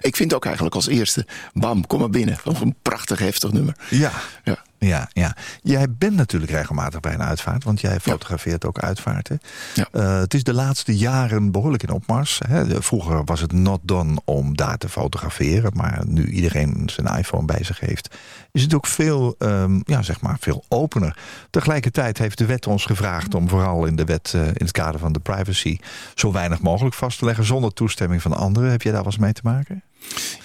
Ik 0.00 0.16
vind 0.16 0.34
ook 0.34 0.44
eigenlijk 0.44 0.74
als 0.74 0.86
eerste, 0.86 1.26
bam, 1.52 1.86
kom 1.86 2.00
maar 2.00 2.10
binnen. 2.10 2.38
Een 2.44 2.76
prachtig 2.82 3.18
heftig 3.18 3.52
nummer. 3.52 3.76
Ja. 3.90 4.12
Ja. 4.44 4.62
Ja, 4.86 5.08
ja. 5.12 5.36
Jij 5.62 5.86
bent 5.90 6.16
natuurlijk 6.16 6.52
regelmatig 6.52 7.00
bij 7.00 7.14
een 7.14 7.22
uitvaart, 7.22 7.64
want 7.64 7.80
jij 7.80 8.00
fotografeert 8.00 8.64
ook 8.64 8.78
uitvaarten. 8.78 9.40
Ja. 9.74 9.86
Eh, 9.92 10.18
het 10.18 10.34
is 10.34 10.44
de 10.44 10.54
laatste 10.54 10.96
jaren 10.96 11.50
behoorlijk 11.50 11.82
in 11.82 11.90
opmars. 11.90 12.40
Hè. 12.48 12.82
Vroeger 12.82 13.24
was 13.24 13.40
het 13.40 13.52
not 13.52 13.80
done 13.82 14.20
om 14.24 14.56
daar 14.56 14.78
te 14.78 14.88
fotograferen, 14.88 15.72
maar 15.74 16.02
nu 16.06 16.26
iedereen 16.26 16.82
zijn 16.86 17.18
iPhone 17.18 17.44
bij 17.44 17.64
zich 17.64 17.80
heeft, 17.80 18.16
is 18.52 18.62
het 18.62 18.74
ook 18.74 18.86
veel, 18.86 19.34
ehm, 19.38 19.80
ja, 19.84 20.02
zeg 20.02 20.20
maar, 20.20 20.36
veel 20.40 20.64
opener. 20.68 21.16
Tegelijkertijd 21.50 22.18
heeft 22.18 22.38
de 22.38 22.46
wet 22.46 22.66
ons 22.66 22.84
gevraagd 22.84 23.34
om 23.34 23.48
vooral 23.48 23.84
in 23.86 23.96
de 23.96 24.04
wet, 24.04 24.32
eh, 24.34 24.46
in 24.46 24.52
het 24.56 24.70
kader 24.70 25.00
van 25.00 25.12
de 25.12 25.18
privacy, 25.20 25.78
zo 26.14 26.32
weinig 26.32 26.60
mogelijk 26.60 26.94
vast 26.94 27.18
te 27.18 27.24
leggen 27.24 27.44
zonder 27.44 27.72
toestemming 27.72 28.22
van 28.22 28.32
anderen. 28.32 28.70
Heb 28.70 28.82
jij 28.82 28.92
daar 28.92 29.04
eens 29.04 29.18
mee 29.18 29.32
te 29.32 29.40
maken? 29.44 29.82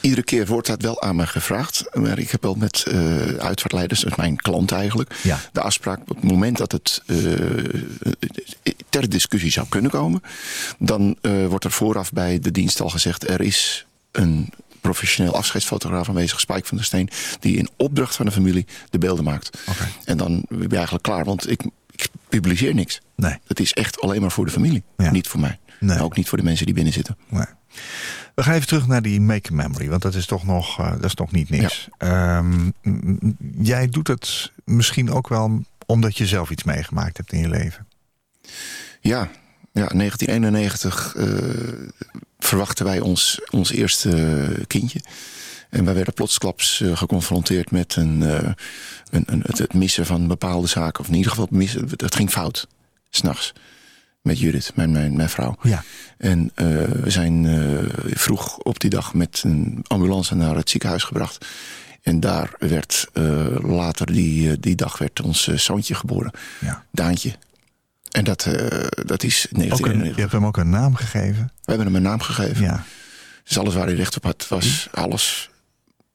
Iedere 0.02 0.24
keer 0.24 0.46
wordt 0.46 0.68
dat 0.68 0.82
wel 0.82 1.02
aan 1.02 1.16
me 1.16 1.28
gevraagd. 1.28 1.84
Maar 1.94 2.20
ik 2.20 2.32
heb 2.32 2.42
wel 2.44 2.56
met 2.56 2.84
eh 2.88 3.22
uitvaartleiders, 3.38 4.00
dus 4.02 4.16
mijn 4.16 4.36
klant 4.36 4.72
eigenlijk, 4.72 5.20
Ja. 5.24 5.40
de 5.52 5.62
afspraak 5.62 6.00
op 6.00 6.08
het 6.08 6.24
moment 6.24 6.58
dat 6.58 6.72
het 6.72 7.04
eh, 7.06 7.18
ter 8.90 9.10
discussie 9.10 9.52
zou 9.52 9.68
kunnen 9.70 9.92
komen, 9.92 10.22
dan 10.80 11.18
wordt 11.50 11.66
er 11.66 11.72
vooraf 11.72 12.12
bij 12.12 12.40
de 12.40 12.52
dienst 12.52 12.82
al 12.82 12.90
gezegd: 12.90 13.30
er 13.30 13.42
is 13.42 13.86
een 14.12 14.50
professioneel 14.92 15.36
afscheidsfotograaf 15.36 16.10
aanwezig, 16.10 16.40
Spike 16.40 16.68
van 16.68 16.78
der 16.78 16.86
Steen, 16.86 17.10
die 17.40 17.58
in 17.58 17.70
opdracht 17.78 18.16
van 18.16 18.26
de 18.26 18.32
familie 18.32 18.66
de 18.90 18.98
beelden 18.98 19.24
maakt. 19.24 19.58
En 20.06 20.18
dan 20.18 20.46
ben 20.50 20.70
je 20.70 20.76
eigenlijk 20.76 21.04
klaar, 21.04 21.26
want 21.26 21.50
ik, 21.50 21.64
ik 21.92 22.08
publiceer 22.30 22.74
niks. 22.74 23.02
Nee. 23.16 23.38
Het 23.48 23.60
is 23.60 23.74
echt 23.74 24.02
alleen 24.02 24.22
maar 24.22 24.32
voor 24.32 24.46
de 24.46 24.52
familie, 24.52 24.84
Ja. 24.98 25.12
niet 25.12 25.28
voor 25.28 25.40
mij. 25.40 25.60
Nee. 25.80 26.02
Ook 26.02 26.16
niet 26.16 26.30
voor 26.30 26.38
de 26.38 26.44
mensen 26.44 26.66
die 26.66 26.76
binnen 26.76 26.94
zitten. 26.94 27.18
Nee. 27.30 27.46
We 28.36 28.44
gaan 28.44 28.54
even 28.54 28.68
terug 28.68 28.88
naar 28.88 29.02
die 29.02 29.22
make 29.22 29.52
a 29.52 29.56
memory, 29.56 29.90
want 29.90 30.02
dat 30.02 30.16
is 30.16 30.26
toch 30.26 30.44
nog, 30.46 30.80
eh, 30.80 30.92
dat 30.92 31.04
is 31.04 31.14
nog 31.16 31.32
niet 31.32 31.50
niks. 31.50 31.88
Ehm, 31.98 32.70
jij 33.58 33.88
doet 33.88 34.08
het 34.08 34.52
misschien 34.66 35.12
ook 35.12 35.28
wel 35.28 35.64
omdat 35.86 36.18
je 36.18 36.26
zelf 36.26 36.50
iets 36.50 36.64
meegemaakt 36.64 37.18
hebt 37.18 37.32
in 37.34 37.40
je 37.40 37.50
leven. 37.50 37.88
Ja, 39.02 39.30
ja 39.78 39.88
1991 39.88 41.16
eh, 41.16 41.28
verwachten 42.40 42.86
wij 42.86 43.00
ons, 43.00 43.40
ons 43.50 43.72
eerste 43.72 44.66
kindje. 44.68 45.00
En 45.70 45.86
wij 45.86 45.94
werden 45.94 46.14
plotsklaps 46.14 46.82
eh, 46.82 46.98
geconfronteerd 46.98 47.72
met 47.72 47.96
een, 47.96 48.24
eh, 48.24 48.52
een, 49.10 49.24
een, 49.26 49.44
het, 49.46 49.58
het 49.58 49.74
missen 49.74 50.06
van 50.06 50.28
bepaalde 50.28 50.68
zaken. 50.68 51.00
Of 51.00 51.08
in 51.08 51.16
ieder 51.16 51.30
geval 51.30 51.46
het 51.46 51.54
missen, 51.54 51.90
het 51.96 52.16
ging 52.16 52.30
fout. 52.30 52.68
S'nachts. 53.10 53.54
Met 54.22 54.40
Judith, 54.40 54.72
mijn, 54.76 54.92
mijn, 54.92 55.16
mijn 55.16 55.30
vrouw. 55.30 55.56
Ja. 55.62 55.84
En 56.18 56.52
we 56.56 57.10
zijn 57.10 57.48
vroeg 58.14 58.58
op 58.58 58.80
die 58.80 58.90
dag 58.90 59.14
met 59.14 59.42
een 59.46 59.86
ambulance 59.88 60.36
naar 60.36 60.56
het 60.56 60.70
ziekenhuis 60.70 61.04
gebracht. 61.04 61.46
En 62.02 62.20
daar 62.20 62.52
werd 62.60 63.08
later 63.62 64.06
die, 64.06 64.60
die 64.60 64.76
dag 64.76 64.98
werd 64.98 65.22
ons 65.22 65.48
zoontje 65.48 65.96
geboren. 65.96 66.32
ja. 66.60 66.86
Daantje. 66.92 67.36
En 68.12 68.24
dat, 68.24 68.46
eh, 68.46 68.88
dat 69.06 69.24
is 69.24 69.46
Ook 69.46 69.58
een, 69.58 69.68
1991. 69.68 70.16
je 70.16 70.22
hebt 70.22 70.32
hem 70.32 70.46
ook 70.46 70.58
een 70.58 70.70
naam 70.70 70.96
gegeven. 70.96 71.44
We 71.44 71.72
hebben 71.72 71.86
hem 71.86 71.96
een 71.96 72.02
naam 72.02 72.22
gegeven. 72.22 72.64
Ja. 72.64 72.84
Dus 73.44 73.58
alles 73.58 73.74
waar 73.74 73.86
hij 73.86 73.96
recht 73.96 74.16
op 74.16 74.24
had, 74.24 74.48
was 74.48 74.88
alles. 74.92 75.50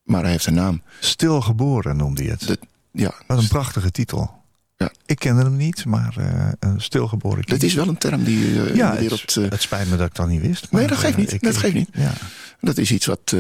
Maar 0.02 0.22
hij 0.22 0.30
heeft 0.30 0.46
een 0.46 0.54
naam. 0.54 0.82
Stilgeboren 1.00 1.96
noemde 1.96 2.24
je 2.24 2.30
het. 2.30 2.46
Dat, 2.46 2.58
ja, 2.92 3.14
Wat 3.26 3.38
een 3.38 3.48
prachtige 3.48 3.90
titel. 3.90 4.40
Ja. 4.76 4.92
Ik 5.06 5.18
kende 5.18 5.42
hem 5.42 5.56
niet, 5.56 5.84
maar 5.84 6.14
eh, 6.16 6.48
een 6.58 6.80
stilgeboren 6.80 7.38
dat 7.38 7.46
kind. 7.46 7.62
is 7.62 7.74
wel 7.74 7.88
een 7.88 7.98
term 7.98 8.24
die 8.24 8.62
eh, 8.62 8.74
ja, 8.74 8.88
in 8.88 8.94
de 8.94 9.00
wereld... 9.00 9.36
eh, 9.36 9.50
het, 9.50 9.62
spijt 9.62 9.90
me 9.90 9.96
dat 9.96 10.06
ik 10.06 10.14
dat 10.14 10.28
niet 10.28 10.40
wist. 10.40 10.66
Nee, 10.70 10.86
dat 10.86 10.98
geeft 10.98 11.16
niet. 11.16 11.42
Dat 11.42 11.56
geeft 11.56 11.74
niet. 11.74 11.88
Ja. 11.92 12.12
dat 12.60 12.78
is 12.78 12.90
iets 12.90 13.06
wat... 13.06 13.32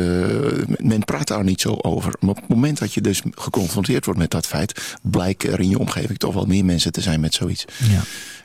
men 0.76 1.04
praat 1.04 1.26
daar 1.26 1.44
niet 1.44 1.60
zo 1.60 1.78
over. 1.80 2.14
Maar 2.20 2.30
op 2.30 2.36
het 2.36 2.48
moment 2.48 2.78
dat 2.78 2.94
je 2.94 3.00
dus 3.00 3.22
geconfronteerd 3.30 4.04
wordt 4.04 4.20
met 4.20 4.30
dat 4.30 4.46
feit... 4.46 4.96
blijken 5.02 5.52
er 5.52 5.60
in 5.60 5.68
je 5.68 5.78
omgeving 5.78 6.18
toch 6.18 6.34
wel 6.34 6.46
meer 6.46 6.64
mensen 6.64 6.92
te 6.92 7.00
zijn 7.00 7.20
met 7.20 7.34
zoiets. 7.34 7.64
Ja. 7.78 8.02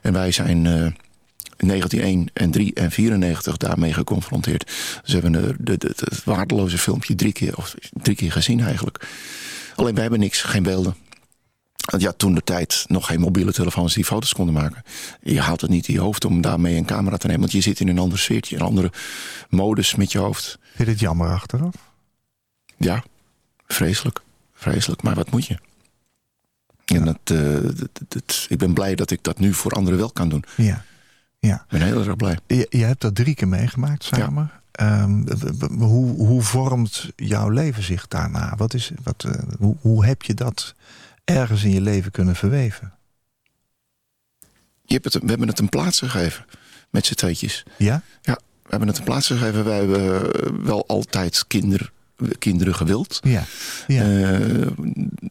En 0.08 0.14
wij 0.14 0.32
zijn 0.32 0.66
eh, 0.66 0.74
in 1.58 1.68
1901 1.68 2.30
en 2.34 2.52
3 2.52 2.74
en 2.74 2.92
94 2.92 3.58
daarmee 3.58 3.94
geconfronteerd. 3.94 4.64
Dus 5.04 5.14
we 5.14 5.20
hebben 5.20 5.32
de, 5.32 5.56
de, 5.60 5.78
de- 5.78 5.94
het 5.96 6.24
waardeloze 6.24 6.78
filmpje 6.78 7.16
drie 7.16 7.32
keer, 7.32 7.58
of 7.58 7.76
drie 7.92 8.16
keer 8.16 8.32
gezien 8.32 8.60
eigenlijk. 8.60 9.08
Alleen 9.76 9.94
wij 9.94 10.02
hebben 10.02 10.20
niks, 10.20 10.42
geen 10.42 10.64
beelden. 10.64 10.96
Want 11.90 12.04
ja, 12.04 12.12
toen 12.18 12.34
de 12.36 12.44
tijd 12.44 12.86
nog 12.88 13.06
geen 13.08 13.20
mobiele 13.20 13.54
telefoons 13.54 13.94
die 13.94 14.06
foto's 14.06 14.34
konden 14.34 14.54
maken. 14.54 14.84
Je 15.22 15.42
haalt 15.42 15.62
het 15.62 15.70
niet 15.70 15.88
in 15.88 15.94
je 15.94 16.00
hoofd 16.00 16.26
om 16.26 16.42
daarmee 16.42 16.76
een 16.76 16.86
camera 16.86 17.18
te 17.18 17.26
nemen. 17.28 17.42
Want 17.42 17.52
je 17.54 17.62
zit 17.62 17.80
in 17.80 17.88
een 17.88 18.00
ander 18.00 18.20
sfeertje, 18.20 18.56
een 18.56 18.62
andere 18.62 18.92
modus 19.50 19.96
met 19.96 20.12
je 20.12 20.18
hoofd. 20.20 20.58
Vind 20.62 20.88
je 20.88 20.94
het 20.94 21.00
jammer 21.00 21.30
achteraf? 21.32 21.74
Ja, 22.78 23.04
vreselijk. 23.68 24.22
Vreselijk, 24.54 25.02
maar 25.02 25.16
wat 25.16 25.32
moet 25.32 25.46
je? 25.46 25.58
En 26.96 27.06
dat, 27.06 27.18
eh, 27.24 27.54
dat- 27.62 27.90
dat- 28.08 28.46
ik 28.50 28.58
ben 28.58 28.74
blij 28.74 28.96
dat 28.96 29.12
ik 29.12 29.24
dat 29.24 29.40
nu 29.40 29.54
voor 29.54 29.72
anderen 29.72 30.00
wel 30.00 30.12
kan 30.12 30.30
doen. 30.30 30.44
Ja. 30.56 30.84
ja. 31.40 31.56
Ik 31.56 31.70
ben 31.70 31.82
heel 31.82 32.06
erg 32.06 32.16
blij. 32.16 32.38
Je, 32.48 32.68
je 32.70 32.84
hebt 32.84 33.02
dat 33.02 33.16
drie 33.16 33.36
keer 33.36 33.48
meegemaakt 33.48 34.04
samen. 34.04 34.52
Ehm, 34.72 35.24
hoe, 35.72 36.16
hoe 36.26 36.42
vormt 36.42 37.10
jouw 37.16 37.50
leven 37.50 37.84
zich 37.84 38.08
daarna? 38.08 38.54
Wat 38.58 38.74
is, 38.74 38.92
wat, 39.04 39.24
eh, 39.24 39.32
hoe, 39.60 39.76
hoe 39.82 40.06
heb 40.06 40.22
je 40.22 40.34
dat 40.34 40.76
ergens 41.24 41.64
in 41.64 41.72
je 41.72 41.82
leven 41.82 42.12
kunnen 42.12 42.36
verweven? 42.36 42.92
Je 44.84 44.94
hebt 44.94 45.14
het, 45.14 45.24
we 45.24 45.30
hebben 45.30 45.48
het 45.48 45.60
een 45.60 45.70
plaats 45.70 46.00
gegeven 46.00 46.46
met 46.90 47.06
z'n 47.06 47.14
tweetjes. 47.14 47.64
Ja? 47.78 48.02
Ja, 48.22 48.34
we 48.64 48.70
hebben 48.70 48.88
het 48.88 48.98
een 48.98 49.04
plaats 49.04 49.28
gegeven. 49.28 49.64
Wij 49.66 49.78
hebben 49.78 50.34
eh, 50.34 50.50
wel 50.64 50.88
altijd 50.88 51.48
kinder, 51.48 51.92
kinderen 52.40 52.76
gewild. 52.76 53.20
Ja. 53.24 53.44
ja. 53.88 54.04
Eh, 54.04 54.68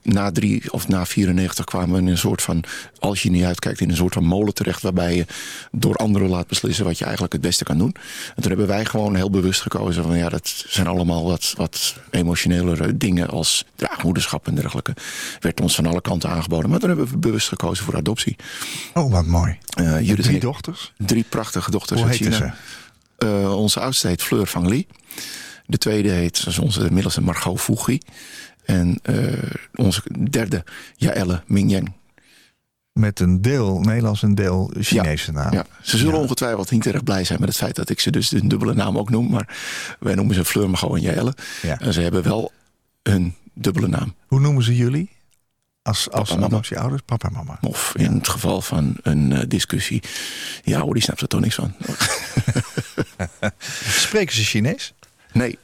na 0.03 0.31
drie 0.33 0.72
of 0.72 0.88
na 0.88 1.07
94 1.07 1.64
kwamen 1.64 1.90
we 1.92 1.99
in 2.01 2.07
een 2.07 2.18
soort 2.18 2.42
van, 2.42 2.64
als 2.99 3.22
je 3.22 3.31
niet 3.31 3.44
uitkijkt, 3.44 3.81
in 3.81 3.90
een 3.90 3.96
soort 3.96 4.12
van 4.14 4.25
molen 4.25 4.55
terecht. 4.55 4.83
Waarbij 4.83 5.16
je 5.16 5.27
door 5.72 5.94
anderen 5.96 6.29
laat 6.29 6.46
beslissen 6.46 6.85
wat 6.85 6.99
je 6.99 7.05
eigenlijk 7.05 7.33
het 7.33 7.42
beste 7.42 7.64
kan 7.64 7.79
doen. 7.79 7.94
En 8.37 8.42
toen 8.42 8.49
hebben 8.49 8.66
wij 8.66 8.85
gewoon 8.85 9.14
heel 9.16 9.31
bewust 9.31 9.61
gekozen 9.61 10.03
van 10.03 10.16
ja, 10.16 10.29
dat 10.29 10.64
zijn 10.68 10.87
allemaal 10.87 11.25
wat, 11.25 11.55
wat 11.57 11.96
emotionelere 12.11 12.96
dingen 12.96 13.29
als 13.29 13.64
draagmoederschap 13.75 14.46
en 14.46 14.55
dergelijke. 14.55 14.94
Werd 15.40 15.61
ons 15.61 15.75
van 15.75 15.87
alle 15.87 16.01
kanten 16.01 16.31
aangeboden. 16.31 16.70
Maar 16.70 16.79
toen 16.79 16.88
hebben 16.88 17.09
we 17.09 17.16
bewust 17.18 17.49
gekozen 17.49 17.85
voor 17.85 17.96
adoptie. 17.96 18.37
oh, 18.94 19.12
wat 19.12 19.27
mooi. 19.27 19.59
Eh, 19.77 20.01
Judith 20.01 20.22
Drie 20.25 20.35
ik- 20.37 20.40
dochters? 20.42 20.92
drie 20.99 21.25
prachtige 21.29 21.70
dochters 21.70 22.01
Hoe 22.01 22.09
uit 22.09 22.18
China. 22.18 22.37
ze? 22.37 22.51
Eh, 23.27 23.57
onze 23.57 23.81
oudste 23.81 24.09
heet 24.09 24.22
Fleur 24.22 24.46
van 24.46 24.68
Lee. 24.68 24.87
De 25.66 25.79
tweede 25.79 26.11
heet, 26.11 26.44
is 26.46 26.59
onze 26.59 26.92
middelste 26.92 27.20
Margot 27.20 27.61
Fugi. 27.61 28.00
En 28.64 28.98
eh, 29.02 29.33
onze 29.74 30.02
derde, 30.31 30.64
Jaelle 30.96 31.42
Mingyang. 31.46 31.92
Met 32.92 33.20
een 33.20 33.42
deel 33.42 33.81
Nederlands 33.81 34.22
en 34.22 34.35
deel 34.35 34.72
Chinese 34.81 35.33
naam. 35.33 35.52
Ja, 35.52 35.66
ze 35.83 35.96
zullen 35.96 36.14
Ja. 36.14 36.20
ongetwijfeld 36.20 36.70
niet 36.70 36.87
erg 36.87 37.02
blij 37.05 37.24
zijn 37.24 37.40
met 37.40 37.48
het 37.48 37.59
feit 37.59 37.76
dat 37.76 37.88
ik 37.88 38.00
ze 38.00 38.11
dus 38.11 38.33
een 38.33 38.48
dubbele 38.48 38.74
naam 38.74 38.98
ook 38.98 39.11
noem. 39.11 39.31
Maar 39.31 39.57
wij 40.00 40.14
noemen 40.14 40.35
ze 40.35 40.44
Fleur, 40.44 40.70
Margot 40.70 40.94
en 40.96 41.00
Jaelle. 41.02 41.35
Ja. 41.62 41.81
En 41.81 41.92
ze 41.92 42.00
hebben 42.00 42.22
wel 42.22 42.52
een 43.02 43.35
dubbele 43.55 43.88
naam. 43.88 44.14
Hoe 44.26 44.40
noemen 44.40 44.62
ze 44.62 44.76
jullie? 44.76 45.11
Als, 45.83 46.11
als 46.11 46.37
adoptieouders? 46.37 47.02
Papa 47.05 47.29
en 47.29 47.35
mama. 47.35 47.59
Of 47.61 47.92
in 47.96 48.12
het 48.12 48.29
geval 48.29 48.61
van 48.61 48.96
een 49.02 49.33
eh, 49.33 49.42
discussie. 49.48 50.02
Ja 50.64 50.81
hoor, 50.81 50.94
die 50.94 51.02
snapt 51.02 51.20
er 51.20 51.29
toch 51.29 51.40
niks 51.40 51.55
van. 51.55 51.74
Spreken 53.88 54.35
ze 54.35 54.44
Chinees? 54.44 54.94
Nee, 55.37 55.59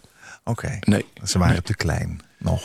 Oké. 0.45 0.79
nee. 0.81 1.05
Ze 1.25 1.39
waren 1.39 1.53
Nee. 1.53 1.63
te 1.63 1.77
klein 1.77 2.21
nog. 2.39 2.63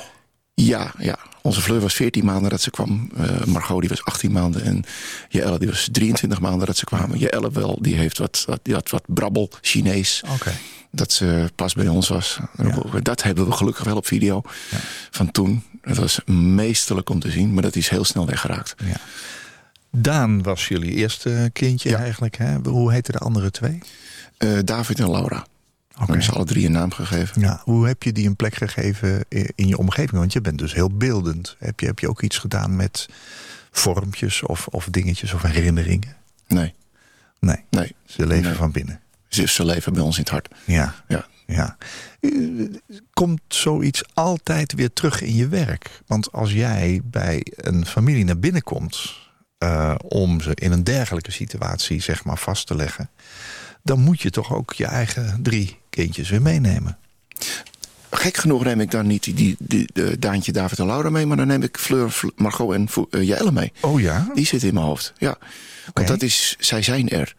Ja, 0.53 0.93
ja. 0.97 1.17
Onze 1.41 1.61
Fleur 1.61 1.79
was 1.79 1.93
14 1.93 2.25
maanden 2.25 2.49
dat 2.49 2.61
ze 2.61 2.69
kwam. 2.69 3.11
Eh, 3.17 3.43
Margot 3.45 3.79
die 3.79 3.89
was 3.89 4.05
18 4.05 4.31
maanden. 4.31 4.63
En 4.63 4.83
Jelle 5.29 5.59
die 5.59 5.67
was 5.67 5.87
23 5.91 6.39
maanden 6.39 6.67
dat 6.67 6.77
ze 6.77 6.85
kwamen. 6.85 7.17
Jelle 7.17 7.51
wel, 7.51 7.77
die 7.81 7.95
heeft 7.95 8.17
wat, 8.17 8.43
wat, 8.47 8.59
die 8.63 8.73
had 8.73 8.89
wat 8.89 9.03
brabbel 9.05 9.49
Chinees. 9.61 10.23
Oké. 10.33 10.51
Dat 10.91 11.11
ze 11.11 11.51
pas 11.55 11.73
bij 11.73 11.87
ons 11.87 12.07
was. 12.07 12.39
Dat 13.01 13.23
hebben 13.23 13.45
we 13.45 13.51
gelukkig 13.51 13.83
wel 13.85 13.95
op 13.95 14.07
video. 14.07 14.41
Van 15.11 15.31
toen. 15.31 15.63
Het 15.81 15.97
was 15.97 16.19
meesterlijk 16.25 17.09
om 17.09 17.19
te 17.19 17.31
zien. 17.31 17.53
Maar 17.53 17.63
dat 17.63 17.75
is 17.75 17.89
heel 17.89 18.03
snel 18.05 18.25
weggeraakt. 18.25 18.75
Ja. 18.85 18.95
Daan 19.91 20.43
was 20.43 20.67
jullie 20.67 20.93
eerste 20.93 21.49
kindje 21.53 21.89
Ja. 21.89 21.97
eigenlijk. 21.97 22.37
Hè? 22.37 22.57
Hoe 22.63 22.91
heten 22.91 23.13
de 23.13 23.19
andere 23.19 23.51
twee? 23.51 23.79
Eh, 24.37 24.49
David 24.63 24.99
en 24.99 25.11
Laura. 25.11 25.45
Oké. 25.97 26.05
hebben 26.05 26.23
ze 26.23 26.31
alle 26.31 26.45
drie 26.45 26.65
een 26.65 26.71
naam 26.71 26.91
gegeven. 26.91 27.41
Ja, 27.41 27.61
hoe 27.63 27.87
heb 27.87 28.03
je 28.03 28.11
die 28.11 28.27
een 28.27 28.35
plek 28.35 28.55
gegeven 28.55 29.25
in 29.55 29.67
je 29.67 29.77
omgeving? 29.77 30.11
Want 30.19 30.33
je 30.33 30.41
bent 30.41 30.57
dus 30.57 30.73
heel 30.73 30.89
beeldend. 30.97 31.55
Heb 31.59 31.79
je, 31.79 31.85
heb 31.85 31.99
je 31.99 32.09
ook 32.09 32.21
iets 32.21 32.37
gedaan 32.37 32.75
met 32.75 33.09
vormpjes 33.71 34.43
of, 34.43 34.67
of 34.67 34.85
dingetjes 34.91 35.33
of 35.33 35.41
herinneringen? 35.41 36.15
Nee, 36.47 36.73
Nee, 37.39 37.63
nee. 37.69 37.95
ze 38.05 38.27
leven 38.27 38.43
Nee. 38.49 38.53
van 38.55 38.71
binnen. 38.71 38.99
Ze, 39.27 39.47
ze 39.47 39.65
leven 39.65 39.93
bij 39.93 40.01
ons 40.01 40.15
in 40.17 40.21
het 40.21 40.31
hart. 40.31 40.47
Ja, 40.65 40.95
Ja, 41.07 41.25
Ja. 41.45 41.77
Komt 43.13 43.41
zoiets 43.47 44.03
altijd 44.13 44.73
weer 44.73 44.93
terug 44.93 45.21
in 45.21 45.35
je 45.35 45.47
werk? 45.47 46.01
Want 46.07 46.31
als 46.31 46.51
jij 46.51 47.01
bij 47.03 47.45
een 47.55 47.85
familie 47.85 48.25
naar 48.25 48.39
binnen 48.39 48.63
komt... 48.63 49.15
eh, 49.57 49.95
om 50.07 50.41
ze 50.41 50.51
in 50.53 50.71
een 50.71 50.83
dergelijke 50.83 51.31
situatie 51.31 52.01
zeg 52.01 52.23
maar 52.23 52.37
vast 52.37 52.67
te 52.67 52.75
leggen... 52.75 53.09
dan 53.83 53.99
moet 53.99 54.21
je 54.21 54.29
toch 54.29 54.53
ook 54.53 54.73
je 54.73 54.85
eigen 54.85 55.39
drie 55.41 55.77
kindjes 55.89 56.29
weer 56.29 56.41
meenemen. 56.41 56.97
Gek 58.11 58.37
genoeg 58.37 58.63
neem 58.63 58.79
ik 58.81 58.91
dan 58.91 59.07
niet 59.07 59.23
die, 59.23 59.33
die, 59.33 59.55
die- 59.59 59.89
de 59.93 60.19
Daantje, 60.19 60.51
David 60.51 60.79
en 60.79 60.85
Laura 60.85 61.09
mee... 61.09 61.25
maar 61.25 61.37
dan 61.37 61.47
neem 61.47 61.61
ik 61.63 61.77
Fleur, 61.77 62.09
Fl- 62.09 62.27
Margot 62.35 62.73
en 62.73 62.87
eh, 63.09 63.27
Jelle 63.27 63.51
mee. 63.51 63.71
Oh 63.81 64.01
ja? 64.01 64.31
Die 64.33 64.45
zit 64.45 64.63
in 64.63 64.73
mijn 64.73 64.85
hoofd, 64.85 65.13
ja. 65.17 65.37
Want 65.93 66.07
dat 66.07 66.21
is, 66.21 66.55
zij 66.59 66.81
zijn 66.81 67.09
er. 67.09 67.35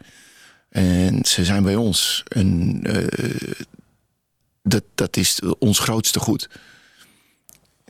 En 0.70 1.24
ze 1.24 1.44
zijn 1.44 1.62
bij 1.62 1.74
ons. 1.76 2.22
En 2.28 2.80
eh, 2.82 3.56
dat, 4.62 4.82
dat 4.94 5.16
is 5.16 5.40
ons 5.58 5.78
grootste 5.78 6.18
goed. 6.20 6.48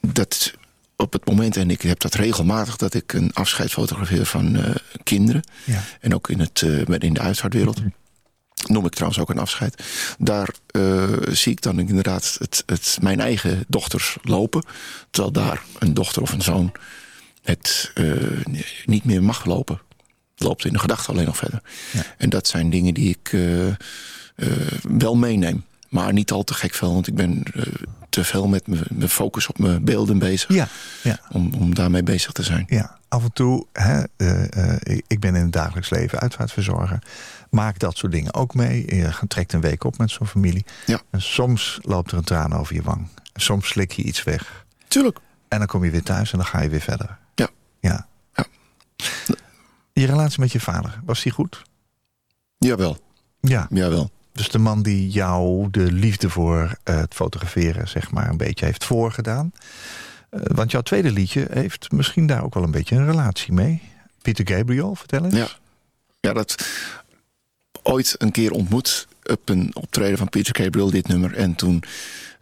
Dat 0.00 0.52
op 0.96 1.12
het 1.12 1.26
moment, 1.26 1.56
en 1.56 1.70
ik 1.70 1.82
heb 1.82 1.98
dat 2.00 2.14
regelmatig... 2.14 2.76
dat 2.76 2.94
ik 2.94 3.12
een 3.12 3.32
afscheid 3.32 3.70
fotografeer 3.72 4.26
van 4.26 4.56
eh, 4.56 4.74
kinderen. 5.02 5.42
Ja. 5.64 5.82
En 6.00 6.14
ook 6.14 6.28
in, 6.30 6.40
het, 6.40 6.62
eh, 6.62 6.78
in 6.98 7.14
de 7.14 7.20
uitvaartwereld. 7.20 7.80
Noem 8.66 8.84
ik 8.86 8.92
trouwens 8.92 9.20
ook 9.20 9.30
een 9.30 9.38
afscheid. 9.38 9.82
Daar 10.18 10.48
eh, 10.66 11.08
zie 11.30 11.52
ik 11.52 11.62
dan 11.62 11.78
inderdaad 11.78 12.36
het, 12.38 12.62
het, 12.66 12.98
mijn 13.00 13.20
eigen 13.20 13.64
dochters 13.68 14.16
lopen. 14.22 14.62
Terwijl 15.10 15.32
daar 15.32 15.62
een 15.78 15.94
dochter 15.94 16.22
of 16.22 16.32
een 16.32 16.42
zoon 16.42 16.72
het 17.42 17.90
eh, 17.94 18.12
niet 18.84 19.04
meer 19.04 19.22
mag 19.22 19.44
lopen. 19.44 19.80
Loopt 20.36 20.64
in 20.64 20.72
de 20.72 20.78
gedachte 20.78 21.10
alleen 21.10 21.24
nog 21.26 21.36
verder. 21.36 21.62
Ja. 21.92 22.02
En 22.18 22.30
dat 22.30 22.46
zijn 22.48 22.70
dingen 22.70 22.94
die 22.94 23.08
ik 23.20 23.32
eh, 23.32 24.46
wel 24.82 25.16
meeneem. 25.16 25.64
Maar 25.88 26.12
niet 26.12 26.30
al 26.32 26.44
te 26.44 26.54
gek 26.54 26.74
veel, 26.74 26.92
want 26.92 27.06
ik 27.06 27.14
ben 27.14 27.42
te 28.08 28.24
veel 28.24 28.46
met 28.48 28.66
mijn 28.66 29.08
focus 29.08 29.46
op 29.46 29.58
mijn 29.58 29.84
beelden 29.84 30.18
bezig. 30.18 30.54
Ja, 30.54 30.68
ja. 31.02 31.20
Om, 31.32 31.52
om 31.54 31.74
daarmee 31.74 32.02
bezig 32.02 32.32
te 32.32 32.42
zijn. 32.42 32.64
Ja, 32.68 32.98
af 33.08 33.22
en 33.22 33.32
toe, 33.32 33.66
hè, 33.72 34.02
ik- 34.82 35.04
ik 35.06 35.20
ben 35.20 35.34
in 35.34 35.42
het 35.42 35.52
dagelijks 35.52 35.90
leven 35.90 36.18
uitvaartverzorger. 36.18 36.98
Maak 37.50 37.78
dat 37.78 37.96
soort 37.96 38.12
dingen 38.12 38.34
ook 38.34 38.54
mee. 38.54 38.94
Je 38.96 39.10
trekt 39.28 39.52
een 39.52 39.60
week 39.60 39.84
op 39.84 39.98
met 39.98 40.10
zo'n 40.10 40.26
familie. 40.26 40.64
Ja. 40.86 41.00
En 41.10 41.22
soms 41.22 41.78
loopt 41.82 42.10
er 42.10 42.18
een 42.18 42.24
traan 42.24 42.52
over 42.52 42.74
je 42.74 42.82
wang. 42.82 43.08
Soms 43.34 43.68
slik 43.68 43.92
je 43.92 44.02
iets 44.02 44.22
weg. 44.22 44.64
Tuurlijk. 44.88 45.18
En 45.48 45.58
dan 45.58 45.66
kom 45.66 45.84
je 45.84 45.90
weer 45.90 46.02
thuis 46.02 46.32
en 46.32 46.38
dan 46.38 46.46
ga 46.46 46.60
je 46.60 46.68
weer 46.68 46.80
verder. 46.80 47.18
Ja. 47.34 47.48
Ja. 47.80 48.06
Ja. 48.34 48.44
Je 49.92 50.06
relatie 50.06 50.40
met 50.40 50.52
je 50.52 50.60
vader, 50.60 51.00
was 51.04 51.22
die 51.22 51.32
goed? 51.32 51.62
Jawel, 52.58 52.98
Ja. 53.40 53.66
jawel. 53.70 54.10
Dus 54.32 54.48
de 54.48 54.58
man 54.58 54.82
die 54.82 55.08
jou 55.10 55.70
de 55.70 55.92
liefde 55.92 56.30
voor 56.30 56.76
eh, 56.84 56.96
het 56.96 57.14
fotograferen, 57.14 57.88
zeg 57.88 58.10
maar, 58.10 58.28
een 58.30 58.36
beetje 58.36 58.64
heeft 58.64 58.84
voorgedaan. 58.84 59.52
Eh, 60.30 60.40
want 60.44 60.70
jouw 60.70 60.80
tweede 60.80 61.10
liedje 61.12 61.46
heeft 61.50 61.92
misschien 61.92 62.26
daar 62.26 62.42
ook 62.44 62.54
wel 62.54 62.62
een 62.62 62.70
beetje 62.70 62.96
een 62.96 63.06
relatie 63.06 63.52
mee. 63.52 63.82
Peter 64.22 64.48
Gabriel, 64.48 64.94
vertel 64.94 65.24
eens. 65.24 65.34
Ja. 65.34 65.46
Ja, 66.20 66.32
dat 66.32 66.66
ooit 67.88 68.14
een 68.18 68.30
keer 68.30 68.50
ontmoet 68.50 69.06
op 69.22 69.48
een 69.48 69.70
optreden 69.74 70.18
van 70.18 70.28
Peter 70.28 70.56
Gabriel, 70.62 70.90
dit 70.90 71.08
nummer. 71.08 71.34
En 71.34 71.54
toen 71.54 71.82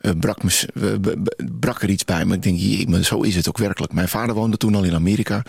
eh, 0.01 0.11
brak, 0.21 0.43
me, 0.43 0.69
we- 0.75 1.23
brak 1.61 1.83
er 1.83 1.91
iets 1.91 2.05
bij 2.05 2.25
me. 2.25 2.35
Ik 2.35 2.43
denk, 2.43 2.59
jee, 2.59 2.89
maar 2.89 3.03
zo 3.03 3.21
is 3.21 3.35
het 3.37 3.49
ook 3.49 3.59
werkelijk. 3.59 3.93
Mijn 3.93 4.09
vader 4.09 4.35
woonde 4.35 4.57
toen 4.57 4.75
al 4.75 4.83
in 4.85 4.95
Amerika. 4.95 5.43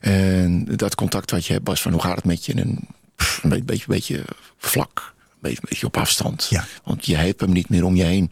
En 0.00 0.64
dat 0.76 0.94
contact 0.94 1.30
wat 1.30 1.46
je 1.46 1.52
hebt 1.52 1.66
was 1.68 1.82
van, 1.82 1.92
hoe 1.92 2.00
gaat 2.02 2.16
het 2.16 2.24
met 2.24 2.44
je? 2.46 2.54
En 2.54 2.78
pff, 3.16 3.42
een 3.42 3.48
beetje, 3.50 3.64
beetje, 3.64 3.86
beetje 3.86 4.22
vlak, 4.58 5.14
een 5.18 5.38
beetje, 5.40 5.60
beetje 5.68 5.86
op 5.86 5.96
afstand. 5.96 6.46
Ja. 6.50 6.64
Want 6.84 7.06
je 7.06 7.16
hebt 7.16 7.40
hem 7.40 7.52
niet 7.52 7.68
meer 7.68 7.84
om 7.84 7.96
je 7.96 8.04
heen. 8.04 8.30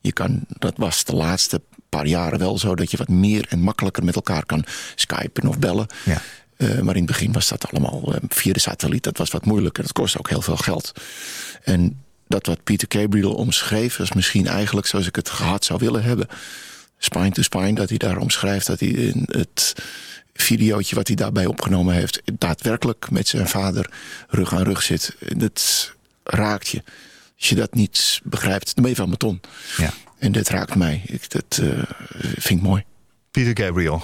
Je 0.00 0.12
kan, 0.12 0.40
dat 0.48 0.74
was 0.76 1.04
de 1.04 1.14
laatste 1.14 1.60
paar 1.88 2.06
jaren 2.06 2.38
wel 2.38 2.58
zo... 2.58 2.74
dat 2.74 2.90
je 2.90 2.96
wat 2.96 3.08
meer 3.08 3.46
en 3.48 3.60
makkelijker 3.60 4.04
met 4.04 4.14
elkaar 4.14 4.46
kan 4.46 4.64
skypen 4.94 5.48
of 5.48 5.58
bellen. 5.58 5.86
Ja. 6.04 6.22
Eh, 6.56 6.68
maar 6.78 6.94
in 6.94 7.02
het 7.02 7.10
begin 7.10 7.32
was 7.32 7.48
dat 7.48 7.70
allemaal 7.70 8.14
eh, 8.14 8.20
via 8.28 8.52
de 8.52 8.60
satelliet. 8.60 9.02
Dat 9.02 9.18
was 9.18 9.30
wat 9.30 9.44
moeilijker. 9.44 9.82
Dat 9.82 9.92
kostte 9.92 10.18
ook 10.18 10.28
heel 10.28 10.42
veel 10.42 10.56
geld. 10.56 10.92
En 11.62 12.02
dat 12.28 12.46
wat 12.46 12.64
Peter 12.64 12.88
Gabriel 12.90 13.34
omschreef... 13.34 13.96
was 13.96 14.12
misschien 14.12 14.46
eigenlijk 14.46 14.86
zoals 14.86 15.06
ik 15.06 15.16
het 15.16 15.30
gehad 15.30 15.64
zou 15.64 15.78
willen 15.78 16.02
hebben. 16.02 16.28
Spine 16.98 17.30
to 17.30 17.42
spine, 17.42 17.74
dat 17.74 17.88
hij 17.88 17.98
daar 17.98 18.16
omschrijft... 18.16 18.66
dat 18.66 18.80
hij 18.80 18.88
in 18.88 19.22
het 19.30 19.74
videootje 20.34 20.94
wat 20.94 21.06
hij 21.06 21.16
daarbij 21.16 21.46
opgenomen 21.46 21.94
heeft... 21.94 22.22
daadwerkelijk 22.38 23.10
met 23.10 23.28
zijn 23.28 23.48
vader 23.48 23.90
rug 24.28 24.54
aan 24.54 24.62
rug 24.62 24.82
zit. 24.82 25.16
Dat 25.36 25.92
raakt 26.24 26.68
je. 26.68 26.82
Als 27.38 27.48
je 27.48 27.54
dat 27.54 27.74
niet 27.74 28.20
begrijpt, 28.24 28.74
dan 28.74 28.82
ben 28.82 28.92
je 28.92 28.96
van 28.96 29.06
mijn 29.06 29.18
ton. 29.18 29.40
Ja. 29.76 29.92
En 30.18 30.32
dit 30.32 30.48
raakt 30.48 30.74
mij. 30.74 31.02
Ik, 31.06 31.30
dat 31.30 31.58
eh, 31.62 31.68
vind 32.18 32.60
ik 32.60 32.62
mooi. 32.62 32.84
Peter 33.30 33.64
Gabriel. 33.64 34.02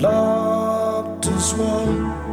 Loved 0.00 1.26
as 1.26 1.54
one 1.54 2.27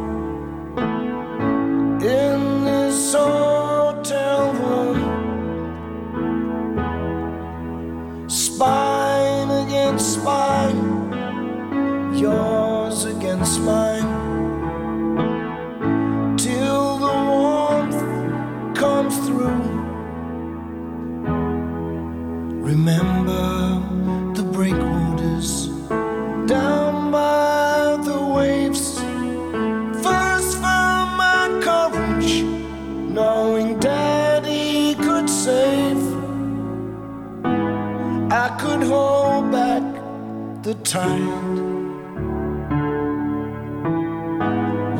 tide 40.86 41.58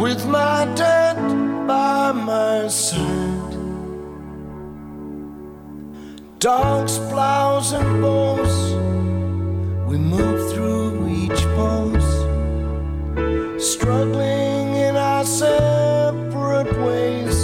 with 0.01 0.27
my 0.27 0.65
dad 0.75 1.17
by 1.69 2.11
my 2.11 2.67
side. 2.67 3.55
Dogs, 6.41 6.99
plows, 7.11 7.73
and 7.73 8.03
bows. 8.03 8.75
We 9.89 9.97
move 9.97 10.53
through 10.53 11.09
each 11.09 11.43
pose, 11.55 12.13
struggling 13.63 14.75
in 14.75 14.97
our 14.97 15.25
separate 15.25 16.73
ways. 16.85 17.39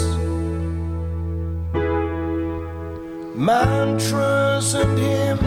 Mantras 3.37 4.75
and 4.75 4.99
hymns, 4.99 5.42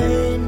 pain. 0.00 0.40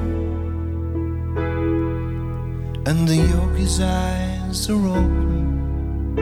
And 2.88 3.00
the 3.10 3.18
yogi's 3.34 3.80
eyes 3.80 4.58
are 4.70 4.86
open, 4.98 6.16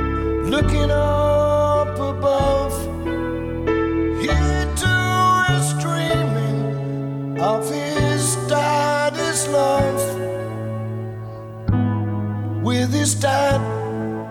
looking 0.54 0.90
up 0.90 1.96
above. 2.12 2.74
He 4.22 4.32
too 4.82 5.24
is 5.56 5.66
dreaming 5.84 6.60
of 7.40 7.62
his 7.70 8.22
daddy's 8.52 9.42
love. 9.48 10.02
With 12.62 12.90
his 12.92 13.14
dad 13.14 13.60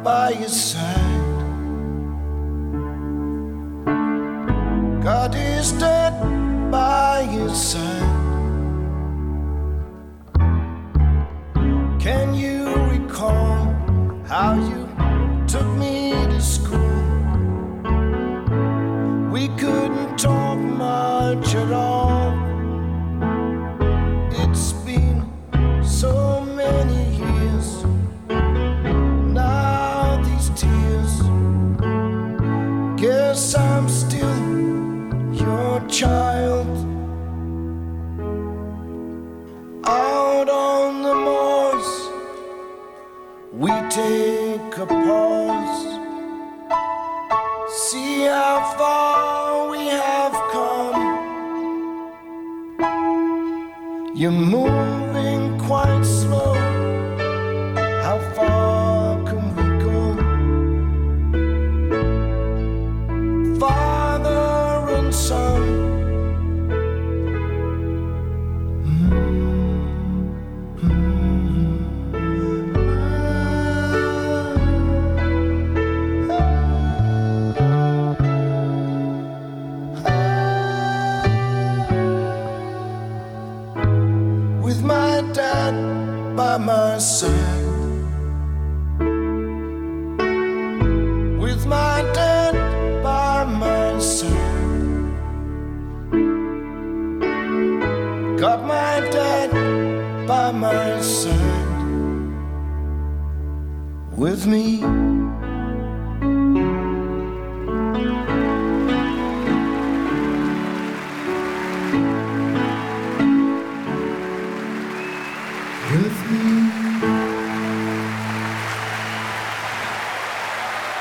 by 0.04 0.34
his 0.34 0.54
side. 0.72 1.08
God 5.04 5.34
is 5.36 5.72
dead 5.74 6.14
by 6.72 7.24
his 7.24 7.54
side. 7.72 8.09
You 14.58 14.88
took 15.48 15.68
me 15.78 16.12
to 16.12 16.42
school. 16.42 16.80
We 19.32 19.48
couldn't 19.50 20.18
talk 20.18 20.58
much 20.58 21.54
at 21.56 21.72
all. 21.72 22.34
It's 24.32 24.74
been 24.74 25.24
so 25.84 26.42
many 26.42 27.18
years. 27.18 27.86
Now 29.34 30.20
these 30.24 30.50
tears. 30.60 31.22
Guess 33.00 33.56
I'm 33.56 33.88
still 33.88 34.38
your 35.32 35.88
child. 35.88 36.39
Take 43.90 44.78
a 44.78 44.86
pause. 44.86 45.86
See 47.72 48.22
how 48.22 48.76
far 48.78 49.72
we 49.72 49.88
have 49.88 50.34
come. 50.52 51.02
You're 54.16 54.32
moving 54.32 54.89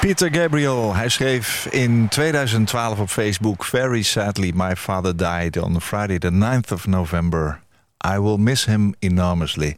Peter 0.09 0.35
Gabriel, 0.35 0.95
hij 0.95 1.09
schreef 1.09 1.67
in 1.71 2.09
2012 2.09 2.99
op 2.99 3.11
Facebook... 3.11 3.65
Very 3.65 4.03
sadly, 4.03 4.53
my 4.55 4.77
father 4.77 5.17
died 5.17 5.57
on 5.57 5.81
Friday 5.81 6.19
the 6.19 6.31
9th 6.31 6.73
of 6.73 6.87
November. 6.87 7.61
I 8.15 8.19
will 8.19 8.37
miss 8.37 8.65
him 8.65 8.95
enormously. 8.99 9.77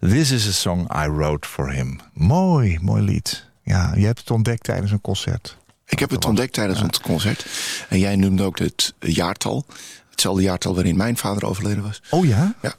This 0.00 0.30
is 0.30 0.48
a 0.48 0.52
song 0.52 0.90
I 1.04 1.06
wrote 1.08 1.48
for 1.48 1.70
him. 1.70 2.00
Mooi, 2.12 2.78
mooi 2.82 3.02
lied. 3.02 3.46
Ja, 3.62 3.92
je 3.94 4.06
hebt 4.06 4.18
het 4.18 4.30
ontdekt 4.30 4.62
tijdens 4.62 4.90
een 4.90 5.00
concert. 5.00 5.56
Ik 5.86 5.98
heb 5.98 6.10
het 6.10 6.24
ontdekt 6.24 6.52
tijdens 6.52 6.80
het 6.80 7.00
concert. 7.00 7.46
En 7.88 7.98
jij 7.98 8.16
noemde 8.16 8.42
ook 8.42 8.58
het 8.58 8.94
jaartal. 8.98 9.66
Hetzelfde 10.10 10.42
jaartal 10.42 10.74
waarin 10.74 10.96
mijn 10.96 11.16
vader 11.16 11.44
overleden 11.44 11.82
was. 11.82 12.02
Oh 12.10 12.26
ja? 12.26 12.54
Ja. 12.62 12.74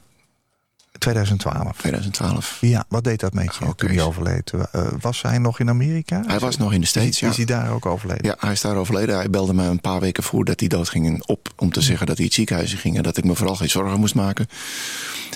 2012. 1.00 1.76
2012. 1.76 2.58
Ja, 2.60 2.84
wat 2.88 3.04
deed 3.04 3.20
dat 3.20 3.32
met 3.34 3.56
je 3.58 3.74
toen 3.76 3.88
hij 3.90 4.02
overleed? 4.02 4.52
Eh, 4.72 4.86
was 5.00 5.22
hij 5.22 5.38
nog 5.38 5.58
in 5.58 5.68
Amerika? 5.68 6.22
Hij 6.26 6.38
was 6.38 6.56
nog 6.56 6.72
in 6.72 6.80
de 6.80 6.86
States, 6.86 7.08
Is, 7.10 7.20
ja. 7.20 7.28
is 7.28 7.36
hij 7.36 7.44
daar 7.44 7.70
ook 7.70 7.86
overleden? 7.86 8.26
Ja, 8.26 8.36
hij 8.38 8.52
is 8.52 8.60
daar 8.60 8.76
overleden. 8.76 9.14
Hij 9.16 9.30
belde 9.30 9.54
me 9.54 9.64
een 9.64 9.80
paar 9.80 10.00
weken 10.00 10.22
voordat 10.22 10.60
hij 10.60 10.68
doodging 10.68 11.26
op... 11.26 11.48
om 11.56 11.72
te 11.72 11.80
zeggen 11.80 12.06
dat 12.06 12.16
hij 12.16 12.24
het 12.26 12.34
ziekenhuis 12.34 12.72
in 12.72 12.78
ging... 12.78 12.96
en 12.96 13.02
dat 13.02 13.16
ik 13.16 13.24
me 13.24 13.34
vooral 13.34 13.56
geen 13.56 13.70
zorgen 13.70 14.00
moest 14.00 14.14
maken. 14.14 14.46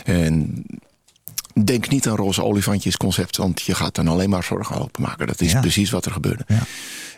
En 0.05 0.64
denk 1.64 1.88
niet 1.88 2.09
aan 2.09 2.16
roze 2.16 2.42
olifantjes 2.42 2.96
concept... 2.96 3.37
want 3.37 3.62
je 3.62 3.74
gaat 3.74 3.94
dan 3.94 4.09
alleen 4.09 4.31
maar 4.31 4.44
zorgen 4.44 4.81
openmaken. 4.81 5.27
Dat 5.27 5.40
is 5.40 5.53
Ja. 5.53 5.61
precies 5.61 5.90
wat 5.90 6.05
er 6.07 6.12
gebeurde. 6.12 6.44
Ja. 6.48 6.62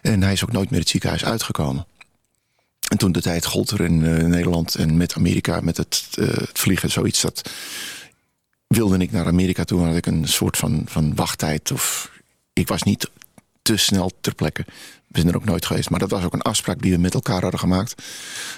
En 0.03 0.23
hij 0.23 0.33
is 0.33 0.45
ook 0.45 0.53
nooit 0.53 0.71
meer 0.71 0.81
het 0.81 0.89
ziekenhuis 0.89 1.25
uitgekomen. 1.25 1.87
En 2.89 2.99
toen 2.99 3.13
de 3.13 3.21
tijd 3.23 3.45
gold 3.47 3.71
er 3.71 3.81
in 3.81 4.05
eh, 4.05 4.25
Nederland 4.25 4.75
en 4.75 4.97
met 4.97 5.15
Amerika... 5.15 5.61
met 5.61 5.77
het, 5.77 6.07
eh, 6.19 6.27
het 6.27 6.59
vliegen, 6.59 6.91
zoiets 6.91 7.21
dat... 7.21 7.51
wilde 8.66 8.98
ik 8.98 9.12
naar 9.12 9.26
Amerika 9.26 9.64
toe... 9.64 9.85
had 9.85 9.96
ik 9.96 10.07
een 10.07 10.29
soort 10.29 10.57
van, 10.57 10.83
van 10.87 11.14
wachttijd... 11.14 11.70
of 11.72 12.11
ik 12.52 12.68
was 12.68 12.83
niet 12.83 13.11
te 13.62 13.76
snel 13.76 14.11
ter 14.20 14.35
plekke. 14.35 14.64
We 15.07 15.18
zijn 15.20 15.29
er 15.29 15.37
ook 15.37 15.44
nooit 15.44 15.66
geweest. 15.66 15.90
Maar 15.90 15.98
dat 15.98 16.11
was 16.11 16.24
ook 16.24 16.33
een 16.33 16.42
afspraak 16.42 16.83
die 16.83 16.92
we 16.92 16.98
met 16.98 17.14
elkaar 17.14 17.42
hadden 17.42 17.61
gemaakt. 17.61 18.02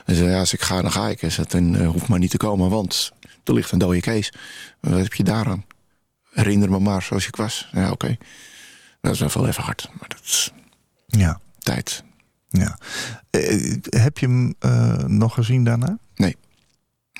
En 0.04 0.14
zei, 0.14 0.30
ja, 0.30 0.38
als 0.38 0.52
ik 0.52 0.60
ga, 0.60 0.82
dan 0.82 0.92
ga 0.92 1.08
ik. 1.08 1.20
Hij 1.20 1.30
zei, 1.30 1.46
dan 1.48 1.76
eh, 1.76 1.88
hoeft 1.88 2.08
maar 2.08 2.18
niet 2.18 2.30
te 2.30 2.36
komen, 2.36 2.70
want 2.70 3.12
er 3.44 3.54
ligt 3.54 3.72
een 3.72 3.78
dode 3.78 4.00
Kees. 4.00 4.32
Wat 4.80 4.98
heb 4.98 5.14
je 5.14 5.24
daaraan? 5.24 5.64
Herinner 6.30 6.70
me 6.70 6.78
maar 6.78 7.02
zoals 7.02 7.26
ik 7.26 7.36
was. 7.36 7.68
Ja, 7.72 7.90
oké. 7.90 8.16
Dat 9.00 9.12
is 9.20 9.34
wel 9.34 9.46
even 9.46 9.62
hard. 9.62 9.88
Maar 9.98 10.08
dat 10.08 10.20
is 10.24 10.52
Ja. 11.06 11.40
tijd. 11.58 12.04
ja. 12.48 12.78
Eh, 13.30 13.74
heb 13.82 14.18
je 14.18 14.26
hem 14.26 14.54
eh, 14.58 14.96
nog 14.96 15.34
gezien 15.34 15.64
daarna? 15.64 15.98
Nee. 16.14 16.36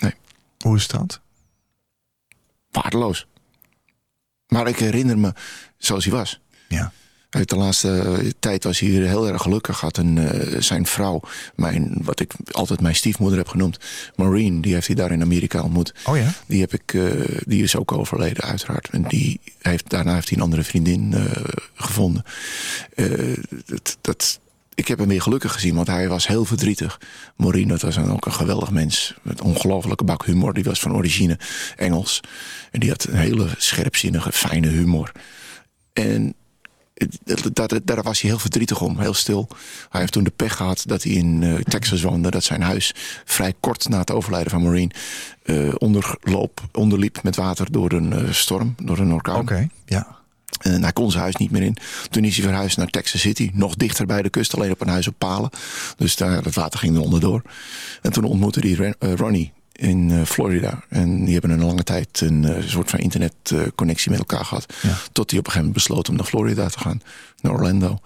Nee. 0.01 0.14
Hoe 0.59 0.77
is 0.77 0.87
dat? 0.88 1.20
Waardeloos. 2.71 3.27
Maar 4.47 4.69
ik 4.69 4.79
herinner 4.79 5.19
me 5.19 5.33
zoals 5.77 6.05
hij 6.05 6.13
was. 6.13 6.41
Ja. 6.69 6.93
Uit 7.31 7.49
de 7.49 7.57
laatste 7.57 8.01
eh, 8.01 8.31
tijd 8.39 8.65
was 8.65 8.79
hij 8.79 8.89
heel 8.91 9.29
erg 9.29 9.43
gelukkig. 9.43 9.81
Had 9.81 9.97
een, 9.97 10.19
eh, 10.19 10.61
zijn 10.61 10.87
vrouw, 10.87 11.21
mijn, 11.55 11.99
wat 12.03 12.21
ik 12.21 12.33
altijd 12.51 12.81
mijn 12.81 12.95
stiefmoeder 12.95 13.39
heb 13.39 13.49
genoemd, 13.49 13.79
Maureen, 14.17 14.61
die 14.61 14.75
heeft 14.75 14.87
hij 14.87 14.97
daar 14.97 15.13
in 15.13 15.23
Amerika 15.23 15.63
ontmoet. 15.63 15.95
Oh 16.05 16.17
ja? 16.17 16.33
Die, 16.47 16.61
heb 16.61 16.73
ik, 16.73 16.95
eh, 16.95 17.39
die 17.45 17.63
is 17.63 17.77
ook 17.77 17.93
overleden, 17.93 18.45
uiteraard. 18.45 18.89
En 18.91 19.03
die 19.03 19.41
heeft, 19.59 19.91
daarna 19.91 20.15
heeft 20.15 20.29
hij 20.29 20.39
een 20.39 20.45
andere 20.45 20.65
vriendin 20.65 21.15
gevonden. 21.75 22.25
Dat, 23.67 23.99
dat, 24.01 24.41
ik 24.79 24.88
heb 24.88 24.99
hem 24.99 25.09
weer 25.09 25.23
gelukkig 25.23 25.53
gezien, 25.53 25.75
want 25.75 25.87
hij 25.87 26.09
was 26.09 26.27
heel 26.27 26.45
verdrietig. 26.45 27.01
Maureen, 27.37 27.69
dat 27.69 27.83
was 27.83 27.95
dan 27.95 28.12
ook 28.12 28.27
een 28.27 28.33
geweldig 28.33 28.71
mens. 28.71 29.14
Met 29.23 29.41
ongelofelijke 29.41 30.05
bak 30.05 30.25
humor. 30.25 30.55
Die 30.55 30.64
was 30.64 30.81
van 30.81 30.95
origine 30.95 31.38
Engels. 31.77 32.21
En 32.71 32.81
die 32.81 32.91
had 32.91 33.05
een 33.05 33.17
hele 33.17 33.49
scherpzinnige, 33.57 34.33
fijne 34.33 34.69
humor. 34.69 35.12
En 35.93 36.35
daar, 37.85 38.03
was 38.03 38.21
hij 38.21 38.31
heel 38.31 38.38
verdrietig 38.38 38.81
om, 38.81 38.99
heel 38.99 39.14
stil. 39.14 39.49
Hij 39.88 40.01
heeft 40.01 40.12
toen 40.12 40.25
de 40.25 40.33
pech 40.37 40.57
gehad 40.57 40.83
dat 40.87 41.03
hij 41.03 41.12
in 41.12 41.43
eh, 41.43 41.55
Texas 41.55 42.03
woonde. 42.03 42.31
Dat 42.31 42.45
zijn 42.45 42.62
huis 42.62 42.95
vrij 43.25 43.55
kort 43.61 43.88
na 43.88 43.99
het 43.99 44.11
overlijden 44.11 44.51
van 44.51 44.62
Maureen... 44.62 44.93
eh, 45.43 45.75
onderloop, 45.79 46.61
onderliep 46.73 47.23
met 47.23 47.37
water 47.37 47.73
door 47.73 47.93
een 47.93 48.12
eh, 48.12 48.33
storm, 48.33 48.75
door 48.83 48.99
een 48.99 49.12
orkaan. 49.12 49.41
Oké. 49.41 49.69
Ja. 49.85 50.18
En 50.59 50.83
hij 50.83 50.92
kon 50.92 51.11
zijn 51.11 51.23
huis 51.23 51.37
niet 51.37 51.51
meer 51.51 51.62
in. 51.62 51.77
Toen 52.11 52.25
is 52.25 52.37
hij 52.37 52.44
verhuisd 52.44 52.77
naar 52.77 52.87
Texas 52.87 53.21
City. 53.21 53.51
Nog 53.53 53.75
dichter 53.75 54.07
bij 54.07 54.23
de 54.23 54.31
kust, 54.31 54.55
alleen 54.55 54.71
op 54.71 54.81
een 54.81 54.88
huis 54.88 55.09
op 55.09 55.14
palen. 55.18 55.51
Dus 55.97 56.16
daar, 56.16 56.44
het 56.44 56.55
water 56.55 56.79
ging 56.79 56.97
er 56.97 57.03
onderdoor. 57.03 57.42
En 58.03 58.12
toen 58.12 58.25
ontmoette 58.25 58.61
hij 58.61 58.73
Ren- 58.73 58.97
eh, 58.99 59.14
Ronnie 59.14 59.53
in 59.73 60.11
eh, 60.11 60.23
Florida. 60.23 60.83
En 60.88 61.25
die 61.25 61.33
hebben 61.33 61.51
een 61.51 61.64
lange 61.64 61.83
tijd 61.85 62.21
een 62.21 62.44
eh, 62.44 62.62
soort 62.66 62.90
van 62.90 62.99
internetconnectie 62.99 64.11
met 64.11 64.18
elkaar 64.18 64.44
gehad. 64.44 64.75
Ja. 64.83 64.97
Tot 65.12 65.31
hij 65.31 65.38
op 65.38 65.47
een 65.47 65.53
gegeven 65.53 65.57
moment 65.57 65.73
besloot 65.73 66.09
om 66.09 66.16
naar 66.16 66.25
Florida 66.25 66.68
te 66.68 66.79
gaan. 66.79 67.01
Naar 67.40 67.53
Orlando. 67.53 67.99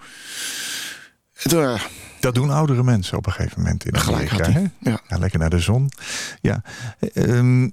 Eh, 1.51 1.81
Dat 2.19 2.35
doen 2.35 2.49
oudere 2.49 2.83
mensen 2.83 3.17
op 3.17 3.25
een 3.25 3.31
gegeven 3.31 3.61
moment 3.61 3.85
in 3.85 3.97
Amerika. 3.97 4.51
hè? 4.51 4.59
Ja. 4.79 4.99
Ja, 5.07 5.17
lekker 5.17 5.39
naar 5.39 5.49
de 5.49 5.59
zon. 5.59 5.89
Ja. 6.41 6.61
Ehm, 7.13 7.63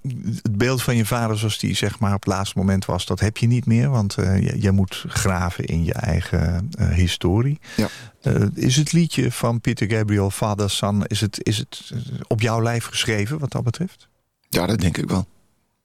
het 0.43 0.57
beeld 0.57 0.83
van 0.83 0.97
je 0.97 1.07
vader 1.07 1.39
zoals 1.39 1.59
die 1.59 1.75
zeg 1.77 1.99
maar 1.99 2.15
op 2.15 2.25
het 2.25 2.33
laatste 2.35 2.59
moment 2.59 2.85
was... 2.85 3.07
dat 3.07 3.21
heb 3.21 3.37
je 3.37 3.47
niet 3.47 3.67
meer, 3.67 3.91
want 3.91 4.15
eh, 4.17 4.43
je, 4.43 4.61
je 4.61 4.71
moet 4.71 5.05
graven 5.09 5.65
in 5.65 5.85
je 5.85 5.93
eigen 5.93 6.69
eh, 6.79 6.89
historie. 6.89 7.59
Ja. 7.77 7.89
Eh, 8.23 8.35
is 8.55 8.77
het 8.77 8.93
liedje 8.93 9.33
van 9.33 9.61
Peter 9.61 9.91
Gabriel, 9.91 10.31
Father 10.31 10.71
Son... 10.71 11.05
Is 11.07 11.21
het, 11.21 11.39
is 11.45 11.59
het 11.59 11.91
eh, 11.93 11.99
op 12.29 12.41
jouw 12.41 12.63
lijf 12.63 12.85
geschreven 12.85 13.39
wat 13.39 13.53
dat 13.53 13.65
betreft? 13.65 14.09
ja, 14.49 14.67
dat 14.67 14.79
denk 14.81 14.97
ik 14.99 15.09
wel. 15.09 15.27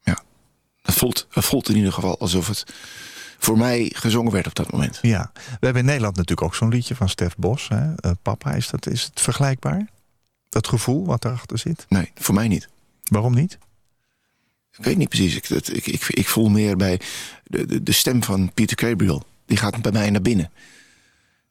Ja. 0.03 0.19
Het 0.81 0.95
voelt, 0.95 1.27
het 1.29 1.45
voelt 1.45 1.69
in 1.69 1.75
ieder 1.75 1.93
geval 1.93 2.19
alsof 2.19 2.47
het 2.47 2.65
voor 3.45 3.57
mij 3.57 3.91
gezongen 3.95 4.31
werd 4.31 4.47
op 4.47 4.55
dat 4.55 4.71
moment. 4.71 4.99
Ja. 5.01 5.31
We 5.33 5.41
hebben 5.65 5.81
in 5.81 5.85
Nederland 5.87 6.15
natuurlijk 6.15 6.47
ook 6.47 6.55
zo'n 6.55 6.69
liedje 6.69 6.95
van 6.95 7.09
Stef 7.09 7.35
Bos. 7.35 7.67
Hè? 7.67 7.95
Eh, 7.95 8.11
Papa, 8.21 8.51
is, 8.53 8.69
dat, 8.69 8.87
is 8.87 9.03
het 9.03 9.21
vergelijkbaar? 9.21 9.87
Dat 10.49 10.67
gevoel 10.67 11.05
wat 11.05 11.25
erachter 11.25 11.57
zit? 11.57 11.85
Nee, 11.89 12.11
voor 12.15 12.35
mij 12.35 12.47
niet. 12.47 12.67
Waarom 13.03 13.33
niet? 13.33 13.57
Ik 14.77 14.83
weet 14.85 14.97
niet 14.97 15.09
precies. 15.09 15.35
Ik, 15.35 15.47
dat- 15.49 15.73
ik, 15.73 15.85
ik, 15.87 16.05
ik 16.07 16.27
voel 16.27 16.49
meer 16.49 16.77
bij 16.77 16.99
de, 17.43 17.65
de, 17.65 17.83
de 17.83 17.91
stem 17.91 18.23
van 18.23 18.51
Peter 18.53 18.87
Gabriel. 18.87 19.23
Die 19.45 19.57
gaat 19.57 19.81
bij 19.81 19.91
mij 19.91 20.09
naar 20.09 20.21
binnen. 20.21 20.51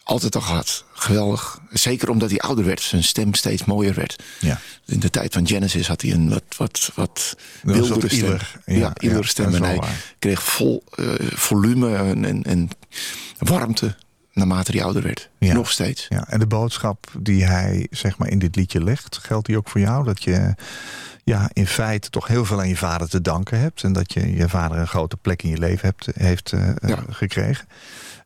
Altijd 0.05 0.35
al 0.35 0.41
gehad. 0.41 0.85
Geweldig. 0.93 1.59
Zeker 1.71 2.11
omdat 2.11 2.31
hij 2.31 2.39
ouder 2.39 2.65
werd. 2.65 2.81
Zijn 2.81 3.05
stem 3.05 3.35
steeds 3.35 3.65
mooier 3.65 3.95
werd. 3.95 4.23
Ja. 4.41 4.61
In 4.87 5.01
de 5.01 5.11
tijd 5.11 5.33
van 5.33 5.47
Genesis 5.47 5.89
had 5.89 6.03
hij 6.03 6.13
een 6.13 6.29
wat, 6.29 6.43
wat, 6.57 6.93
wat 6.95 7.37
stem. 7.63 8.19
ieler. 8.19 8.61
Ja, 8.65 8.93
Ja, 8.95 9.23
stem. 9.23 9.55
En 9.55 9.63
hij 9.63 9.77
waar. 9.77 10.15
kreeg 10.19 10.43
vol 10.43 10.85
eh, 10.95 11.07
volume 11.35 11.97
en, 11.97 12.25
en, 12.25 12.43
en 12.43 12.69
warmte 13.39 13.97
naarmate 14.33 14.73
hij 14.73 14.83
ouder 14.85 15.03
werd. 15.03 15.29
Ja. 15.39 15.53
Nog 15.53 15.71
steeds. 15.71 16.07
Ja, 16.09 16.29
en 16.29 16.39
de 16.39 16.47
boodschap 16.47 17.13
die 17.19 17.45
hij 17.45 17.87
zeg 17.91 18.19
maar, 18.19 18.29
in 18.29 18.39
dit 18.39 18.57
liedje 18.57 18.85
legt, 18.85 19.19
geldt 19.23 19.47
die 19.47 19.57
ook 19.57 19.69
voor 19.69 19.81
jou? 19.81 20.05
Dat 20.05 20.23
je 20.23 20.55
ja, 21.25 21.51
in 21.53 21.67
feite 21.67 22.11
toch 22.11 22.27
heel 22.27 22.45
veel 22.45 22.59
aan 22.59 22.69
je 22.69 22.77
vader 22.77 23.09
te 23.09 23.21
danken 23.21 23.59
hebt. 23.59 23.83
En 23.83 23.93
dat 23.93 24.13
je 24.13 24.35
je 24.37 24.49
vader 24.49 24.79
een 24.79 24.89
grote 24.89 25.17
plek 25.17 25.43
in 25.43 25.51
je 25.51 25.59
leven 25.59 25.89
hebt, 25.89 26.09
heeft 26.17 26.53
eh, 26.53 26.69
Ja. 26.87 27.05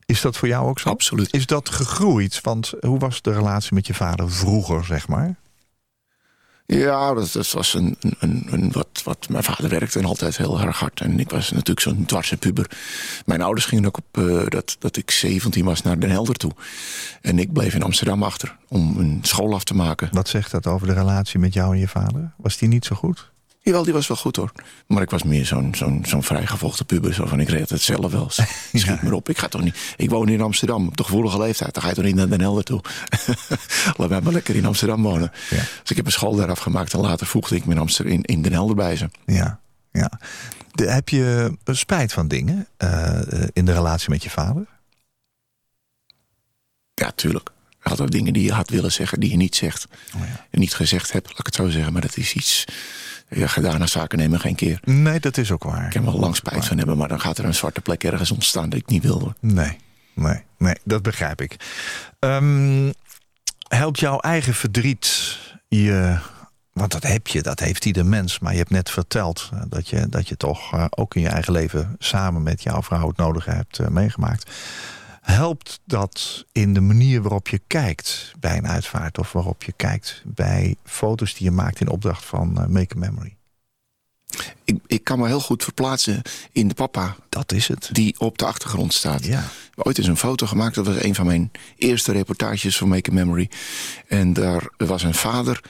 Is 0.09 0.21
dat 0.21 0.37
voor 0.37 0.47
jou 0.47 0.67
ook 0.67 0.79
zo? 0.79 0.89
Absoluut. 0.89 1.33
Is 1.33 1.45
dat 1.45 1.69
gegroeid? 1.69 2.41
Want 2.41 2.73
hoe 2.81 2.99
was 2.99 3.21
de 3.21 3.33
relatie 3.33 3.73
met 3.73 3.87
je 3.87 3.93
vader 3.93 4.31
vroeger, 4.31 4.85
zeg 4.85 5.07
maar? 5.07 5.35
Ja, 6.65 7.13
dat, 7.13 7.31
dat 7.31 7.51
was 7.51 7.73
een, 7.73 7.95
een, 7.99 8.15
een, 8.19 8.47
een 8.49 8.71
wat, 8.71 9.01
wat. 9.03 9.29
Mijn 9.29 9.43
vader 9.43 9.69
werkte 9.69 9.99
en 9.99 10.05
altijd 10.05 10.37
heel 10.37 10.61
erg 10.61 10.79
hard. 10.79 11.01
En 11.01 11.19
ik 11.19 11.29
was 11.29 11.51
natuurlijk 11.51 11.79
zo'n 11.79 12.05
dwarse 12.05 12.37
puber. 12.37 12.71
Mijn 13.25 13.41
ouders 13.41 13.65
gingen 13.65 13.85
ook 13.85 13.97
op 13.97 14.17
eh, 14.17 14.45
dat, 14.47 14.75
dat 14.79 14.97
ik 14.97 15.11
17 15.11 15.65
was 15.65 15.81
naar 15.81 15.99
Den 15.99 16.09
Helder 16.09 16.35
toe. 16.35 16.51
En 17.21 17.39
ik 17.39 17.53
bleef 17.53 17.73
in 17.73 17.83
Amsterdam 17.83 18.23
achter 18.23 18.57
om 18.67 18.97
een 18.97 19.19
school 19.21 19.53
af 19.53 19.63
te 19.63 19.75
maken. 19.75 20.09
Wat 20.11 20.29
zegt 20.29 20.51
dat 20.51 20.67
over 20.67 20.87
de 20.87 20.93
relatie 20.93 21.39
met 21.39 21.53
jou 21.53 21.73
en 21.73 21.79
je 21.79 21.87
vader? 21.87 22.31
Was 22.37 22.57
die 22.57 22.67
niet 22.67 22.85
zo 22.85 22.95
goed? 22.95 23.31
Jawel, 23.61 23.83
die 23.83 23.93
was 23.93 24.07
wel 24.07 24.17
goed 24.17 24.35
hoor. 24.35 24.51
Maar 24.87 25.01
ik 25.01 25.09
was 25.09 25.23
meer 25.23 25.45
zo'n 25.45 25.75
zo'n 25.75 26.03
zo'n 26.07 26.23
vrijgevochten 26.23 26.85
puber. 26.85 27.13
Zo 27.13 27.25
van, 27.25 27.39
ik 27.39 27.49
reed 27.49 27.69
het 27.69 27.81
zelf 27.81 28.11
wel. 28.11 28.29
Schiet 28.29 28.81
Ja. 28.81 28.99
me 29.01 29.15
op. 29.15 29.29
Ik 29.29 29.37
ga 29.37 29.47
toch 29.47 29.61
niet... 29.61 29.93
Ik 29.97 30.09
woon 30.09 30.29
in 30.29 30.41
Amsterdam, 30.41 30.87
op 30.87 30.97
de 30.97 31.03
gevoelige 31.03 31.37
leeftijd. 31.39 31.73
Dan 31.73 31.83
ga 31.83 31.89
je 31.89 31.95
toch 31.95 32.03
niet 32.03 32.15
naar 32.15 32.29
Den 32.29 32.41
Helder 32.41 32.63
toe? 32.63 32.81
Laat 33.97 34.09
mij 34.09 34.21
maar 34.21 34.33
lekker 34.33 34.55
in 34.55 34.65
Amsterdam 34.65 35.01
wonen. 35.01 35.31
Ja. 35.49 35.55
Dus 35.57 35.89
ik 35.89 35.95
heb 35.95 36.05
een 36.05 36.11
school 36.11 36.35
daar 36.35 36.49
afgemaakt. 36.49 36.93
En 36.93 36.99
later 36.99 37.27
voegde 37.27 37.55
ik 37.55 37.65
me 37.65 37.73
in, 37.73 37.79
Amsterdam, 37.79 38.13
in, 38.13 38.23
in 38.23 38.41
Den 38.41 38.51
Helder 38.51 38.75
bij 38.75 38.95
ze. 38.95 39.09
Ja, 39.25 39.59
ja. 39.91 40.11
De, 40.71 40.89
heb 40.91 41.09
je 41.09 41.57
spijt 41.65 42.13
van 42.13 42.27
dingen 42.27 42.67
eh, 42.77 43.19
in 43.53 43.65
de 43.65 43.73
relatie 43.73 44.09
met 44.09 44.23
je 44.23 44.29
vader? 44.29 44.65
Ja, 46.93 47.11
tuurlijk. 47.11 47.49
Ook 47.83 48.11
dingen 48.11 48.33
die 48.33 48.43
je 48.43 48.53
had 48.53 48.69
willen 48.69 48.91
zeggen, 48.91 49.19
die 49.19 49.29
je 49.29 49.37
niet 49.37 49.55
zegt. 49.55 49.87
Oh 50.15 50.21
ja. 50.21 50.45
En 50.49 50.59
niet 50.59 50.73
gezegd 50.73 51.11
hebt, 51.11 51.27
laat 51.29 51.39
ik 51.39 51.45
het 51.45 51.55
zo 51.55 51.69
zeggen. 51.69 51.93
Maar 51.93 52.01
dat 52.01 52.17
is 52.17 52.33
iets... 52.33 52.65
Ja, 53.29 53.47
gedaan 53.47 53.81
als 53.81 53.91
zaken 53.91 54.17
nemen 54.17 54.39
geen 54.39 54.55
keer. 54.55 54.79
Nee, 54.83 55.19
dat 55.19 55.37
is 55.37 55.51
ook 55.51 55.63
waar. 55.63 55.85
Ik 55.85 55.91
kan 55.91 56.05
wel 56.05 56.19
lang 56.19 56.35
spijt 56.35 56.65
van 56.65 56.77
hebben, 56.77 56.97
maar 56.97 57.07
dan 57.07 57.21
gaat 57.21 57.37
er 57.37 57.45
een 57.45 57.53
zwarte 57.53 57.81
plek 57.81 58.03
ergens 58.03 58.31
ontstaan 58.31 58.69
dat 58.69 58.79
ik 58.79 58.87
niet 58.87 59.03
wilde. 59.03 59.35
Nee, 59.39 59.77
nee, 60.13 60.43
nee, 60.57 60.75
dat 60.83 61.01
begrijp 61.01 61.41
ik. 61.41 61.55
Ehm, 62.19 62.91
helpt 63.67 63.99
jouw 63.99 64.19
eigen 64.19 64.53
verdriet 64.53 65.37
je... 65.67 66.17
Want 66.73 66.91
dat 66.91 67.03
heb 67.03 67.27
je, 67.27 67.41
dat 67.41 67.59
heeft 67.59 67.85
ieder 67.85 68.05
mens. 68.05 68.39
Maar 68.39 68.51
je 68.51 68.57
hebt 68.57 68.69
net 68.69 68.89
verteld 68.89 69.49
eh, 69.53 69.61
dat 69.67 69.89
je, 69.89 70.09
dat 70.09 70.27
je 70.27 70.37
toch 70.37 70.73
eh, 70.73 70.85
ook 70.89 71.15
in 71.15 71.21
je 71.21 71.27
eigen 71.27 71.53
leven... 71.53 71.95
samen 71.99 72.43
met 72.43 72.63
jouw 72.63 72.83
vrouw 72.83 73.07
het 73.07 73.17
nodige 73.17 73.49
hebt 73.49 73.79
eh, 73.79 73.87
meegemaakt. 73.87 74.51
Helpt 75.29 75.79
dat 75.85 76.45
in 76.51 76.73
de 76.73 76.81
manier 76.81 77.21
waarop 77.21 77.47
je 77.47 77.61
kijkt 77.67 78.31
bij 78.39 78.57
een 78.57 78.67
uitvaart... 78.67 79.17
of 79.17 79.31
waarop 79.31 79.63
je 79.63 79.71
kijkt 79.75 80.21
bij 80.25 80.75
foto's 80.83 81.33
die 81.33 81.43
je 81.43 81.51
maakt 81.51 81.79
in 81.79 81.89
opdracht 81.89 82.25
van 82.25 82.61
eh, 82.61 82.65
Make 82.65 82.95
a 82.95 82.99
Memory? 82.99 83.35
Ik, 84.63 84.77
ik 84.87 85.03
kan 85.03 85.19
me 85.19 85.27
heel 85.27 85.39
goed 85.39 85.63
verplaatsen 85.63 86.21
in 86.51 86.67
de 86.67 86.73
papa 86.73 87.15
Dat 87.29 87.51
is 87.51 87.67
het. 87.67 87.89
die 87.91 88.19
op 88.19 88.37
de 88.37 88.45
achtergrond 88.45 88.93
staat. 88.93 89.25
Ja. 89.25 89.43
Ooit 89.75 89.97
is 89.97 90.07
een 90.07 90.17
foto 90.17 90.47
gemaakt, 90.47 90.75
dat 90.75 90.85
was 90.85 91.03
een 91.03 91.15
van 91.15 91.25
mijn 91.25 91.51
eerste 91.77 92.11
reportages 92.11 92.77
van 92.77 92.87
Make 92.87 93.09
a 93.09 93.13
Memory. 93.13 93.49
En 94.07 94.33
daar 94.33 94.69
was 94.77 95.03
een 95.03 95.13
vader 95.13 95.61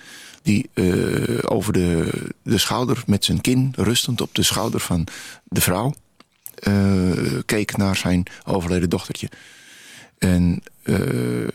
die 0.42 0.70
eh, 0.74 1.52
over 1.52 1.74
de, 1.74 2.10
de 2.44 2.58
schouder, 2.58 3.04
met 3.06 3.26
zijn 3.26 3.42
kin 3.42 3.74
rustend 3.76 4.22
op 4.22 4.36
de 4.36 4.44
schouder 4.44 4.80
van 4.80 5.08
de 5.44 5.62
vrouw, 5.62 5.94
keek 7.46 7.78
naar 7.78 7.96
zijn 7.96 8.24
overleden 8.46 8.90
dochtertje. 8.90 9.30
En 10.18 10.64
eh, 10.84 11.48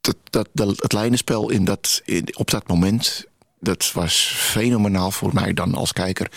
dat, 0.00 0.16
dat, 0.30 0.48
dat, 0.52 0.82
het 0.82 0.92
lijnenspel 0.92 1.50
in 1.50 1.64
dat, 1.64 2.02
in, 2.04 2.36
op 2.36 2.50
dat 2.50 2.68
moment, 2.68 3.24
dat 3.60 3.92
was 3.92 4.34
fenomenaal 4.36 5.10
voor 5.10 5.34
mij 5.34 5.52
dan 5.52 5.74
als 5.74 5.92
kijker. 5.92 6.30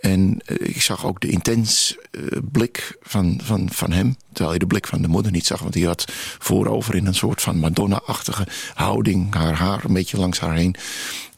En 0.00 0.40
eh, 0.44 0.56
ik 0.68 0.82
zag 0.82 1.04
ook 1.04 1.20
de 1.20 1.28
intens 1.28 1.96
eh, 2.10 2.22
blik 2.52 2.96
van, 3.02 3.40
van, 3.42 3.68
van 3.70 3.92
hem. 3.92 4.16
Terwijl 4.32 4.52
je 4.52 4.58
de 4.58 4.66
blik 4.66 4.86
van 4.86 5.02
de 5.02 5.08
moeder 5.08 5.32
niet 5.32 5.46
zag. 5.46 5.60
Want 5.60 5.72
die 5.72 5.86
had 5.86 6.12
voorover 6.38 6.94
in 6.94 7.06
een 7.06 7.14
soort 7.14 7.40
van 7.40 7.58
Madonna-achtige 7.58 8.46
houding. 8.74 9.34
Haar 9.34 9.54
haar 9.54 9.84
een 9.84 9.92
beetje 9.92 10.16
langs 10.16 10.40
haar 10.40 10.54
heen. 10.54 10.76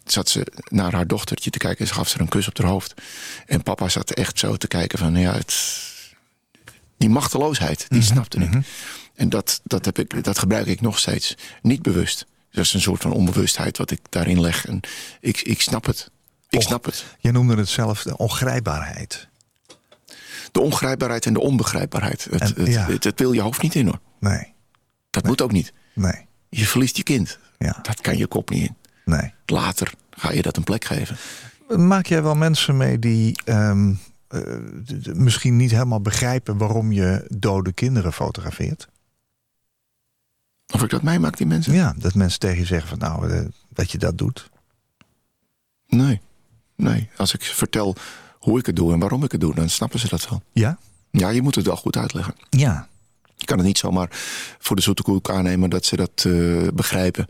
Zat 0.05 0.29
ze 0.29 0.47
naar 0.69 0.93
haar 0.93 1.07
dochtertje 1.07 1.51
te 1.51 1.59
kijken 1.59 1.81
en 1.81 1.87
ze 1.87 1.95
gaf 1.95 2.09
ze 2.09 2.21
een 2.21 2.29
kus 2.29 2.49
op 2.49 2.59
haar 2.59 2.67
hoofd. 2.71 2.95
En 3.47 3.63
papa 3.63 3.89
zat 3.89 4.11
echt 4.11 4.39
zo 4.39 4.57
te 4.57 4.67
kijken 4.67 4.99
van 4.99 5.17
ja, 5.17 5.33
het, 5.35 5.83
die 6.97 7.09
machteloosheid, 7.09 7.87
die 7.89 8.03
snapte 8.03 8.39
ik. 8.39 8.53
En 9.15 9.29
dat, 9.29 9.61
dat, 9.65 9.85
heb 9.85 9.99
ik, 9.99 10.25
dat 10.25 10.39
gebruik 10.39 10.67
ik 10.67 10.81
nog 10.81 10.99
steeds. 10.99 11.35
Niet 11.63 11.83
bewust. 11.83 12.27
Dat 12.51 12.65
is 12.65 12.73
een 12.73 12.81
soort 12.81 13.03
van 13.03 13.13
onbewustheid 13.13 13.79
wat 13.79 13.91
ik 13.91 14.01
daarin 14.11 14.41
leg. 14.41 14.67
En 14.67 14.81
ik, 15.21 15.41
ik 15.41 15.61
snap 15.61 15.85
het. 15.87 16.11
Ik 16.49 16.59
Och. 16.59 16.65
snap 16.65 16.85
het. 16.85 17.05
Je 17.19 17.31
noemde 17.33 17.57
het 17.57 17.69
zelf 17.69 18.03
de 18.03 18.17
ongrijpbaarheid. 18.17 19.29
De 20.53 20.61
ongrijpbaarheid 20.61 21.27
en 21.27 21.33
de 21.33 21.41
onbegrijpbaarheid. 21.41 22.25
Het, 22.31 22.41
En- 22.41 22.55
het, 22.57 22.67
ja. 22.67 22.87
het, 22.87 23.05
het 23.05 23.19
wil 23.19 23.33
je 23.33 23.41
hoofd 23.41 23.63
niet 23.63 23.75
in 23.75 23.87
hoor. 23.87 24.01
Nee, 24.21 24.53
Dat 25.11 25.27
moet 25.27 25.43
ook 25.43 25.53
niet. 25.53 25.73
nee, 25.95 26.27
Je 26.49 26.67
verliest 26.67 26.97
je 26.97 27.03
kind. 27.03 27.39
ja, 27.59 27.79
Dat 27.83 28.01
kan 28.01 28.17
je 28.17 28.27
kop 28.27 28.51
niet 28.51 28.63
in. 28.69 28.77
Nee. 29.05 29.35
Later 29.47 29.95
ga 30.11 30.33
je 30.33 30.43
dat 30.43 30.57
een 30.57 30.65
plek 30.65 30.85
geven. 30.85 31.17
Maak 31.87 32.07
jij 32.07 32.23
wel 32.23 32.35
mensen 32.35 32.77
mee 32.77 32.99
die 32.99 33.37
ehm, 33.45 33.95
eh, 34.29 34.41
misschien 35.15 35.57
niet 35.57 35.71
helemaal 35.71 36.01
begrijpen 36.01 36.57
waarom 36.57 36.93
je 36.93 37.27
dode 37.29 37.73
kinderen 37.73 38.13
fotografeert? 38.13 38.89
Of 40.75 40.83
ik 40.83 40.91
dat 40.91 41.03
meemaak, 41.03 41.37
die 41.37 41.47
mensen? 41.47 41.73
Ja, 41.73 41.95
dat 41.99 42.15
mensen 42.15 42.39
tegen 42.39 42.59
je 42.59 42.65
zeggen 42.65 42.89
van 42.89 42.99
nou, 42.99 43.31
eh, 43.31 43.45
dat 43.69 43.91
je 43.91 43.99
dat 43.99 44.19
doet. 44.19 44.51
Nee. 45.87 46.21
Nee. 46.77 47.09
Als 47.17 47.35
ik 47.35 47.43
vertel 47.43 47.97
hoe 48.39 48.59
ik 48.59 48.67
het 48.67 48.77
doe 48.77 48.93
en 48.93 48.99
waarom 48.99 49.25
ik 49.25 49.33
het 49.33 49.41
doe, 49.41 49.55
dan 49.55 49.69
snappen 49.69 49.99
ze 50.01 50.09
dat 50.09 50.29
wel. 50.29 50.43
Ja? 50.53 50.79
Ja, 51.11 51.29
je 51.29 51.43
moet 51.43 51.55
het 51.55 51.67
wel 51.67 51.77
goed 51.77 51.97
uitleggen. 51.97 52.35
Ja. 52.51 52.89
Je 53.37 53.45
kan 53.45 53.59
het 53.59 53.67
niet 53.67 53.79
zomaar 53.79 54.09
voor 54.59 54.77
de 54.77 54.83
zoete 54.83 55.03
koek 55.03 55.31
aannemen 55.31 55.71
dat 55.71 55.85
ze 55.85 55.97
dat 55.97 56.25
eh, 56.27 56.69
begrijpen. 56.75 57.29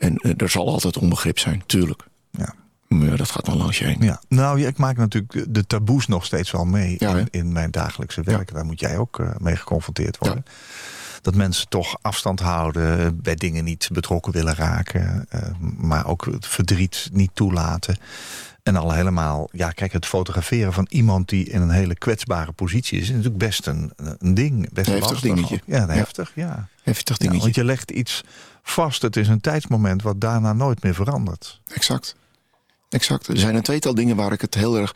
En 0.00 0.16
eh, 0.16 0.32
er 0.36 0.48
zal 0.48 0.68
altijd 0.68 0.98
onbegrip 0.98 1.38
zijn, 1.38 1.62
tuurlijk. 1.66 2.04
Ja. 2.30 2.54
Maar 2.88 3.16
dat 3.16 3.30
gaat 3.30 3.44
dan 3.44 3.56
langs 3.56 3.78
je 3.78 3.84
heen. 3.84 3.96
ja. 4.00 4.20
Nou, 4.28 4.62
ik 4.66 4.76
maak 4.78 4.96
natuurlijk 4.96 5.54
de- 5.54 5.66
taboes 5.66 6.06
nog 6.06 6.24
steeds 6.24 6.50
wel 6.50 6.64
mee 6.64 6.96
Ja, 6.98 7.16
in, 7.16 7.28
in 7.30 7.52
mijn 7.52 7.70
dagelijkse 7.70 8.22
werk. 8.22 8.52
Daar 8.52 8.64
moet 8.64 8.80
jij 8.80 8.98
ook 8.98 9.18
eh, 9.18 9.30
mee 9.38 9.56
geconfronteerd 9.56 10.18
worden. 10.18 10.44
Dat 11.22 11.34
mensen 11.34 11.68
toch 11.68 11.98
afstand 12.02 12.40
houden, 12.40 13.20
bij 13.22 13.34
dingen 13.34 13.64
niet 13.64 13.88
betrokken 13.92 14.32
willen 14.32 14.54
raken, 14.54 15.26
eh, 15.28 15.40
maar 15.76 16.06
ook 16.06 16.24
het 16.24 16.46
verdriet 16.46 17.08
niet 17.12 17.30
toelaten. 17.34 17.98
En 18.62 18.76
al 18.76 18.92
helemaal, 18.92 19.48
ja, 19.52 19.70
kijk, 19.70 19.92
het 19.92 20.06
fotograferen 20.06 20.72
van 20.72 20.86
iemand 20.90 21.28
die 21.28 21.44
in 21.44 21.60
een 21.60 21.70
hele 21.70 21.94
kwetsbare 21.94 22.52
positie 22.52 22.98
is, 22.98 23.04
is 23.04 23.10
natuurlijk 23.10 23.38
best 23.38 23.66
een, 23.66 23.92
een 24.18 24.34
ding. 24.34 24.72
Best 24.72 24.86
Een 24.86 24.92
heftig 24.92 25.10
lastig 25.10 25.34
dingetje. 25.34 25.60
Ja, 25.66 25.86
heftig, 25.88 26.32
ja. 26.34 26.68
Heftig 26.82 27.16
ja. 27.18 27.24
dingetje. 27.24 27.42
Want 27.42 27.54
je 27.54 27.64
legt 27.64 27.90
iets 27.90 28.24
vast, 28.70 29.02
het 29.02 29.16
is 29.16 29.28
een 29.28 29.40
tijdsmoment 29.40 30.02
wat 30.02 30.20
daarna 30.20 30.52
nooit 30.52 30.82
meer 30.82 30.94
verandert. 30.94 31.60
Exact. 31.66 32.14
Exact. 32.88 33.26
Er 33.26 33.38
zijn 33.38 33.54
een 33.54 33.62
tweetal 33.62 33.94
dingen 33.94 34.16
waar 34.16 34.32
ik 34.32 34.40
het 34.40 34.54
heel 34.54 34.78
erg 34.78 34.94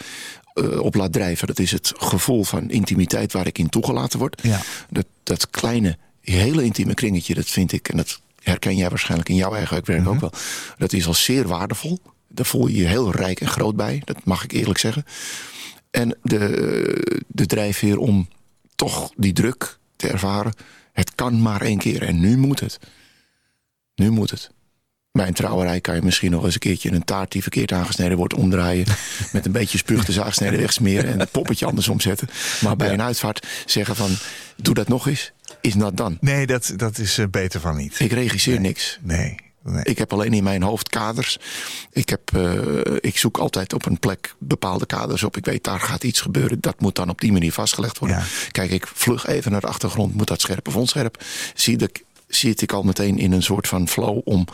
eh, 0.55 0.81
op 0.81 0.95
laat 0.95 1.13
drijven. 1.13 1.47
Dat 1.47 1.59
is 1.59 1.71
het 1.73 1.93
gevoel 1.97 2.45
van 2.45 2.71
intimiteit 2.71 3.33
waar 3.33 3.47
ik 3.47 3.59
in 3.59 3.69
toegelaten 3.69 4.19
word. 4.19 4.41
Ja. 4.43 4.61
Dat, 4.91 5.07
dat 5.23 5.51
kleine, 5.51 5.99
hele 6.21 6.65
intieme 6.65 6.95
kringetje, 6.95 7.35
dat 7.35 7.47
vind 7.47 7.73
ik, 7.73 7.89
en 7.89 7.97
dat 7.97 8.21
herken 8.43 8.77
jij 8.77 8.89
waarschijnlijk 8.89 9.29
in 9.29 9.35
jouw 9.37 9.55
eigen 9.55 9.81
werk 9.85 10.01
Mhm. 10.01 10.09
ook 10.09 10.21
wel. 10.21 10.33
Dat 10.79 10.93
is 10.93 11.07
al 11.07 11.15
zeer 11.15 11.49
waardevol. 11.49 11.99
Daar 12.29 12.47
voel 12.47 12.67
je 12.67 12.77
je 12.77 12.87
heel 12.87 13.11
rijk 13.13 13.41
en 13.41 13.49
groot 13.49 13.77
bij. 13.77 14.03
Dat 14.05 14.25
mag 14.25 14.45
ik 14.45 14.53
eerlijk 14.53 14.79
zeggen. 14.79 15.05
En 15.91 16.17
de, 16.23 17.23
de 17.29 17.47
drijfveer 17.47 17.99
om 17.99 18.29
toch 18.75 19.11
die 19.17 19.33
druk 19.33 19.79
te 19.97 20.09
ervaren. 20.09 20.53
Het 20.93 21.15
kan 21.15 21.43
maar 21.43 21.61
één 21.61 21.79
keer 21.79 22.03
en 22.03 22.21
nu 22.21 22.37
moet 22.39 22.61
het. 22.61 22.79
Nu 23.95 24.11
moet 24.11 24.31
het. 24.31 24.51
Bij 25.13 25.27
een 25.27 25.35
trouwerij 25.35 25.81
kan 25.81 25.95
je 25.95 26.03
misschien 26.03 26.31
nog 26.31 26.45
eens 26.45 26.55
een 26.55 26.61
keertje 26.61 26.93
een 26.93 27.05
taart 27.05 27.33
die 27.33 27.43
verkeerd 27.43 27.73
aangesneden 27.73 28.17
wordt 28.17 28.35
omdraaien. 28.35 28.87
met 29.33 29.47
een 29.47 29.53
beetje 29.53 29.79
spuug 29.79 30.05
de 30.05 30.13
zaagsnede 30.13 30.57
wegsmeren 30.57 31.13
en 31.13 31.21
het 31.21 31.31
poppetje 31.31 31.67
andersom 31.67 32.01
zetten. 32.01 32.29
Maar 32.61 32.77
bij 32.77 32.93
een 32.93 33.03
uitvaart 33.03 33.47
zeggen 33.67 33.97
van 33.97 34.11
doe 34.57 34.75
dat 34.75 34.89
nog 34.89 35.09
eens, 35.09 35.33
is 35.61 35.75
not 35.75 35.97
dan. 35.97 36.19
Nee, 36.21 36.47
dat, 36.47 36.73
dat 36.77 36.99
is 36.99 37.19
eh, 37.19 37.27
beter 37.31 37.61
van 37.61 37.77
niet. 37.77 38.01
Ik 38.01 38.13
regisseer 38.13 38.61
niks. 38.61 38.99
Nee, 39.03 39.37
Nee. 39.65 39.85
Ik 39.85 39.99
heb 39.99 40.13
alleen 40.13 40.33
in 40.33 40.43
mijn 40.43 40.63
hoofd 40.63 40.89
kaders. 40.89 41.39
Ik, 41.91 42.09
heb, 42.09 42.21
eh, 42.35 42.95
ik 43.01 43.19
zoek 43.19 43.39
altijd 43.39 43.73
op 43.73 43.87
een 43.87 43.99
plek 43.99 44.35
bepaalde 44.39 44.87
kaders 44.87 45.23
op. 45.23 45.37
Ik 45.37 45.45
weet, 45.45 45.65
daar 45.65 45.81
gaat 45.81 46.05
iets 46.05 46.21
gebeuren. 46.21 46.61
Dat 46.61 46.81
moet 46.81 46.97
dan 46.97 47.09
op 47.09 47.21
die 47.21 47.33
manier 47.33 47.53
vastgelegd 47.53 47.99
worden. 47.99 48.17
Ja. 48.17 48.25
Kijk, 48.51 48.71
ik 48.71 48.87
vlug 48.87 49.27
even 49.27 49.53
naar 49.53 49.61
de 49.61 49.67
achtergrond. 49.67 50.15
Moet 50.15 50.29
dat 50.29 50.41
scherp 50.41 50.69
of 50.69 50.77
onscherp? 50.77 51.25
Zie 51.55 51.79
ik, 51.79 52.05
zit 52.27 52.63
ik 52.63 52.73
al 52.73 52.83
meteen 52.83 53.19
in 53.19 53.33
een 53.33 53.43
soort 53.43 53.69
van 53.69 53.89
flow 53.89 54.21
om 54.25 54.47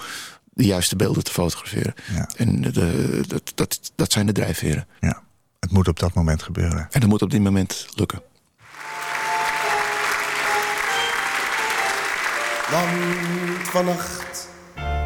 de 0.53 0.65
juiste 0.65 0.97
beelden 0.97 1.25
te 1.25 1.33
fotograferen. 1.33 1.95
Ja. 2.15 2.29
En 2.37 2.61
de, 2.61 3.23
dat, 3.27 3.53
dat, 3.55 3.93
dat 3.95 4.13
zijn 4.13 4.27
de 4.27 4.33
drijfveren. 4.33 4.87
Ja, 5.01 5.23
het 5.61 5.71
moet 5.71 5.89
op 5.89 5.99
dat 5.99 6.15
moment 6.15 6.43
gebeuren. 6.43 6.89
En 6.91 7.01
dat 7.01 7.09
moet 7.09 7.23
op 7.23 7.31
dit 7.31 7.43
moment 7.43 7.87
lukken. 7.95 8.23
Want 12.71 12.89
vannacht 13.63 14.49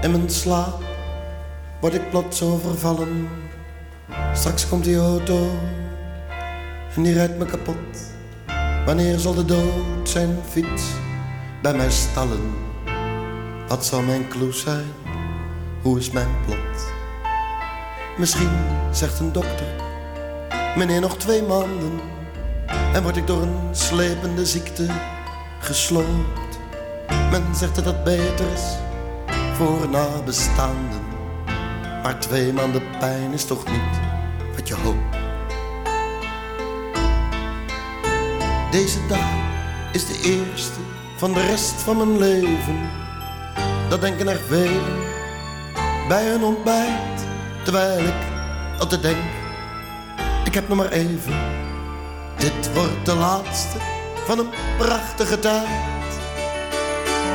in 0.02 0.10
mijn 0.10 0.30
slaap 0.30 0.82
word 1.80 1.94
ik 1.94 2.10
plots 2.10 2.42
overvallen. 2.42 3.28
Straks 4.34 4.68
komt 4.68 4.84
die 4.84 4.96
auto 4.96 5.58
en 6.96 7.02
die 7.02 7.12
rijdt 7.12 7.38
me 7.38 7.44
kapot. 7.44 8.12
Wanneer 8.84 9.18
zal 9.18 9.34
de 9.34 9.44
dood 9.44 10.08
zijn 10.08 10.36
fiets 10.50 10.82
bij 11.64 11.74
mij 11.74 11.90
stallen? 11.90 12.54
Wat 13.68 13.84
zal 13.84 14.02
mijn 14.02 14.28
clue 14.28 14.52
zijn? 14.52 14.92
Hoe 15.82 15.98
is 15.98 16.10
mijn 16.10 16.28
plot? 16.46 16.92
Misschien 18.18 18.50
zegt 18.90 19.20
een 19.20 19.32
dokter, 19.32 19.66
meneer 20.76 21.00
nog 21.00 21.16
twee 21.16 21.42
maanden. 21.42 22.00
En 22.92 23.02
word 23.02 23.16
ik 23.16 23.26
door 23.26 23.42
een 23.42 23.76
slepende 23.76 24.46
ziekte 24.46 24.86
gesloopt. 25.60 26.58
Men 27.30 27.54
zegt 27.54 27.74
dat 27.74 27.84
het 27.84 28.04
beter 28.04 28.52
is 28.52 28.76
voor 29.56 29.88
nabestaanden. 29.90 31.02
Maar 32.02 32.18
twee 32.18 32.52
maanden 32.52 32.82
pijn 32.98 33.32
is 33.32 33.44
toch 33.44 33.64
niet 33.66 34.00
wat 34.56 34.68
je 34.68 34.74
hoopt. 34.74 35.16
Deze 38.70 39.06
dag 39.08 39.30
is 39.92 40.06
de 40.06 40.20
eerste 40.22 40.80
van 41.16 41.32
de 41.32 41.46
rest 41.46 41.72
van 41.72 41.96
mijn 41.96 42.18
leven. 42.18 42.90
Dat 43.88 44.00
denken 44.00 44.28
er 44.28 44.40
velen 44.48 45.02
bij 46.08 46.26
hun 46.26 46.44
ontbijt. 46.44 47.26
Terwijl 47.64 48.04
ik 48.04 48.14
altijd 48.78 49.02
denk, 49.02 49.24
ik 50.44 50.54
heb 50.54 50.68
nog 50.68 50.78
maar 50.78 50.90
even. 50.90 51.34
Dit 52.36 52.72
wordt 52.74 53.04
de 53.04 53.14
laatste 53.14 53.78
van 54.26 54.38
een 54.38 54.50
prachtige 54.78 55.38
tijd. 55.38 55.68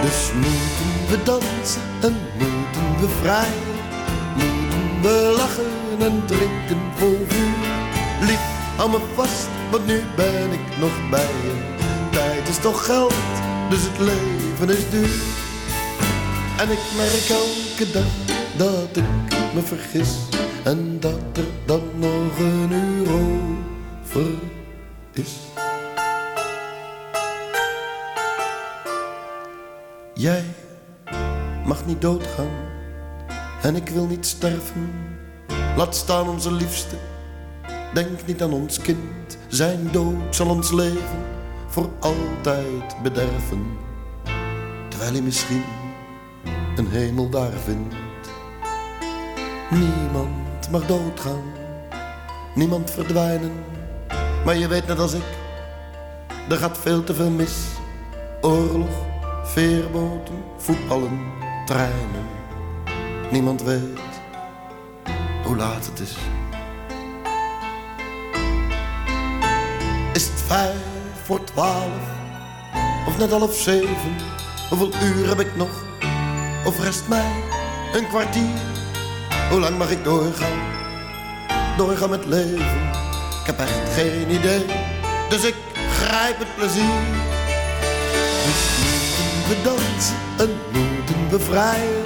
Dus 0.01 0.31
moeten 0.33 1.09
we 1.09 1.23
dansen 1.23 1.81
en 2.01 2.17
moeten 2.37 2.99
we 2.99 3.07
vrijen. 3.21 3.77
Moeten 4.35 5.01
we 5.01 5.33
lachen 5.37 5.99
en 5.99 6.25
drinken 6.25 6.81
vol 6.95 7.25
vuur. 7.27 8.27
Lief, 8.27 8.41
hou 8.77 8.89
me 8.89 8.99
vast, 9.15 9.47
want 9.71 9.85
nu 9.85 10.03
ben 10.15 10.51
ik 10.51 10.77
nog 10.79 11.09
bij 11.09 11.33
je. 11.43 11.77
Tijd 12.11 12.47
is 12.47 12.57
toch 12.57 12.85
geld, 12.85 13.13
dus 13.69 13.83
het 13.83 13.99
leven 13.99 14.77
is 14.77 14.89
duur. 14.89 15.21
En 16.57 16.69
ik 16.71 16.79
merk 16.95 17.29
elke 17.29 17.91
dag 17.91 18.37
dat 18.57 18.97
ik 18.97 19.53
me 19.53 19.61
vergis. 19.61 20.15
En 20.63 20.99
dat 20.99 21.37
er 21.37 21.47
dan 21.65 21.81
nog 21.95 22.39
een 22.39 22.71
uur 22.71 23.07
over 23.11 24.31
is. 25.13 25.35
Jij 30.13 30.43
mag 31.65 31.85
niet 31.85 32.01
doodgaan 32.01 32.51
en 33.61 33.75
ik 33.75 33.89
wil 33.89 34.05
niet 34.05 34.25
sterven. 34.25 34.91
Laat 35.75 35.95
staan 35.95 36.29
onze 36.29 36.51
liefste, 36.51 36.95
denk 37.93 38.25
niet 38.25 38.41
aan 38.41 38.53
ons 38.53 38.79
kind. 38.79 39.37
Zijn 39.47 39.89
dood 39.91 40.35
zal 40.35 40.49
ons 40.49 40.71
leven 40.71 41.37
voor 41.69 41.89
altijd 41.99 43.01
bederven. 43.03 43.77
Terwijl 44.87 45.11
hij 45.11 45.21
misschien 45.21 45.63
een 46.75 46.87
hemel 46.87 47.29
daar 47.29 47.51
vindt. 47.51 47.95
Niemand 49.69 50.71
mag 50.71 50.85
doodgaan, 50.85 51.43
niemand 52.55 52.91
verdwijnen. 52.91 53.51
Maar 54.45 54.57
je 54.57 54.67
weet 54.67 54.87
net 54.87 54.99
als 54.99 55.13
ik, 55.13 55.23
er 56.49 56.57
gaat 56.57 56.77
veel 56.77 57.03
te 57.03 57.13
veel 57.13 57.29
mis. 57.29 57.65
Oorlog, 58.41 59.05
veerboten, 59.43 60.43
voetballen, 60.57 61.19
treinen. 61.65 62.27
Niemand 63.31 63.63
weet 63.63 63.99
hoe 65.43 65.55
laat 65.55 65.85
het 65.85 65.99
is. 65.99 66.17
Is 70.13 70.27
het 70.27 70.41
vijf 70.41 70.88
voor 71.29 71.43
twaalf 71.43 72.01
of 73.07 73.17
net 73.17 73.31
half 73.31 73.55
zeven? 73.55 74.15
Hoeveel 74.69 74.91
uur 75.03 75.27
heb 75.27 75.39
ik 75.39 75.55
nog? 75.55 75.69
Of 76.65 76.83
rest 76.83 77.07
mij 77.07 77.31
een 77.93 78.07
kwartier? 78.07 78.59
Hoe 79.49 79.59
lang 79.59 79.77
mag 79.77 79.91
ik 79.91 80.03
doorgaan? 80.03 80.59
Doorgaan 81.77 82.09
met 82.09 82.25
leven? 82.25 82.81
Ik 83.41 83.45
heb 83.45 83.59
echt 83.59 83.93
geen 83.93 84.31
idee, 84.31 84.65
dus 85.29 85.43
ik 85.43 85.55
grijp 85.91 86.39
het 86.39 86.55
plezier. 86.55 87.01
Dus 88.45 88.61
moeten 89.35 89.49
we 89.49 89.61
dansen 89.63 90.15
en 90.37 90.49
moeten 90.71 91.29
we 91.29 91.39
vrijen. 91.39 92.05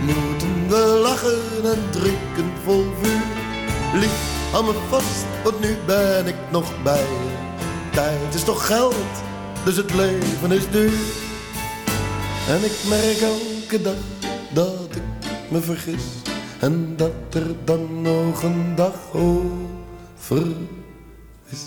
Moeten 0.00 0.68
we 0.68 1.00
lachen 1.02 1.72
en 1.72 1.90
drinken 1.90 2.52
vol 2.64 2.86
vuur. 3.02 4.00
Lief, 4.00 4.50
hou 4.52 4.64
me 4.64 4.72
vast, 4.88 5.26
want 5.44 5.60
nu 5.60 5.78
ben 5.86 6.26
ik 6.26 6.36
nog 6.50 6.82
bij 6.82 7.00
je. 7.00 7.47
Tijd 7.98 8.34
is 8.34 8.44
toch 8.44 8.66
geld, 8.66 8.94
dus 9.64 9.76
het 9.76 9.94
leven 9.94 10.52
is 10.52 10.70
duur. 10.70 10.98
En 12.48 12.64
ik 12.64 12.84
merk 12.88 13.20
elke 13.20 13.82
dag 13.82 13.94
dat 14.50 14.88
ik 14.94 15.02
me 15.50 15.60
vergis. 15.60 16.02
En 16.60 16.96
dat 16.96 17.12
er 17.32 17.64
dan 17.64 18.02
nog 18.02 18.42
een 18.42 18.74
dag 18.74 18.94
over 19.12 20.46
is. 21.48 21.64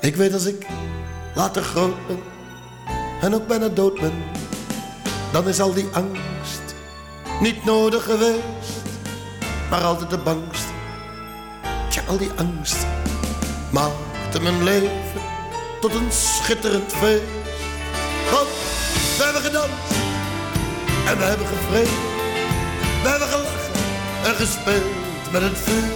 Ik 0.00 0.16
weet 0.16 0.32
als 0.32 0.44
ik 0.44 0.66
later 1.34 1.62
groot 1.62 2.06
ben 2.06 2.18
en 3.20 3.34
ook 3.34 3.46
bijna 3.46 3.68
dood 3.68 4.00
ben, 4.00 4.24
dan 5.32 5.48
is 5.48 5.60
al 5.60 5.74
die 5.74 5.88
angst 5.92 6.74
niet 7.40 7.64
nodig 7.64 8.04
geweest, 8.04 8.82
maar 9.70 9.82
altijd 9.82 10.10
de 10.10 10.18
bangst. 10.18 10.71
Al 12.08 12.18
die 12.18 12.30
angst 12.36 12.86
maakte 13.70 14.40
mijn 14.40 14.62
leven 14.62 14.90
tot 15.80 15.94
een 15.94 16.12
schitterend 16.12 16.92
feest. 16.92 17.22
Want 18.30 18.48
we 19.16 19.24
hebben 19.24 19.42
gedanst 19.42 19.92
en 21.06 21.18
we 21.18 21.24
hebben 21.24 21.46
gevreden, 21.46 22.00
we 23.02 23.08
hebben 23.08 23.28
gelachen 23.28 23.72
en 24.24 24.34
gespeeld 24.34 25.32
met 25.32 25.42
het 25.42 25.58
vuur. 25.58 25.92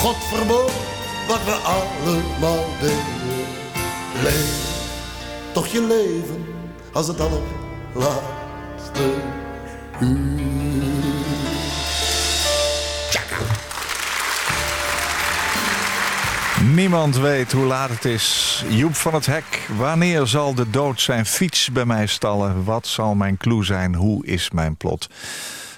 God 0.00 0.16
verbood 0.16 0.72
wat 1.28 1.44
we 1.44 1.52
allemaal 1.52 2.66
deden. 2.80 3.18
Leef 4.22 4.68
toch 5.52 5.66
je 5.66 5.82
leven 5.82 6.46
als 6.92 7.06
het 7.06 7.20
allerlaatste 7.20 9.02
uur. 10.00 10.49
Niemand 16.74 17.16
weet 17.16 17.52
hoe 17.52 17.64
laat 17.64 17.90
het 17.90 18.04
is. 18.04 18.64
Joep 18.68 18.94
van 18.94 19.14
het 19.14 19.26
Hek, 19.26 19.68
wanneer 19.76 20.26
zal 20.26 20.54
de 20.54 20.70
dood 20.70 21.00
zijn 21.00 21.26
fiets 21.26 21.70
bij 21.72 21.84
mij 21.84 22.06
stallen? 22.06 22.64
Wat 22.64 22.86
zal 22.86 23.14
mijn 23.14 23.36
clue 23.36 23.64
zijn? 23.64 23.94
Hoe 23.94 24.26
is 24.26 24.50
mijn 24.50 24.76
plot? 24.76 25.08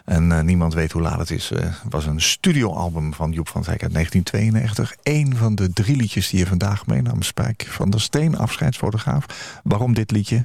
En 0.04 0.32
eh, 0.32 0.40
niemand 0.40 0.74
weet 0.74 0.92
hoe 0.92 1.02
laat 1.02 1.18
het 1.18 1.30
is. 1.30 1.48
Het 1.48 1.74
was 1.88 2.06
een 2.06 2.20
studioalbum 2.20 3.14
van 3.14 3.32
Joep 3.32 3.48
van 3.48 3.60
het 3.60 3.70
Hek 3.70 3.82
uit 3.82 3.92
1992. 3.92 4.94
Eén 5.02 5.36
van 5.36 5.54
de 5.54 5.72
drie 5.72 5.96
liedjes 5.96 6.28
die 6.30 6.38
je 6.38 6.46
vandaag 6.46 6.86
meenam. 6.86 7.22
Spijk 7.22 7.66
van 7.68 7.90
der 7.90 8.00
Steen, 8.00 8.38
afscheidsfotograaf. 8.38 9.26
Waarom 9.64 9.94
dit 9.94 10.10
liedje? 10.10 10.44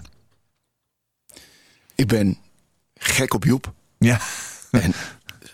Ik 1.95 2.07
ben 2.07 2.37
gek 2.95 3.33
op 3.33 3.43
Joep. 3.43 3.73
Ja, 3.97 4.19
En 4.71 4.93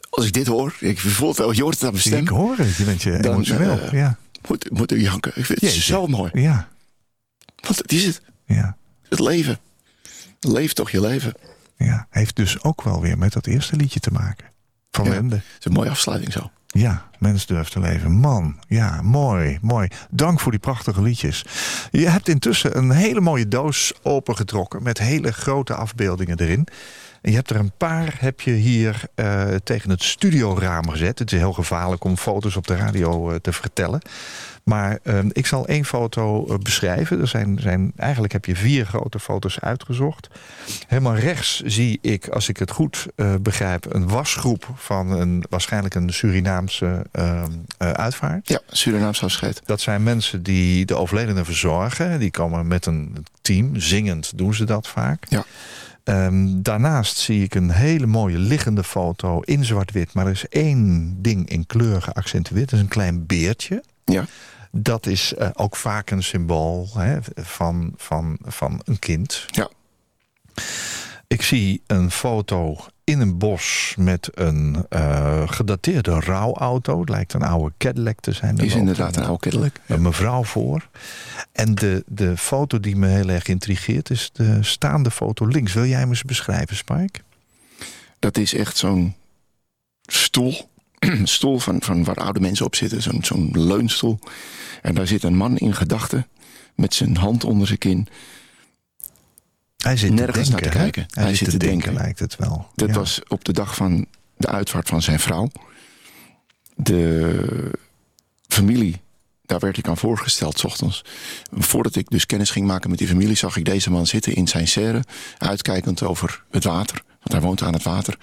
als 0.09 0.25
ik 0.25 0.33
dit 0.33 0.47
hoor, 0.47 0.75
ik 0.79 0.99
voel 0.99 1.27
het 1.27 1.37
wel, 1.37 1.51
je 1.51 1.61
hoort 1.61 1.73
het 1.73 1.83
aan 1.83 1.89
mijn 1.91 2.03
stem. 2.03 2.19
ik 2.21 2.27
hoor 2.27 2.55
het. 2.57 2.75
Je 2.75 2.83
bent 2.83 3.01
je 3.01 3.17
Dan, 3.17 3.33
emotioneel. 3.33 3.79
eh, 3.79 3.91
ja. 3.91 4.17
Moet, 4.47 4.71
moet 4.71 4.91
ik 4.91 5.01
janken. 5.01 5.31
Ik 5.35 5.45
vind 5.45 5.61
het 5.61 5.69
Jeetje. 5.73 5.81
zo 5.93 6.07
mooi. 6.07 6.31
Ja, 6.33 6.67
Want 7.61 7.77
het 7.77 7.91
is 7.91 8.05
het. 8.05 8.21
ja, 8.45 8.77
Het 9.09 9.19
leven. 9.19 9.57
Leef 10.39 10.73
toch 10.73 10.91
je 10.91 11.01
leven. 11.01 11.33
ja. 11.77 12.07
Heeft 12.09 12.35
dus 12.35 12.63
ook 12.63 12.81
wel 12.81 13.01
weer 13.01 13.17
met 13.17 13.33
dat 13.33 13.47
eerste 13.47 13.75
liedje 13.75 13.99
te 13.99 14.11
maken. 14.11 14.47
Van 14.91 15.05
Ja. 15.05 15.11
Wende. 15.11 15.35
Het 15.35 15.43
is 15.59 15.65
een 15.65 15.71
mooie 15.71 15.89
afsluiting 15.89 16.31
zo. 16.31 16.51
Ja, 16.67 17.09
mens 17.19 17.45
durft 17.45 17.71
te 17.71 17.79
leven. 17.79 18.11
Man, 18.11 18.59
ja, 18.67 19.01
mooi, 19.01 19.57
mooi. 19.61 19.87
Dank 20.09 20.39
voor 20.39 20.51
die 20.51 20.59
prachtige 20.59 21.01
liedjes. 21.01 21.45
Je 21.91 22.09
hebt 22.09 22.27
intussen 22.29 22.77
een 22.77 22.91
hele 22.91 23.21
mooie 23.21 23.47
doos 23.47 23.93
opengetrokken... 24.01 24.83
met 24.83 24.97
hele 24.97 25.31
grote 25.31 25.73
afbeeldingen 25.75 26.39
erin. 26.39 26.67
En 27.23 27.29
je 27.29 27.35
hebt 27.35 27.49
er 27.49 27.55
een 27.55 27.71
paar 27.77 28.15
heb 28.19 28.41
je 28.41 28.51
hier 28.51 29.01
uh, 29.15 29.43
tegen 29.63 29.89
het 29.89 30.03
studioraam 30.03 30.89
gezet. 30.89 31.19
Het 31.19 31.31
is 31.31 31.39
heel 31.39 31.53
gevaarlijk 31.53 32.03
om 32.03 32.17
foto's 32.17 32.55
op 32.55 32.67
de 32.67 32.75
radio 32.75 33.31
uh, 33.31 33.35
te 33.35 33.53
vertellen. 33.53 34.01
Maar 34.63 34.99
uh, 35.03 35.19
ik 35.31 35.45
zal 35.45 35.67
één 35.67 35.85
foto 35.85 36.45
uh, 36.49 36.57
beschrijven. 36.57 37.21
Er 37.21 37.27
zijn, 37.27 37.57
zijn, 37.59 37.91
eigenlijk 37.95 38.33
heb 38.33 38.45
je 38.45 38.55
vier 38.55 38.85
grote 38.85 39.19
foto's 39.19 39.59
uitgezocht. 39.59 40.27
Helemaal 40.87 41.15
rechts 41.15 41.61
zie 41.65 41.99
ik, 42.01 42.27
als 42.27 42.49
ik 42.49 42.57
het 42.57 42.71
goed 42.71 43.05
begrijp... 43.41 43.93
een 43.93 44.07
wasgroep 44.07 44.67
van 44.75 45.11
een, 45.11 45.43
waarschijnlijk 45.49 45.95
een 45.95 46.13
Surinaamse 46.13 47.05
ehm, 47.11 47.51
uitvaart. 47.77 48.47
Ja, 48.47 48.59
Surinaamse 48.67 49.25
afscheid. 49.25 49.61
Dat 49.65 49.81
zijn 49.81 50.03
mensen 50.03 50.43
die 50.43 50.85
de 50.85 50.95
overledene 50.95 51.45
verzorgen. 51.45 52.19
Die 52.19 52.31
komen 52.31 52.67
met 52.67 52.85
een 52.85 53.25
team. 53.41 53.79
Zingend 53.79 54.37
doen 54.37 54.53
ze 54.53 54.63
dat 54.63 54.87
vaak. 54.87 55.25
Ja. 55.29 55.45
Um, 56.03 56.61
daarnaast 56.61 57.17
zie 57.17 57.43
ik 57.43 57.55
een 57.55 57.71
hele 57.71 58.05
mooie 58.05 58.37
liggende 58.37 58.83
foto 58.83 59.39
in 59.39 59.65
zwart-wit. 59.65 60.13
Maar 60.13 60.25
er 60.25 60.31
is 60.31 60.47
één 60.47 61.15
ding 61.21 61.49
in 61.49 61.65
kleur 61.65 62.01
geaccentueerd. 62.01 62.69
Dat 62.69 62.79
is 62.79 62.85
een 62.85 62.91
klein 62.91 63.25
beertje. 63.25 63.83
Ja. 64.05 64.25
Dat 64.71 65.05
is 65.05 65.33
uh, 65.37 65.49
ook 65.53 65.75
vaak 65.75 66.09
een 66.09 66.23
symbool 66.23 66.89
hè, 66.93 67.17
van, 67.35 67.93
van, 67.95 68.37
van 68.41 68.81
een 68.83 68.99
kind. 68.99 69.45
Ja. 69.47 69.69
Ik 71.33 71.41
zie 71.41 71.81
een 71.87 72.11
foto 72.11 72.77
in 73.03 73.19
een 73.19 73.37
bos 73.37 73.95
met 73.97 74.29
een 74.33 74.85
uh, 74.89 75.49
gedateerde 75.49 76.19
rouwauto. 76.19 76.99
Het 76.99 77.09
lijkt 77.09 77.33
een 77.33 77.41
oude 77.41 77.73
Cadillac 77.77 78.19
te 78.19 78.31
zijn. 78.31 78.57
Is 78.57 78.75
inderdaad 78.75 79.15
een 79.15 79.23
oude 79.23 79.49
Cadillac. 79.49 79.75
Een 79.87 80.01
mevrouw 80.01 80.43
voor. 80.43 80.89
En 81.51 81.75
de, 81.75 82.03
de 82.07 82.37
foto 82.37 82.79
die 82.79 82.95
me 82.95 83.07
heel 83.07 83.29
erg 83.29 83.47
intrigeert 83.47 84.09
is 84.09 84.29
de 84.33 84.57
staande 84.61 85.11
foto 85.11 85.45
links. 85.45 85.73
Wil 85.73 85.85
jij 85.85 85.99
hem 85.99 86.09
eens 86.09 86.23
beschrijven, 86.23 86.75
Spike? 86.75 87.19
Dat 88.19 88.37
is 88.37 88.53
echt 88.53 88.77
zo'n 88.77 89.15
stoel. 90.01 90.69
stoel 91.23 91.59
van, 91.59 91.81
van 91.81 92.03
waar 92.03 92.15
oude 92.15 92.39
mensen 92.39 92.65
op 92.65 92.75
zitten. 92.75 93.01
Zo'n 93.01 93.23
zo'n 93.23 93.49
leunstoel. 93.51 94.19
En 94.81 94.95
daar 94.95 95.07
zit 95.07 95.23
een 95.23 95.37
man 95.37 95.57
in 95.57 95.73
gedachten. 95.73 96.27
Met 96.75 96.93
zijn 96.93 97.17
hand 97.17 97.43
onder 97.43 97.67
zijn 97.67 97.79
kin. 97.79 98.07
Hij 99.83 99.97
zit 99.97 100.13
nergens 100.13 100.49
denken, 100.49 100.63
naar 100.63 100.71
te 100.73 100.77
kijken. 100.79 101.05
Hij, 101.09 101.23
Hij 101.23 101.35
zit 101.35 101.49
te 101.49 101.57
denken, 101.57 101.79
denken. 101.79 101.93
lijkt 102.03 102.19
het 102.19 102.35
wel. 102.35 102.67
Dat 102.75 102.89
Ja. 102.89 102.95
was 102.95 103.21
op 103.27 103.45
de 103.45 103.53
dag 103.53 103.75
van 103.75 104.05
de 104.37 104.47
uitvaart 104.47 104.87
van 104.89 105.01
zijn 105.01 105.19
vrouw. 105.19 105.49
De 106.75 107.71
familie, 108.47 109.01
daar 109.45 109.59
werd 109.59 109.77
ik 109.77 109.87
aan 109.87 109.97
voorgesteld, 109.97 110.59
's 110.59 110.63
ochtends. 110.63 111.01
Voordat 111.51 111.95
ik 111.95 112.09
dus 112.09 112.25
kennis 112.25 112.49
ging 112.49 112.67
maken 112.67 112.89
met 112.89 112.99
die 112.99 113.07
familie, 113.07 113.35
zag 113.35 113.57
ik 113.57 113.65
deze 113.65 113.91
man 113.91 114.07
zitten 114.07 114.33
in 114.35 114.47
zijn 114.47 114.67
serre, 114.67 115.03
uitkijkend 115.37 116.03
over 116.03 116.43
het 116.51 116.63
water. 116.63 117.03
Want 117.07 117.31
hij 117.31 117.41
woont 117.41 117.61
aan 117.61 117.73
het 117.73 117.83
water. 117.83 118.17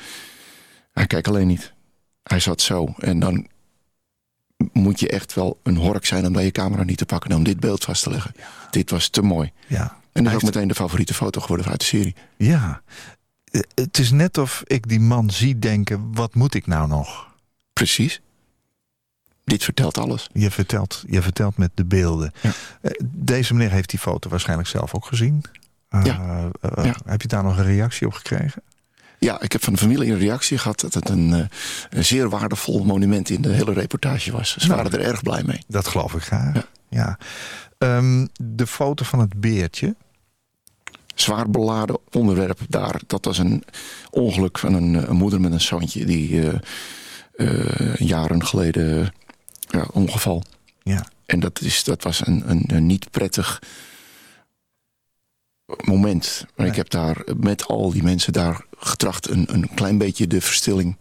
Hij 0.93 1.07
kijkt 1.07 1.29
alleen 1.29 1.47
niet. 1.47 1.73
Hij 2.23 2.41
zat 2.41 2.61
zo. 2.61 2.95
En 2.99 3.19
dan 3.19 3.47
moet 4.73 5.01
je 5.01 5.09
echt 5.09 5.35
wel 5.35 5.61
een 5.63 5.77
hork 5.77 6.07
zijn 6.07 6.27
om 6.27 6.33
bij 6.33 6.45
je 6.45 6.51
camera 6.51 6.83
niet 6.83 6.99
te 6.99 7.07
pakken, 7.07 7.33
om 7.33 7.43
dit 7.45 7.61
beeld 7.61 7.85
vast 7.85 8.03
te 8.03 8.11
leggen. 8.11 8.35
Dit 8.71 8.91
was 8.91 9.09
te 9.09 9.23
mooi. 9.23 9.53
Ja. 9.67 9.99
En 10.13 10.23
dat 10.23 10.33
Hij 10.33 10.35
is 10.43 10.47
ook 10.49 10.55
meteen 10.55 10.69
de 10.69 10.75
favoriete 10.75 11.15
foto 11.15 11.41
geworden 11.41 11.67
uit 11.67 11.81
de 11.81 11.87
serie. 11.87 12.15
Ja. 12.37 12.83
Eh, 13.45 13.61
Het 13.75 13.99
is 13.99 14.11
net 14.11 14.39
of 14.39 14.63
ik 14.67 14.89
die 14.89 15.01
man 15.01 15.31
zie 15.31 15.59
denken, 15.59 16.15
wat 16.15 16.35
moet 16.35 16.55
ik 16.55 16.67
nou 16.67 16.89
nog? 16.89 17.29
Precies. 17.73 18.21
Dit 19.45 19.65
vertelt 19.65 19.99
alles. 19.99 20.29
Je 20.33 20.51
vertelt, 20.51 21.05
je 21.09 21.23
vertelt 21.23 21.57
met 21.57 21.71
de 21.75 21.85
beelden. 21.85 22.33
Ja. 22.41 22.51
Eh, 22.83 22.91
Deze 23.05 23.55
meneer 23.55 23.71
heeft 23.73 23.91
die 23.91 23.99
foto 23.99 24.29
waarschijnlijk 24.31 24.69
zelf 24.69 24.95
ook 24.95 25.07
gezien. 25.07 25.43
Eh, 25.89 26.05
Ja. 26.05 26.51
Ja. 26.83 26.95
Heb 27.05 27.23
je 27.23 27.29
daar 27.29 27.43
nog 27.43 27.57
een 27.59 27.65
reactie 27.65 28.07
op 28.07 28.13
gekregen? 28.13 28.63
Ja, 29.19 29.41
ik 29.41 29.53
heb 29.53 29.65
van 29.65 29.73
de 29.73 29.79
familie 29.79 30.13
een 30.13 30.19
reactie 30.19 30.59
gehad 30.59 30.81
dat 30.81 30.95
het 30.95 31.09
een, 31.09 31.49
een 31.91 32.05
zeer 32.05 32.29
waardevol 32.29 32.85
monument 32.85 33.31
in 33.31 33.43
de 33.43 33.49
hele 33.53 33.73
reportage 33.73 34.33
was. 34.33 34.57
Ze 34.59 34.67
Nou. 34.69 34.83
waren 34.83 35.01
er 35.01 35.07
erg 35.07 35.23
blij 35.23 35.43
mee. 35.43 35.63
Dat 35.69 35.89
geloof 35.89 36.15
ik 36.15 36.23
graag. 36.23 36.55
Ja. 36.55 36.65
Ja. 36.89 37.19
Ehm, 37.81 38.27
de 38.43 38.67
foto 38.67 39.05
van 39.05 39.19
het 39.19 39.41
beertje. 39.41 39.97
Zwaar 41.15 41.51
beladen 41.51 41.99
onderwerp 42.11 42.61
daar. 42.69 43.01
Dat 43.07 43.25
was 43.25 43.39
een 43.39 43.65
ongeluk 44.11 44.59
van 44.59 44.75
een, 44.75 44.97
eh, 44.97 45.09
een 45.09 45.17
moeder 45.17 45.41
met 45.41 45.53
een 45.53 45.61
zoontje 45.61 46.05
die 46.05 46.51
eh, 46.51 46.59
eh, 47.33 47.97
jaren 47.97 48.47
geleden 48.47 49.15
ja, 49.71 49.87
ongeval. 49.93 50.43
Ja. 50.83 51.07
En 51.27 51.41
dat, 51.41 51.61
is, 51.61 51.85
dat 51.85 52.03
was 52.03 52.27
een, 52.27 52.51
een, 52.51 52.65
een 52.67 52.87
niet 52.87 53.11
prettig 53.11 53.63
moment. 55.85 56.45
Maar 56.45 56.53
Nee. 56.57 56.69
ik 56.69 56.77
heb 56.77 56.91
daar 56.91 57.23
met 57.37 57.67
al 57.67 57.91
die 57.91 58.03
mensen 58.03 58.33
daar 58.33 58.65
getracht 58.77 59.29
een, 59.29 59.55
een 59.55 59.75
klein 59.75 59.99
beetje 59.99 60.27
de 60.27 60.41
verstilling 60.41 60.97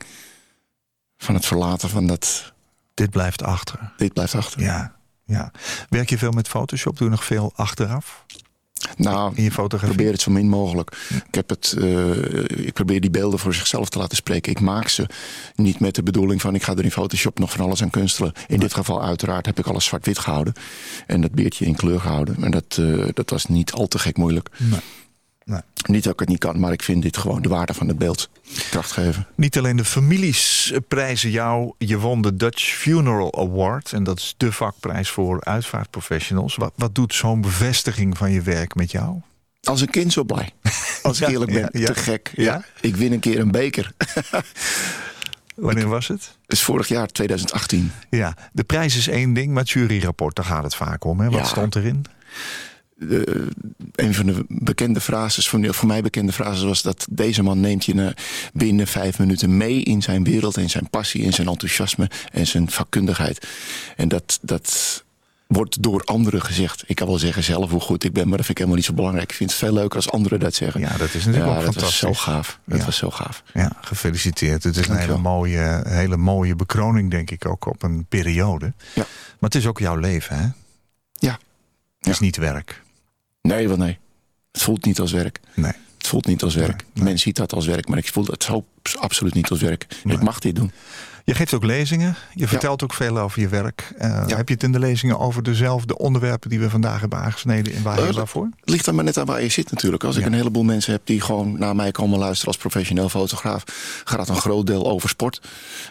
van 1.17 1.35
het 1.35 1.45
verlaten 1.45 1.89
van 1.89 2.07
dat. 2.07 2.53
Dit 2.93 3.09
blijft 3.09 3.43
achter. 3.43 3.93
Dit 3.97 4.13
blijft 4.13 4.35
achter. 4.35 4.61
Ja. 4.61 4.97
Ja. 5.29 5.51
Werk 5.89 6.09
je 6.09 6.17
veel 6.17 6.31
met 6.31 6.47
Photoshop? 6.47 6.97
Doe 6.97 7.07
je 7.07 7.13
nog 7.13 7.25
veel 7.25 7.51
achteraf 7.55 8.25
Nou, 8.97 9.31
in 9.35 9.41
je 9.43 9.47
ik 9.49 9.53
fotografie? 9.53 9.95
probeer 9.95 10.11
het 10.13 10.21
zo 10.21 10.31
min 10.31 10.49
mogelijk. 10.49 10.97
Ik, 11.27 11.35
heb 11.35 11.49
het, 11.49 11.75
eh, 11.79 12.65
ik 12.65 12.73
probeer 12.73 13.01
die 13.01 13.09
beelden 13.09 13.39
voor 13.39 13.53
zichzelf 13.53 13.89
te 13.89 13.97
laten 13.97 14.15
spreken. 14.15 14.51
Ik 14.51 14.59
maak 14.59 14.87
ze 14.87 15.05
niet 15.55 15.79
met 15.79 15.95
de 15.95 16.03
bedoeling 16.03 16.41
van 16.41 16.55
ik 16.55 16.63
ga 16.63 16.71
er 16.75 16.83
in 16.83 16.91
Photoshop 16.91 17.39
nog 17.39 17.51
van 17.51 17.65
alles 17.65 17.81
aan 17.81 17.89
kunstelen. 17.89 18.33
In 18.47 18.59
dit 18.59 18.73
geval 18.73 19.03
uiteraard 19.03 19.45
heb 19.45 19.59
ik 19.59 19.65
alles 19.67 19.85
zwart-wit 19.85 20.19
gehouden. 20.19 20.53
En 21.07 21.21
dat 21.21 21.31
beertje 21.31 21.65
in 21.65 21.75
kleur 21.75 21.99
gehouden. 21.99 22.35
Maar 22.39 22.51
dat, 22.51 22.77
eh, 22.79 23.07
dat 23.13 23.29
was 23.29 23.45
niet 23.45 23.71
al 23.71 23.87
te 23.87 23.99
gek 23.99 24.17
moeilijk. 24.17 24.49
Nee. 24.57 24.79
Nee. 25.49 25.61
Niet 25.85 26.03
dat 26.03 26.13
ik 26.13 26.19
het 26.19 26.29
niet 26.29 26.39
kan, 26.39 26.59
maar 26.59 26.71
ik 26.71 26.83
vind 26.83 27.01
dit 27.01 27.17
gewoon 27.17 27.41
de 27.41 27.49
waarde 27.49 27.73
van 27.73 27.87
het 27.87 27.97
beeld 27.97 28.29
kracht 28.69 28.91
geven. 28.91 29.27
Niet 29.35 29.57
alleen 29.57 29.75
de 29.77 29.85
families 29.85 30.73
prijzen 30.87 31.29
jou. 31.29 31.73
Je 31.77 31.97
won 31.99 32.21
de 32.21 32.35
Dutch 32.35 32.63
Funeral 32.63 33.39
Award. 33.39 33.93
En 33.93 34.03
dat 34.03 34.17
is 34.17 34.33
de 34.37 34.51
vakprijs 34.51 35.09
voor 35.09 35.43
uitvaartprofessionals. 35.43 36.55
Wat, 36.55 36.73
wat 36.75 36.95
doet 36.95 37.13
zo'n 37.13 37.41
bevestiging 37.41 38.17
van 38.17 38.31
je 38.31 38.41
werk 38.41 38.75
met 38.75 38.91
jou? 38.91 39.21
Als 39.63 39.81
een 39.81 39.89
kind 39.89 40.13
zo 40.13 40.23
blij. 40.23 40.49
Als 41.03 41.21
ik 41.21 41.27
Ja, 41.27 41.33
eerlijk 41.33 41.51
ben. 41.53 41.69
ja. 41.71 41.85
Te 41.85 41.95
gek. 41.95 42.31
Ja? 42.35 42.63
Ik 42.81 42.95
win 42.95 43.13
een 43.13 43.19
keer 43.19 43.39
een 43.39 43.51
beker. 43.51 43.91
Wanneer 45.55 45.87
was 45.87 46.07
het? 46.07 46.37
Is 46.47 46.61
vorig 46.61 46.87
jaar, 46.87 47.07
2018. 47.07 47.91
Ja, 48.09 48.35
de 48.51 48.63
prijs 48.63 48.95
is 48.97 49.07
één 49.07 49.33
ding, 49.33 49.51
maar 49.53 49.61
het 49.63 49.71
juryrapport, 49.71 50.35
daar 50.35 50.45
gaat 50.45 50.63
het 50.63 50.75
vaak 50.75 51.03
om. 51.03 51.19
Hè? 51.19 51.29
Wat 51.29 51.47
stond 51.47 51.75
erin? 51.75 52.05
De, 52.99 53.47
een 53.95 54.13
van 54.13 54.25
de 54.25 54.45
bekende 54.47 55.01
frases, 55.01 55.49
van, 55.49 55.73
voor 55.73 55.87
mij 55.87 56.01
bekende 56.01 56.31
frases 56.31 56.63
was 56.63 56.81
dat 56.81 57.07
deze 57.09 57.43
man 57.43 57.59
neemt 57.59 57.85
je 57.85 58.13
binnen 58.53 58.87
vijf 58.87 59.19
minuten 59.19 59.57
mee 59.57 59.83
in 59.83 60.01
zijn 60.01 60.23
wereld, 60.23 60.57
in 60.57 60.69
zijn 60.69 60.89
passie, 60.89 61.21
in 61.21 61.33
zijn 61.33 61.47
enthousiasme 61.47 62.09
en 62.31 62.47
zijn 62.47 62.69
vakkundigheid. 62.71 63.47
En 63.95 64.07
dat, 64.07 64.39
dat 64.41 65.03
wordt 65.47 65.83
door 65.83 66.03
anderen 66.03 66.41
gezegd. 66.41 66.83
Ik 66.87 66.95
kan 66.95 67.07
wel 67.07 67.17
zeggen 67.17 67.43
zelf 67.43 67.71
hoe 67.71 67.79
goed 67.79 68.03
ik 68.03 68.13
ben, 68.13 68.27
maar 68.27 68.37
dat 68.37 68.45
vind 68.45 68.49
ik 68.49 68.57
helemaal 68.57 68.75
niet 68.77 68.85
zo 68.85 68.93
belangrijk. 68.93 69.29
Ik 69.29 69.35
vind 69.37 69.49
het 69.49 69.59
veel 69.59 69.73
leuker 69.73 69.95
als 69.95 70.11
anderen 70.11 70.39
dat 70.39 70.53
zeggen. 70.55 70.81
Ja, 70.81 70.97
dat 70.97 71.13
is 71.13 71.25
natuurlijk 71.25 71.45
Ja, 71.53 71.57
ook 71.57 71.73
dat 71.73 71.83
was 71.83 71.97
zo 71.97 72.13
gaaf. 72.13 72.59
Dat 72.65 72.79
Ja. 72.79 72.85
was 72.85 72.97
zo 72.97 73.09
gaaf. 73.11 73.43
Ja, 73.53 73.71
gefeliciteerd. 73.81 74.63
Het 74.63 74.77
is 74.77 74.87
een 74.87 74.97
hele 74.97 75.17
mooie, 75.17 75.81
hele 75.87 76.17
mooie 76.17 76.55
bekroning, 76.55 77.11
denk 77.11 77.31
ik, 77.31 77.45
ook 77.47 77.65
op 77.65 77.83
een 77.83 78.05
periode. 78.05 78.73
Ja. 78.95 79.05
Maar 79.39 79.49
het 79.49 79.55
is 79.55 79.65
ook 79.67 79.79
jouw 79.79 79.95
leven, 79.95 80.37
hè? 80.37 80.47
Ja. 81.13 81.39
Het 81.99 82.09
is 82.09 82.19
niet 82.19 82.37
werk. 82.37 82.81
Nee, 83.41 83.67
wel 83.67 83.77
nee. 83.77 83.97
Het 84.51 84.61
voelt 84.61 84.85
niet 84.85 84.99
als 84.99 85.11
werk. 85.11 85.39
Nee. 85.53 85.71
Het 85.97 86.07
voelt 86.07 86.25
niet 86.25 86.43
als 86.43 86.55
werk. 86.55 86.67
Nee, 86.83 86.85
nee. 86.93 87.03
Men 87.03 87.19
ziet 87.19 87.35
dat 87.35 87.53
als 87.53 87.65
werk, 87.65 87.87
maar 87.87 87.97
ik 87.97 88.07
voel 88.11 88.25
het 88.25 88.43
zo 88.43 88.65
absoluut 88.99 89.33
niet 89.33 89.49
als 89.49 89.61
werk. 89.61 89.85
Nee. 90.03 90.15
Ik 90.15 90.23
mag 90.23 90.39
dit 90.39 90.55
doen. 90.55 90.71
Je 91.25 91.35
geeft 91.35 91.53
ook 91.53 91.63
lezingen. 91.63 92.15
Je 92.35 92.47
vertelt 92.47 92.83
ook 92.83 92.93
veel 92.93 93.17
over 93.19 93.41
je 93.41 93.47
werk. 93.47 93.91
Eh, 93.97 94.23
Ja. 94.27 94.35
Heb 94.37 94.47
je 94.47 94.53
het 94.53 94.63
in 94.63 94.71
de 94.71 94.79
lezingen 94.79 95.19
over 95.19 95.43
dezelfde 95.43 95.97
onderwerpen 95.97 96.49
die 96.49 96.59
we 96.59 96.69
vandaag 96.69 96.99
hebben 96.99 97.19
aangesneden 97.19 97.73
in 97.73 97.83
Waar 97.83 97.97
Eh, 97.97 98.03
heel 98.03 98.13
daarvoor? 98.13 98.49
Het 98.59 98.69
ligt 98.69 98.87
er 98.87 98.95
maar 98.95 99.03
net 99.03 99.17
aan 99.17 99.25
waar 99.25 99.41
je 99.41 99.49
zit 99.49 99.71
natuurlijk. 99.71 100.03
Als 100.03 100.15
ik 100.17 100.25
een 100.25 100.33
heleboel 100.33 100.63
mensen 100.63 100.91
heb 100.93 101.01
die 101.05 101.21
gewoon 101.21 101.59
naar 101.59 101.75
mij 101.75 101.91
komen 101.91 102.19
luisteren 102.19 102.47
als 102.47 102.57
professioneel 102.61 103.09
fotograaf, 103.09 103.63
gaat 104.03 104.29
een 104.29 104.35
groot 104.35 104.67
deel 104.67 104.89
over 104.89 105.09
sport. 105.09 105.41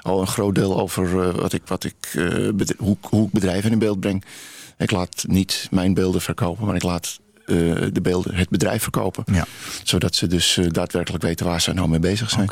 Al 0.03 0.21
een 0.21 0.27
groot 0.27 0.55
deel 0.55 0.81
over 0.81 1.29
eh, 1.29 1.35
wat 1.35 1.53
ik, 1.53 1.63
wat 1.67 1.85
ik, 1.85 1.95
hoe, 2.79 2.97
hoe 3.01 3.27
ik 3.27 3.33
bedrijven 3.33 3.73
in 3.73 3.79
beeld 3.79 4.01
breng. 4.01 4.25
Ik 4.79 4.91
laat 4.91 5.25
niet 5.29 5.69
mijn 5.71 5.95
beelden 5.95 6.21
verkopen, 6.21 6.67
maar 6.67 6.75
ik 6.75 6.83
laat 6.83 7.19
eh, 7.49 7.55
de 7.93 8.01
beelden 8.03 8.35
het 8.35 8.49
bedrijf 8.49 8.83
verkopen. 8.83 9.25
Ja. 9.33 9.47
Zodat 9.83 10.15
ze 10.15 10.27
dus 10.27 10.57
eh, 10.57 10.67
daadwerkelijk 10.71 11.23
weten 11.25 11.47
waar 11.47 11.61
ze 11.61 11.73
nou 11.73 11.89
mee 11.89 11.99
bezig 11.99 12.31
zijn. 12.31 12.51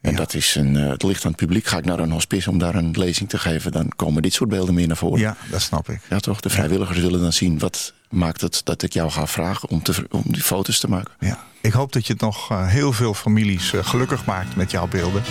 En 0.00 0.10
Ja. 0.10 0.16
dat 0.16 0.34
is 0.34 0.54
een, 0.54 0.76
eh, 0.76 0.88
het 0.88 1.02
ligt 1.02 1.24
aan 1.24 1.30
het 1.30 1.40
publiek. 1.40 1.66
Ga 1.66 1.78
ik 1.78 1.84
naar 1.84 1.98
een 1.98 2.10
hospice 2.10 2.50
om 2.50 2.58
daar 2.58 2.74
een 2.74 2.90
lezing 2.98 3.28
te 3.28 3.38
geven, 3.38 3.72
dan 3.72 3.92
komen 3.96 4.22
dit 4.22 4.32
soort 4.32 4.50
beelden 4.50 4.74
meer 4.74 4.86
naar 4.86 4.96
voren. 4.96 5.20
Ja, 5.20 5.36
dat 5.50 5.62
snap 5.62 5.88
ik. 5.88 6.00
Ja, 6.10 6.18
toch? 6.18 6.40
De 6.40 6.50
vrijwilligers 6.50 6.98
willen 6.98 7.20
dan 7.20 7.32
zien 7.32 7.58
wat 7.58 7.92
maakt 8.10 8.40
het 8.40 8.60
dat 8.64 8.82
ik 8.82 8.92
jou 8.92 9.10
ga 9.10 9.26
vragen 9.26 9.68
om, 9.68 9.82
te, 9.82 10.06
om 10.10 10.22
die 10.24 10.42
foto's 10.42 10.78
te 10.80 10.88
maken. 10.88 11.12
Ja. 11.20 11.38
Ik 11.60 11.72
hoop 11.72 11.92
dat 11.92 12.06
je 12.06 12.14
nog 12.18 12.52
uh, 12.52 12.66
heel 12.66 12.92
veel 12.92 13.14
families 13.14 13.72
gelukkig 13.80 14.24
maakt 14.24 14.56
met 14.56 14.70
jouw 14.70 14.86
beelden. 14.86 15.22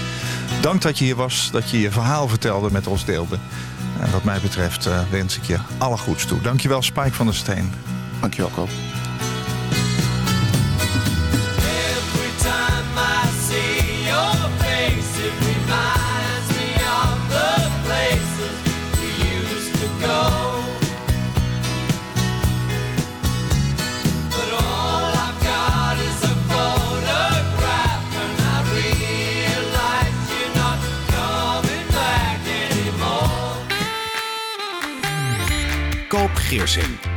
Dank 0.62 0.82
dat 0.82 0.98
je 0.98 1.04
hier 1.06 1.16
was, 1.16 1.50
dat 1.52 1.70
je 1.70 1.80
je 1.80 1.92
verhaal 1.92 2.28
vertelde 2.28 2.72
met 2.72 2.88
ons 2.88 3.06
deelde. 3.06 3.38
En 4.00 4.12
wat 4.12 4.24
mij 4.24 4.40
betreft 4.40 4.90
wens 5.12 5.38
ik 5.38 5.44
je 5.44 5.58
alle 5.78 5.98
goeds 5.98 6.26
toe. 6.26 6.42
Dankjewel 6.42 6.82
Spike 6.82 7.14
van 7.14 7.26
der 7.26 7.36
Steen. 7.36 7.70
Dankjewel 8.22 8.52
Koop. 8.52 8.70
Koop 36.08 36.32
Geersing. 36.50 37.17